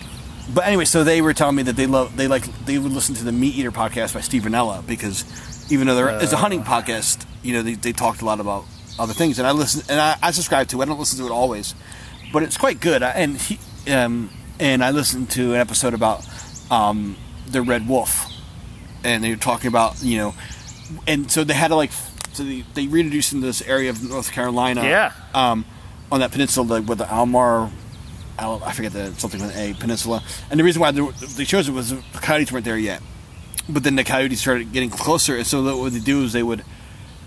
but 0.55 0.67
anyway, 0.67 0.85
so 0.85 1.05
they 1.05 1.21
were 1.21 1.35
telling 1.35 1.57
me 1.57 1.63
that 1.65 1.77
they 1.77 1.87
love 1.87 2.17
they 2.17 2.29
like 2.29 2.45
they 2.65 2.79
would 2.79 2.93
listen 2.93 3.15
to 3.17 3.25
the 3.25 3.33
Meat 3.33 3.55
Eater 3.57 3.71
podcast 3.73 4.15
by 4.15 4.21
Steve 4.21 4.43
Rinella 4.43 4.87
because 4.87 5.25
even 5.73 5.87
though 5.87 5.95
there 5.95 6.11
is 6.23 6.33
a 6.33 6.37
hunting 6.37 6.63
podcast, 6.63 7.27
you 7.43 7.53
know, 7.53 7.63
they, 7.63 7.75
they 7.75 7.93
talked 7.93 8.23
a 8.23 8.25
lot 8.25 8.41
about 8.41 8.65
other 8.99 9.13
things, 9.13 9.39
and 9.39 9.47
I 9.47 9.53
listen 9.53 9.83
and 9.91 10.01
I, 10.01 10.17
I 10.23 10.31
subscribe 10.31 10.69
to. 10.69 10.81
it. 10.81 10.83
I 10.85 10.87
don't 10.87 10.99
listen 10.99 11.19
to 11.21 11.27
it 11.27 11.31
always, 11.33 11.75
but 12.33 12.43
it's 12.43 12.57
quite 12.57 12.81
good. 12.81 13.03
I- 13.03 13.11
And 13.11 13.37
he 13.37 13.59
um, 13.93 14.31
and 14.61 14.83
I 14.83 14.91
listened 14.91 15.31
to 15.31 15.55
an 15.55 15.61
episode 15.61 15.95
about 15.95 16.27
um, 16.71 17.17
the 17.47 17.63
red 17.63 17.87
wolf, 17.89 18.27
and 19.05 19.23
they 19.23 19.31
were 19.31 19.37
talking 19.37 19.69
about 19.69 20.03
you 20.03 20.17
know, 20.19 20.35
and 21.07 21.31
so 21.31 21.45
they 21.45 21.55
had 21.55 21.69
to 21.69 21.77
like 21.77 21.93
so 22.33 22.45
they, 22.45 22.65
they 22.75 22.87
reintroduced 22.87 23.33
into 23.33 23.47
this 23.47 23.63
area 23.63 23.91
of 23.91 24.03
North 24.09 24.31
Carolina, 24.33 24.83
Yeah. 24.85 25.13
um, 25.35 25.65
on 26.11 26.21
that 26.21 26.31
peninsula 26.33 26.65
like, 26.79 26.87
with 26.89 26.99
the 26.99 27.13
Almar. 27.13 27.71
I 28.39 28.73
forget 28.73 28.93
the 28.93 29.13
something 29.15 29.41
with 29.41 29.55
an 29.57 29.71
A 29.71 29.75
peninsula, 29.75 30.23
and 30.51 30.61
the 30.61 30.65
reason 30.65 30.81
why 30.81 30.93
they, 30.93 31.45
chose 31.45 31.69
it 31.69 31.73
was 31.73 31.91
the 31.91 32.03
coyotes 32.15 32.53
weren't 32.53 32.65
there 32.65 32.79
yet. 32.79 33.03
But 33.69 33.83
then 33.83 33.97
the 33.97 34.05
coyotes 34.05 34.41
started 34.41 34.73
getting 34.73 34.91
closer, 34.91 35.37
and 35.37 35.47
so 35.47 35.77
what 35.77 35.93
they 35.93 35.99
do 35.99 36.23
is 36.23 36.33
they 36.33 36.43
would, 36.43 36.65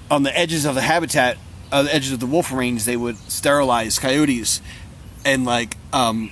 on 0.10 0.24
the 0.24 0.36
edges 0.38 0.66
of 0.66 0.76
the 0.76 0.82
habitat, 0.82 1.38
on 1.72 1.86
the 1.86 1.94
edges 1.94 2.14
of 2.14 2.20
the 2.20 2.26
wolf 2.26 2.52
range, 2.52 2.86
they 2.86 2.98
would 2.98 3.18
sterilize 3.32 4.00
coyotes, 4.00 4.62
and 5.26 5.46
like 5.46 5.78
um, 5.94 6.32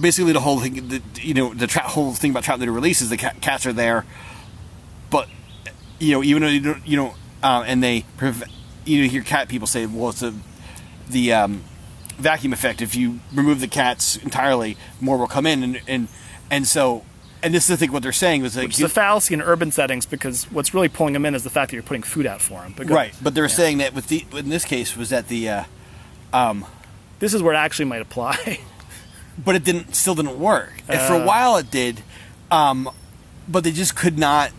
basically 0.00 0.32
the 0.32 0.40
whole 0.40 0.60
thing, 0.60 0.88
the, 0.88 1.02
you 1.20 1.34
know, 1.34 1.52
the 1.52 1.66
tra- 1.66 1.82
whole 1.82 2.12
thing 2.12 2.30
about 2.30 2.44
trap 2.44 2.58
neuter 2.58 2.72
release 2.72 3.02
is 3.02 3.10
the 3.10 3.16
cat- 3.16 3.40
cats 3.40 3.66
are 3.66 3.72
there, 3.72 4.06
but 5.10 5.28
you 5.98 6.12
know, 6.12 6.22
even 6.22 6.42
though 6.42 6.48
you 6.48 6.60
don't, 6.60 6.86
you 6.86 6.96
know, 6.96 7.14
uh, 7.42 7.64
and 7.66 7.82
they, 7.82 8.04
preve- 8.16 8.48
you 8.84 9.02
know, 9.02 9.08
hear 9.08 9.22
cat 9.22 9.48
people 9.48 9.66
say, 9.66 9.84
well, 9.86 10.10
it's 10.10 10.22
a, 10.22 10.32
the 11.10 11.32
um, 11.32 11.62
vacuum 12.22 12.52
effect. 12.52 12.80
If 12.80 12.94
you 12.94 13.20
remove 13.34 13.60
the 13.60 13.68
cats 13.68 14.16
entirely, 14.16 14.76
more 15.00 15.16
will 15.18 15.26
come 15.26 15.46
in, 15.46 15.62
and 15.62 15.80
and 15.86 16.08
and 16.50 16.66
so 16.66 17.04
and 17.42 17.52
this 17.52 17.64
is 17.66 17.70
I 17.72 17.76
think 17.76 17.92
what 17.92 18.02
they're 18.02 18.12
saying 18.12 18.42
was 18.42 18.56
like 18.56 18.68
It's 18.68 18.80
a 18.80 18.88
fallacy 18.88 19.34
in 19.34 19.42
urban 19.42 19.70
settings 19.72 20.06
because 20.06 20.44
what's 20.52 20.72
really 20.72 20.88
pulling 20.88 21.12
them 21.12 21.26
in 21.26 21.34
is 21.34 21.42
the 21.44 21.50
fact 21.50 21.70
that 21.70 21.76
you're 21.76 21.82
putting 21.82 22.02
food 22.02 22.24
out 22.26 22.40
for 22.40 22.62
them. 22.62 22.74
Right, 22.86 23.12
but 23.22 23.34
they're 23.34 23.48
saying 23.48 23.78
that 23.78 23.94
with 23.94 24.06
the 24.08 24.24
in 24.32 24.48
this 24.48 24.64
case 24.64 24.96
was 24.96 25.10
that 25.10 25.28
the 25.28 25.48
uh, 25.48 25.64
This 27.18 27.34
is 27.34 27.42
where 27.42 27.54
it 27.54 27.58
actually 27.58 27.86
might 27.86 28.02
apply. 28.02 28.60
but 29.44 29.54
it 29.54 29.64
didn't 29.64 29.94
still 29.94 30.14
didn't 30.14 30.38
work. 30.38 30.72
And 30.88 31.00
for 31.00 31.14
Uh. 31.14 31.22
a 31.22 31.26
while 31.26 31.56
it 31.56 31.70
did, 31.70 32.02
um, 32.50 32.88
but 33.48 33.64
they 33.64 33.72
just 33.72 33.96
could 33.96 34.18
not 34.18 34.50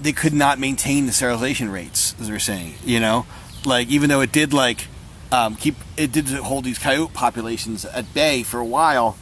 they 0.00 0.12
could 0.12 0.32
not 0.32 0.58
maintain 0.58 1.04
the 1.06 1.12
sterilization 1.12 1.70
rates 1.70 2.14
as 2.20 2.28
they're 2.28 2.38
saying. 2.38 2.74
You 2.84 3.00
know, 3.00 3.26
like 3.64 3.88
even 3.88 4.08
though 4.08 4.20
it 4.22 4.32
did 4.32 4.52
like 4.52 4.88
um, 5.32 5.56
keep 5.56 5.76
it 5.96 6.12
did 6.12 6.26
hold 6.28 6.64
these 6.64 6.78
coyote 6.78 7.12
populations 7.12 7.84
at 7.84 8.12
bay 8.14 8.42
for 8.42 8.58
a 8.58 8.64
while 8.64 9.16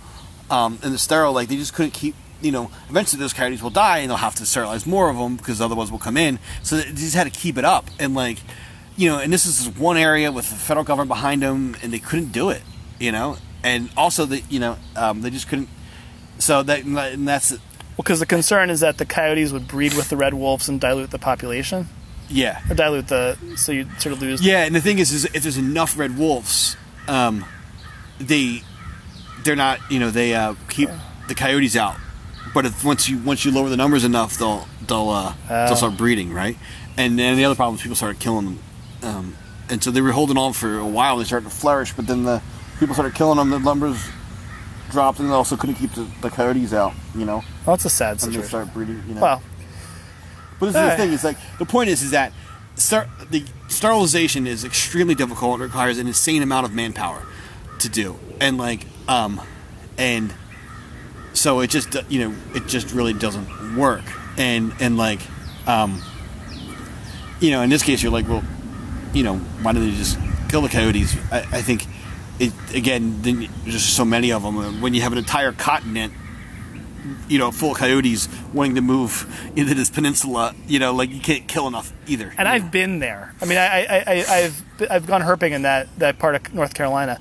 um, 0.50 0.78
in 0.82 0.92
the 0.92 0.98
sterile, 0.98 1.32
like 1.32 1.48
they 1.48 1.56
just 1.56 1.74
couldn't 1.74 1.92
keep. 1.92 2.14
You 2.40 2.52
know, 2.52 2.70
eventually 2.88 3.18
those 3.18 3.32
coyotes 3.32 3.60
will 3.62 3.70
die, 3.70 3.98
and 3.98 4.10
they'll 4.10 4.16
have 4.16 4.36
to 4.36 4.46
sterilize 4.46 4.86
more 4.86 5.10
of 5.10 5.16
them 5.16 5.36
because 5.36 5.60
other 5.60 5.74
ones 5.74 5.90
will 5.90 5.98
come 5.98 6.16
in. 6.16 6.38
So 6.62 6.76
they 6.76 6.84
just 6.92 7.16
had 7.16 7.24
to 7.24 7.36
keep 7.36 7.58
it 7.58 7.64
up, 7.64 7.86
and 7.98 8.14
like, 8.14 8.38
you 8.96 9.08
know, 9.08 9.18
and 9.18 9.32
this 9.32 9.44
is 9.44 9.68
one 9.68 9.96
area 9.96 10.30
with 10.30 10.48
the 10.48 10.54
federal 10.54 10.84
government 10.84 11.08
behind 11.08 11.42
them, 11.42 11.76
and 11.82 11.92
they 11.92 11.98
couldn't 11.98 12.30
do 12.30 12.50
it. 12.50 12.62
You 13.00 13.10
know, 13.10 13.38
and 13.64 13.90
also 13.96 14.24
the 14.24 14.42
you 14.48 14.60
know 14.60 14.76
um, 14.94 15.22
they 15.22 15.30
just 15.30 15.48
couldn't. 15.48 15.68
So 16.38 16.62
that 16.62 16.84
and 16.84 17.26
that's 17.26 17.50
Well, 17.50 17.58
because 17.98 18.20
the 18.20 18.26
concern 18.26 18.70
is 18.70 18.80
that 18.80 18.98
the 18.98 19.06
coyotes 19.06 19.50
would 19.50 19.66
breed 19.66 19.94
with 19.94 20.08
the 20.08 20.16
red 20.16 20.34
wolves 20.34 20.68
and 20.68 20.80
dilute 20.80 21.10
the 21.10 21.18
population, 21.18 21.88
yeah 22.28 22.60
or 22.70 22.74
dilute 22.74 23.08
the 23.08 23.36
so 23.56 23.72
you 23.72 23.86
sort 23.98 24.12
of 24.14 24.20
lose. 24.20 24.40
yeah. 24.44 24.64
And 24.64 24.74
the 24.74 24.80
thing 24.80 24.98
is, 24.98 25.12
is 25.12 25.24
if 25.26 25.42
there's 25.42 25.56
enough 25.58 25.98
red 25.98 26.18
wolves, 26.18 26.76
um, 27.08 27.44
they 28.20 28.62
they're 29.44 29.56
not 29.56 29.78
you 29.90 29.98
know 29.98 30.10
they 30.10 30.34
uh, 30.34 30.54
keep 30.68 30.88
the 31.28 31.34
coyotes 31.34 31.76
out. 31.76 31.96
But 32.54 32.64
if 32.66 32.84
once 32.84 33.08
you 33.08 33.18
once 33.18 33.44
you 33.44 33.50
lower 33.52 33.68
the 33.68 33.76
numbers 33.76 34.04
enough, 34.04 34.38
they'll 34.38 34.66
they'll 34.86 35.10
uh, 35.10 35.34
Oh. 35.50 35.66
they'll 35.66 35.76
start 35.76 35.96
breeding, 35.96 36.32
right? 36.32 36.56
And 36.96 37.18
then 37.18 37.36
the 37.36 37.44
other 37.44 37.54
problem 37.54 37.76
is 37.76 37.82
people 37.82 37.96
started 37.96 38.18
killing 38.20 38.44
them, 38.46 38.58
um, 39.02 39.36
and 39.70 39.82
so 39.84 39.90
they 39.90 40.00
were 40.00 40.12
holding 40.12 40.36
on 40.36 40.52
for 40.52 40.78
a 40.78 40.86
while. 40.86 41.16
They 41.18 41.24
started 41.24 41.48
to 41.48 41.54
flourish, 41.54 41.92
but 41.92 42.06
then 42.06 42.24
the 42.24 42.42
people 42.80 42.94
started 42.94 43.14
killing 43.14 43.36
them. 43.38 43.50
The 43.50 43.58
numbers 43.60 44.02
dropped, 44.90 45.20
and 45.20 45.28
they 45.28 45.32
also 45.34 45.56
couldn't 45.56 45.76
keep 45.76 45.92
the, 45.92 46.06
the 46.22 46.30
coyotes 46.30 46.72
out. 46.72 46.94
You 47.14 47.24
know, 47.26 47.44
Well, 47.66 47.74
it's 47.74 47.84
a 47.84 47.90
sad 47.90 48.10
and 48.12 48.18
they 48.20 48.24
situation. 48.40 48.48
start 48.48 48.74
breeding. 48.74 49.02
You 49.06 49.14
know, 49.14 49.20
Well, 49.20 49.42
but 50.58 50.66
this 50.66 50.76
is 50.76 50.82
the 50.90 50.96
thing. 50.96 51.12
Is 51.12 51.24
like 51.24 51.36
the 51.58 51.66
point 51.66 51.90
is 51.90 52.02
is 52.02 52.10
that 52.12 52.32
star- 52.76 53.08
the 53.30 53.44
sterilization 53.68 54.46
is 54.46 54.64
extremely 54.64 55.14
difficult. 55.14 55.60
It 55.60 55.64
requires 55.64 55.98
an 55.98 56.06
insane 56.06 56.42
amount 56.42 56.66
of 56.66 56.72
manpower 56.72 57.24
to 57.80 57.88
do, 57.88 58.18
and 58.40 58.58
like 58.58 58.86
um, 59.08 59.40
and 59.96 60.32
so 61.32 61.60
it 61.60 61.70
just 61.70 61.96
you 62.08 62.20
know 62.28 62.36
it 62.54 62.66
just 62.66 62.92
really 62.92 63.12
doesn't 63.12 63.76
work. 63.76 64.04
And 64.36 64.72
and 64.80 64.96
like 64.96 65.20
um, 65.66 66.02
you 67.40 67.50
know 67.50 67.62
in 67.62 67.70
this 67.70 67.82
case 67.82 68.02
you're 68.02 68.12
like 68.12 68.28
well 68.28 68.44
you 69.12 69.22
know 69.22 69.36
why 69.36 69.72
don't 69.72 69.84
they 69.84 69.96
just 69.96 70.18
kill 70.48 70.62
the 70.62 70.68
coyotes? 70.68 71.16
I, 71.32 71.38
I 71.38 71.62
think 71.62 71.86
it 72.38 72.52
again 72.74 73.22
then 73.22 73.48
there's 73.62 73.74
just 73.74 73.96
so 73.96 74.04
many 74.04 74.32
of 74.32 74.42
them. 74.42 74.80
When 74.80 74.94
you 74.94 75.02
have 75.02 75.12
an 75.12 75.18
entire 75.18 75.52
continent 75.52 76.12
you 77.28 77.38
know, 77.38 77.50
full 77.50 77.72
of 77.72 77.78
coyotes 77.78 78.28
wanting 78.52 78.74
to 78.74 78.80
move 78.80 79.50
into 79.56 79.74
this 79.74 79.90
peninsula, 79.90 80.54
you 80.66 80.78
know, 80.78 80.92
like 80.92 81.10
you 81.10 81.20
can't 81.20 81.46
kill 81.48 81.66
enough 81.66 81.92
either. 82.06 82.32
and 82.38 82.48
I've 82.48 82.70
been 82.70 82.98
there. 82.98 83.34
I 83.40 83.44
mean, 83.44 83.58
I, 83.58 83.84
I, 83.84 84.04
I, 84.06 84.24
I've 84.28 84.62
I've 84.90 85.06
gone 85.06 85.22
herping 85.22 85.52
in 85.52 85.62
that, 85.62 85.88
that 85.98 86.18
part 86.18 86.34
of 86.34 86.52
North 86.54 86.74
Carolina. 86.74 87.18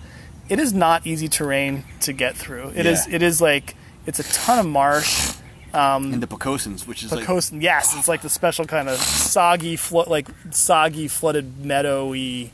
It 0.50 0.60
is 0.60 0.74
not 0.74 1.06
easy 1.06 1.28
terrain 1.28 1.84
to 2.02 2.14
get 2.14 2.36
through. 2.36 2.72
It 2.76 2.86
is 2.86 3.08
Yeah. 3.08 3.16
it 3.16 3.22
is 3.22 3.42
like 3.42 3.76
it's 4.06 4.20
a 4.20 4.24
ton 4.24 4.60
of 4.60 4.66
marsh. 4.66 5.34
Um, 5.74 6.14
in 6.14 6.22
the 6.22 6.28
Pocosins, 6.28 6.88
which 6.88 7.04
is 7.04 7.10
The 7.10 7.18
like 7.18 7.28
yes, 7.62 7.94
it's 7.98 8.08
like 8.08 8.22
the 8.22 8.30
special 8.30 8.66
kind 8.66 8.88
of 8.90 8.98
soggy, 9.00 9.76
flo- 9.76 10.06
like 10.08 10.28
soggy, 10.50 11.08
flooded, 11.10 11.64
meadowy, 11.66 12.52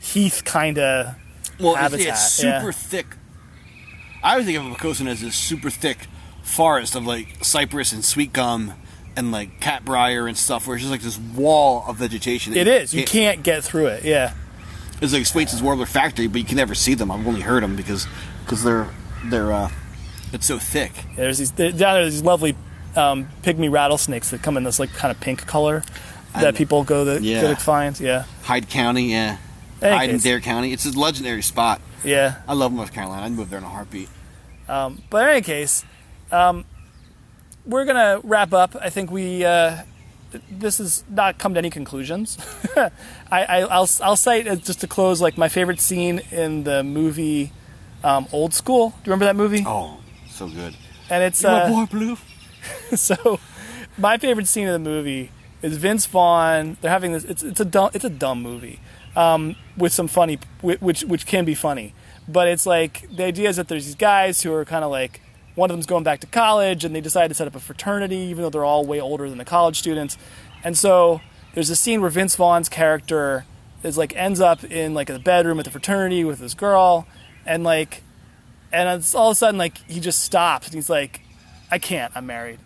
heath 0.00 0.42
kind 0.44 0.78
of. 0.78 1.14
well, 1.60 1.72
it's, 1.72 1.80
habitat, 1.80 2.08
it's 2.08 2.42
yeah. 2.42 2.60
super 2.60 2.72
thick. 2.72 3.06
I 4.22 4.32
always 4.32 4.46
think 4.46 4.58
of 4.58 4.64
a 4.66 4.74
Pocosin 4.74 5.06
as 5.06 5.20
this 5.20 5.36
super 5.36 5.68
thick 5.68 6.06
forest 6.44 6.94
of 6.94 7.04
like 7.06 7.44
cypress 7.44 7.92
and 7.92 8.04
sweet 8.04 8.32
gum 8.32 8.74
and 9.16 9.32
like 9.32 9.60
catbrier 9.60 10.28
and 10.28 10.36
stuff, 10.36 10.66
where 10.66 10.76
it's 10.76 10.82
just 10.84 10.92
like 10.92 11.00
this 11.02 11.18
wall 11.18 11.84
of 11.88 11.96
vegetation. 11.96 12.54
It 12.56 12.68
is. 12.68 12.94
You 12.94 13.04
can't 13.04 13.42
get 13.42 13.64
through 13.64 13.86
it. 13.86 14.04
Yeah. 14.04 14.34
It's 15.00 15.12
like 15.12 15.26
Swainson's 15.26 15.62
Warbler 15.62 15.86
Factory, 15.86 16.28
but 16.28 16.38
you 16.38 16.44
can 16.44 16.56
never 16.56 16.74
see 16.74 16.94
them. 16.94 17.10
I've 17.10 17.26
only 17.26 17.40
heard 17.40 17.62
them 17.62 17.74
because 17.76 18.06
because 18.44 18.62
they're 18.62 18.88
they're 19.24 19.52
uh, 19.52 19.70
it's 20.32 20.46
so 20.46 20.58
thick. 20.58 20.92
There's 21.16 21.38
these 21.38 21.50
down 21.50 21.76
there. 21.76 22.04
These 22.04 22.22
lovely 22.22 22.56
um, 22.96 23.28
pygmy 23.42 23.70
rattlesnakes 23.70 24.30
that 24.30 24.42
come 24.42 24.56
in 24.56 24.62
this 24.64 24.78
like 24.78 24.92
kind 24.92 25.10
of 25.14 25.20
pink 25.20 25.46
color 25.46 25.82
that 26.34 26.54
people 26.56 26.82
go 26.84 27.04
to, 27.04 27.22
Yeah. 27.22 27.42
go 27.42 27.48
to 27.54 27.56
find. 27.56 27.98
Yeah. 28.00 28.24
Hyde 28.42 28.68
County, 28.68 29.12
yeah. 29.12 29.38
Hyde 29.80 30.10
and. 30.10 30.22
Dare 30.22 30.40
County. 30.40 30.72
It's 30.72 30.84
a 30.86 30.98
legendary 30.98 31.42
spot. 31.42 31.80
Yeah. 32.02 32.36
I 32.48 32.54
love 32.54 32.72
North 32.72 32.92
Carolina. 32.92 33.24
I'd 33.26 33.32
move 33.32 33.50
there 33.50 33.58
in 33.58 33.64
a 33.64 33.68
heartbeat. 33.68 34.08
But 34.66 34.92
in 35.12 35.28
any 35.28 35.42
case, 35.42 35.84
um, 36.34 36.64
we're 37.64 37.84
gonna 37.84 38.20
wrap 38.22 38.52
up. 38.52 38.76
I 38.80 38.90
think 38.90 39.10
we 39.10 39.44
uh, 39.44 39.82
this 40.50 40.78
has 40.78 41.04
not 41.08 41.38
come 41.38 41.54
to 41.54 41.58
any 41.58 41.70
conclusions. 41.70 42.38
I, 42.76 42.90
I 43.30 43.60
I'll 43.62 43.88
I'll 44.02 44.16
cite 44.16 44.46
uh, 44.46 44.56
just 44.56 44.80
to 44.80 44.86
close 44.86 45.20
like 45.20 45.38
my 45.38 45.48
favorite 45.48 45.80
scene 45.80 46.20
in 46.30 46.64
the 46.64 46.82
movie 46.82 47.52
um, 48.02 48.26
Old 48.32 48.52
School. 48.54 48.90
Do 48.90 48.96
you 48.96 49.12
remember 49.12 49.26
that 49.26 49.36
movie? 49.36 49.64
Oh, 49.66 49.98
so 50.28 50.48
good. 50.48 50.76
And 51.10 51.22
it's 51.22 51.42
My 51.42 51.62
uh, 51.62 51.68
boy 51.68 51.86
Blue. 51.86 52.16
so 52.94 53.38
my 53.96 54.18
favorite 54.18 54.48
scene 54.48 54.66
of 54.66 54.72
the 54.72 54.78
movie 54.90 55.30
is 55.62 55.76
Vince 55.76 56.06
Vaughn. 56.06 56.76
They're 56.80 56.90
having 56.90 57.12
this. 57.12 57.24
It's 57.24 57.42
it's 57.42 57.60
a 57.60 57.64
dumb 57.64 57.90
it's 57.94 58.04
a 58.04 58.10
dumb 58.10 58.42
movie 58.42 58.80
um, 59.16 59.56
with 59.76 59.92
some 59.92 60.08
funny 60.08 60.38
which 60.60 61.04
which 61.04 61.26
can 61.26 61.44
be 61.44 61.54
funny, 61.54 61.94
but 62.28 62.48
it's 62.48 62.66
like 62.66 63.08
the 63.14 63.24
idea 63.24 63.48
is 63.48 63.56
that 63.56 63.68
there's 63.68 63.86
these 63.86 63.94
guys 63.94 64.42
who 64.42 64.52
are 64.52 64.64
kind 64.64 64.84
of 64.84 64.90
like 64.90 65.20
one 65.54 65.70
of 65.70 65.76
them's 65.76 65.86
going 65.86 66.04
back 66.04 66.20
to 66.20 66.26
college 66.26 66.84
and 66.84 66.94
they 66.94 67.00
decide 67.00 67.28
to 67.28 67.34
set 67.34 67.46
up 67.46 67.54
a 67.54 67.60
fraternity 67.60 68.16
even 68.16 68.42
though 68.42 68.50
they're 68.50 68.64
all 68.64 68.84
way 68.84 69.00
older 69.00 69.28
than 69.28 69.38
the 69.38 69.44
college 69.44 69.78
students, 69.78 70.18
and 70.62 70.76
so 70.76 71.20
there's 71.54 71.70
a 71.70 71.76
scene 71.76 72.00
where 72.00 72.10
Vince 72.10 72.36
Vaughn's 72.36 72.68
character 72.68 73.44
is 73.82 73.96
like 73.96 74.14
ends 74.16 74.40
up 74.40 74.64
in 74.64 74.94
like 74.94 75.10
a 75.10 75.18
bedroom 75.18 75.58
at 75.58 75.64
the 75.64 75.70
fraternity 75.70 76.24
with 76.24 76.38
this 76.38 76.54
girl, 76.54 77.06
and 77.46 77.62
like 77.62 78.02
and 78.72 78.88
it's 78.88 79.14
all 79.14 79.30
of 79.30 79.34
a 79.34 79.36
sudden 79.36 79.56
like 79.56 79.78
he 79.88 80.00
just 80.00 80.20
stops 80.20 80.66
and 80.66 80.74
he's 80.74 80.90
like, 80.90 81.22
I 81.70 81.78
can't, 81.78 82.12
I'm 82.16 82.26
married. 82.26 82.58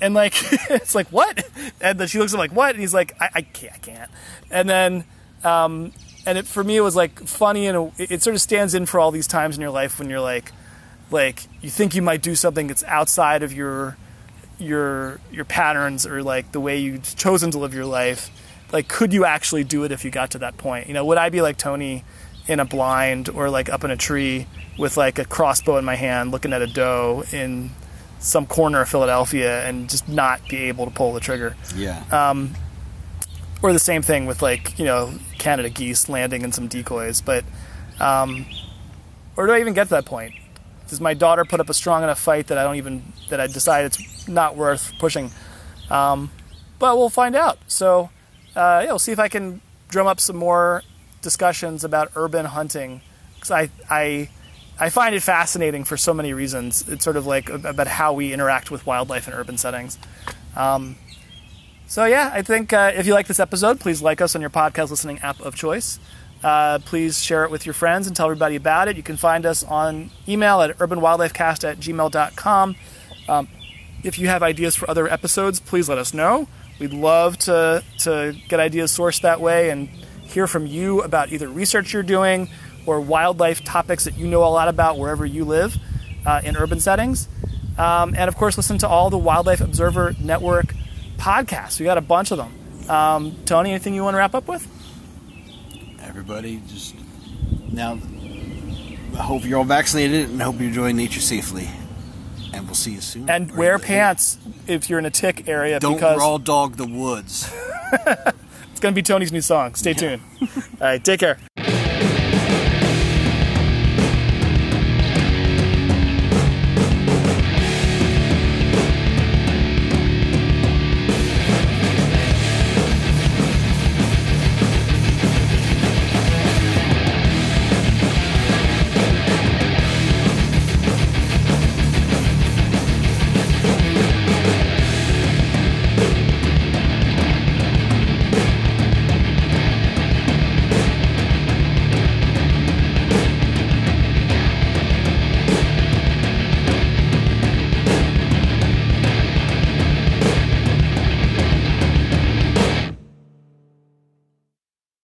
And 0.00 0.14
like 0.14 0.34
it's 0.70 0.94
like 0.94 1.08
what? 1.08 1.44
And 1.80 2.00
then 2.00 2.08
she 2.08 2.18
looks 2.18 2.32
at 2.32 2.36
him 2.36 2.40
like 2.40 2.52
what? 2.52 2.70
And 2.70 2.80
he's 2.80 2.94
like, 2.94 3.14
I, 3.20 3.28
I 3.34 3.42
can't, 3.42 3.74
I 3.74 3.78
can't. 3.78 4.10
And 4.50 4.68
then, 4.68 5.04
um, 5.44 5.92
and 6.24 6.38
it, 6.38 6.46
for 6.46 6.64
me 6.64 6.76
it 6.76 6.80
was 6.80 6.96
like 6.96 7.20
funny 7.26 7.66
and 7.66 7.92
it, 7.98 8.10
it 8.12 8.22
sort 8.22 8.34
of 8.34 8.40
stands 8.40 8.74
in 8.74 8.86
for 8.86 8.98
all 8.98 9.10
these 9.10 9.26
times 9.26 9.56
in 9.56 9.60
your 9.60 9.70
life 9.70 9.98
when 9.98 10.08
you're 10.08 10.20
like, 10.20 10.52
like 11.12 11.44
you 11.60 11.70
think 11.70 11.94
you 11.94 12.02
might 12.02 12.22
do 12.22 12.34
something 12.34 12.66
that's 12.66 12.84
outside 12.84 13.42
of 13.42 13.52
your 13.52 13.96
your 14.58 15.20
your 15.30 15.44
patterns 15.44 16.06
or 16.06 16.22
like 16.22 16.52
the 16.52 16.60
way 16.60 16.78
you've 16.78 17.16
chosen 17.16 17.50
to 17.50 17.58
live 17.58 17.74
your 17.74 17.86
life. 17.86 18.30
Like, 18.72 18.88
could 18.88 19.12
you 19.12 19.24
actually 19.24 19.64
do 19.64 19.84
it 19.84 19.92
if 19.92 20.04
you 20.04 20.10
got 20.10 20.30
to 20.30 20.38
that 20.38 20.56
point? 20.56 20.86
You 20.86 20.94
know, 20.94 21.04
would 21.04 21.18
I 21.18 21.28
be 21.28 21.42
like 21.42 21.58
Tony 21.58 22.04
in 22.48 22.58
a 22.58 22.64
blind 22.64 23.28
or 23.28 23.50
like 23.50 23.68
up 23.68 23.84
in 23.84 23.90
a 23.90 23.96
tree 23.96 24.46
with 24.78 24.96
like 24.96 25.18
a 25.18 25.24
crossbow 25.24 25.76
in 25.76 25.84
my 25.84 25.94
hand, 25.94 26.30
looking 26.30 26.52
at 26.52 26.62
a 26.62 26.66
doe 26.66 27.24
in 27.32 27.70
some 28.18 28.46
corner 28.46 28.80
of 28.80 28.88
Philadelphia 28.88 29.66
and 29.66 29.90
just 29.90 30.08
not 30.08 30.40
be 30.48 30.56
able 30.68 30.86
to 30.86 30.90
pull 30.90 31.12
the 31.12 31.20
trigger? 31.20 31.54
Yeah. 31.74 32.02
or 33.62 33.72
the 33.72 33.78
same 33.78 34.02
thing 34.02 34.26
with 34.26 34.42
like 34.42 34.78
you 34.78 34.84
know 34.84 35.14
Canada 35.38 35.68
geese 35.68 36.08
landing 36.08 36.42
in 36.42 36.52
some 36.52 36.68
decoys. 36.68 37.20
But 37.20 37.44
um, 38.00 38.46
or 39.36 39.46
do 39.46 39.52
I 39.52 39.60
even 39.60 39.74
get 39.74 39.84
to 39.84 39.90
that 39.90 40.04
point? 40.04 40.34
Does 40.92 41.00
my 41.00 41.14
daughter 41.14 41.46
put 41.46 41.58
up 41.58 41.70
a 41.70 41.74
strong 41.74 42.02
enough 42.02 42.20
fight 42.20 42.48
that 42.48 42.58
I 42.58 42.64
don't 42.64 42.76
even 42.76 43.02
that 43.30 43.40
I 43.40 43.46
decide 43.46 43.86
it's 43.86 44.28
not 44.28 44.56
worth 44.56 44.92
pushing? 44.98 45.30
Um, 45.88 46.30
but 46.78 46.98
we'll 46.98 47.08
find 47.08 47.34
out. 47.34 47.56
So 47.66 48.10
uh, 48.54 48.84
yeah, 48.84 48.90
we'll 48.92 48.98
see 48.98 49.12
if 49.12 49.18
I 49.18 49.28
can 49.28 49.62
drum 49.88 50.06
up 50.06 50.20
some 50.20 50.36
more 50.36 50.82
discussions 51.22 51.82
about 51.82 52.12
urban 52.14 52.44
hunting 52.44 53.00
because 53.34 53.50
I 53.50 53.70
I. 53.88 54.28
I 54.80 54.90
find 54.90 55.14
it 55.14 55.22
fascinating 55.22 55.84
for 55.84 55.96
so 55.96 56.12
many 56.12 56.32
reasons. 56.32 56.88
It's 56.88 57.04
sort 57.04 57.16
of 57.16 57.24
like 57.26 57.48
about 57.50 57.86
how 57.86 58.14
we 58.14 58.32
interact 58.32 58.70
with 58.70 58.84
wildlife 58.84 59.28
in 59.28 59.34
urban 59.34 59.56
settings. 59.56 59.98
Um, 60.56 60.96
So 61.86 62.06
yeah, 62.06 62.30
I 62.32 62.42
think 62.42 62.72
uh, 62.72 62.90
if 62.94 63.06
you 63.06 63.12
like 63.12 63.26
this 63.26 63.38
episode, 63.38 63.78
please 63.78 64.00
like 64.02 64.20
us 64.20 64.34
on 64.34 64.40
your 64.40 64.50
podcast 64.50 64.90
listening 64.90 65.18
app 65.20 65.38
of 65.40 65.54
choice. 65.54 65.98
Uh, 66.42 66.78
please 66.80 67.22
share 67.22 67.44
it 67.44 67.50
with 67.50 67.66
your 67.66 67.72
friends 67.72 68.06
and 68.06 68.16
tell 68.16 68.26
everybody 68.26 68.56
about 68.56 68.88
it. 68.88 68.96
You 68.96 69.02
can 69.02 69.16
find 69.16 69.46
us 69.46 69.62
on 69.62 70.10
email 70.28 70.60
at 70.60 70.76
urbanwildlifecast 70.78 71.68
at 71.68 71.78
gmail.com. 71.78 72.76
Um, 73.28 73.48
if 74.02 74.18
you 74.18 74.28
have 74.28 74.42
ideas 74.42 74.74
for 74.74 74.90
other 74.90 75.08
episodes, 75.08 75.60
please 75.60 75.88
let 75.88 75.98
us 75.98 76.12
know. 76.12 76.48
We'd 76.80 76.92
love 76.92 77.38
to, 77.40 77.84
to 78.00 78.34
get 78.48 78.58
ideas 78.58 78.90
sourced 78.96 79.20
that 79.22 79.40
way 79.40 79.70
and 79.70 79.88
hear 79.88 80.46
from 80.46 80.66
you 80.66 81.02
about 81.02 81.32
either 81.32 81.48
research 81.48 81.92
you're 81.92 82.02
doing 82.02 82.48
or 82.86 83.00
wildlife 83.00 83.62
topics 83.62 84.04
that 84.04 84.16
you 84.18 84.26
know 84.26 84.42
a 84.42 84.50
lot 84.50 84.68
about 84.68 84.98
wherever 84.98 85.24
you 85.24 85.44
live 85.44 85.76
uh, 86.26 86.40
in 86.42 86.56
urban 86.56 86.80
settings. 86.80 87.28
Um, 87.78 88.14
and 88.16 88.28
of 88.28 88.36
course, 88.36 88.56
listen 88.56 88.78
to 88.78 88.88
all 88.88 89.10
the 89.10 89.18
Wildlife 89.18 89.60
Observer 89.60 90.14
Network 90.20 90.74
podcasts. 91.16 91.78
We 91.78 91.84
got 91.84 91.98
a 91.98 92.02
bunch 92.02 92.30
of 92.30 92.38
them. 92.38 92.90
Um, 92.90 93.36
Tony, 93.44 93.70
anything 93.70 93.94
you 93.94 94.02
want 94.02 94.14
to 94.14 94.18
wrap 94.18 94.34
up 94.34 94.48
with? 94.48 94.66
Everybody, 96.32 96.62
just 96.66 96.94
now. 97.70 97.98
I 99.12 99.22
hope 99.22 99.44
you're 99.44 99.58
all 99.58 99.64
vaccinated 99.64 100.30
and 100.30 100.40
hope 100.40 100.58
you 100.60 100.68
enjoy 100.68 100.92
nature 100.92 101.20
safely. 101.20 101.68
And 102.54 102.64
we'll 102.64 102.74
see 102.74 102.92
you 102.92 103.02
soon. 103.02 103.28
And 103.28 103.50
Right 103.50 103.58
wear 103.58 103.78
pants 103.78 104.38
if 104.66 104.88
you're 104.88 104.98
in 104.98 105.04
a 105.04 105.10
tick 105.10 105.46
area 105.46 105.78
Don't 105.78 105.92
because 105.92 106.18
raw 106.18 106.38
dog 106.38 106.76
the 106.76 106.86
woods. 106.86 107.52
it's 107.92 108.80
going 108.80 108.94
to 108.94 108.96
be 108.96 109.02
Tony's 109.02 109.30
new 109.30 109.42
song. 109.42 109.74
Stay 109.74 109.92
tuned. 109.92 110.22
All 110.40 110.48
right, 110.80 111.04
take 111.04 111.20
care. 111.20 111.36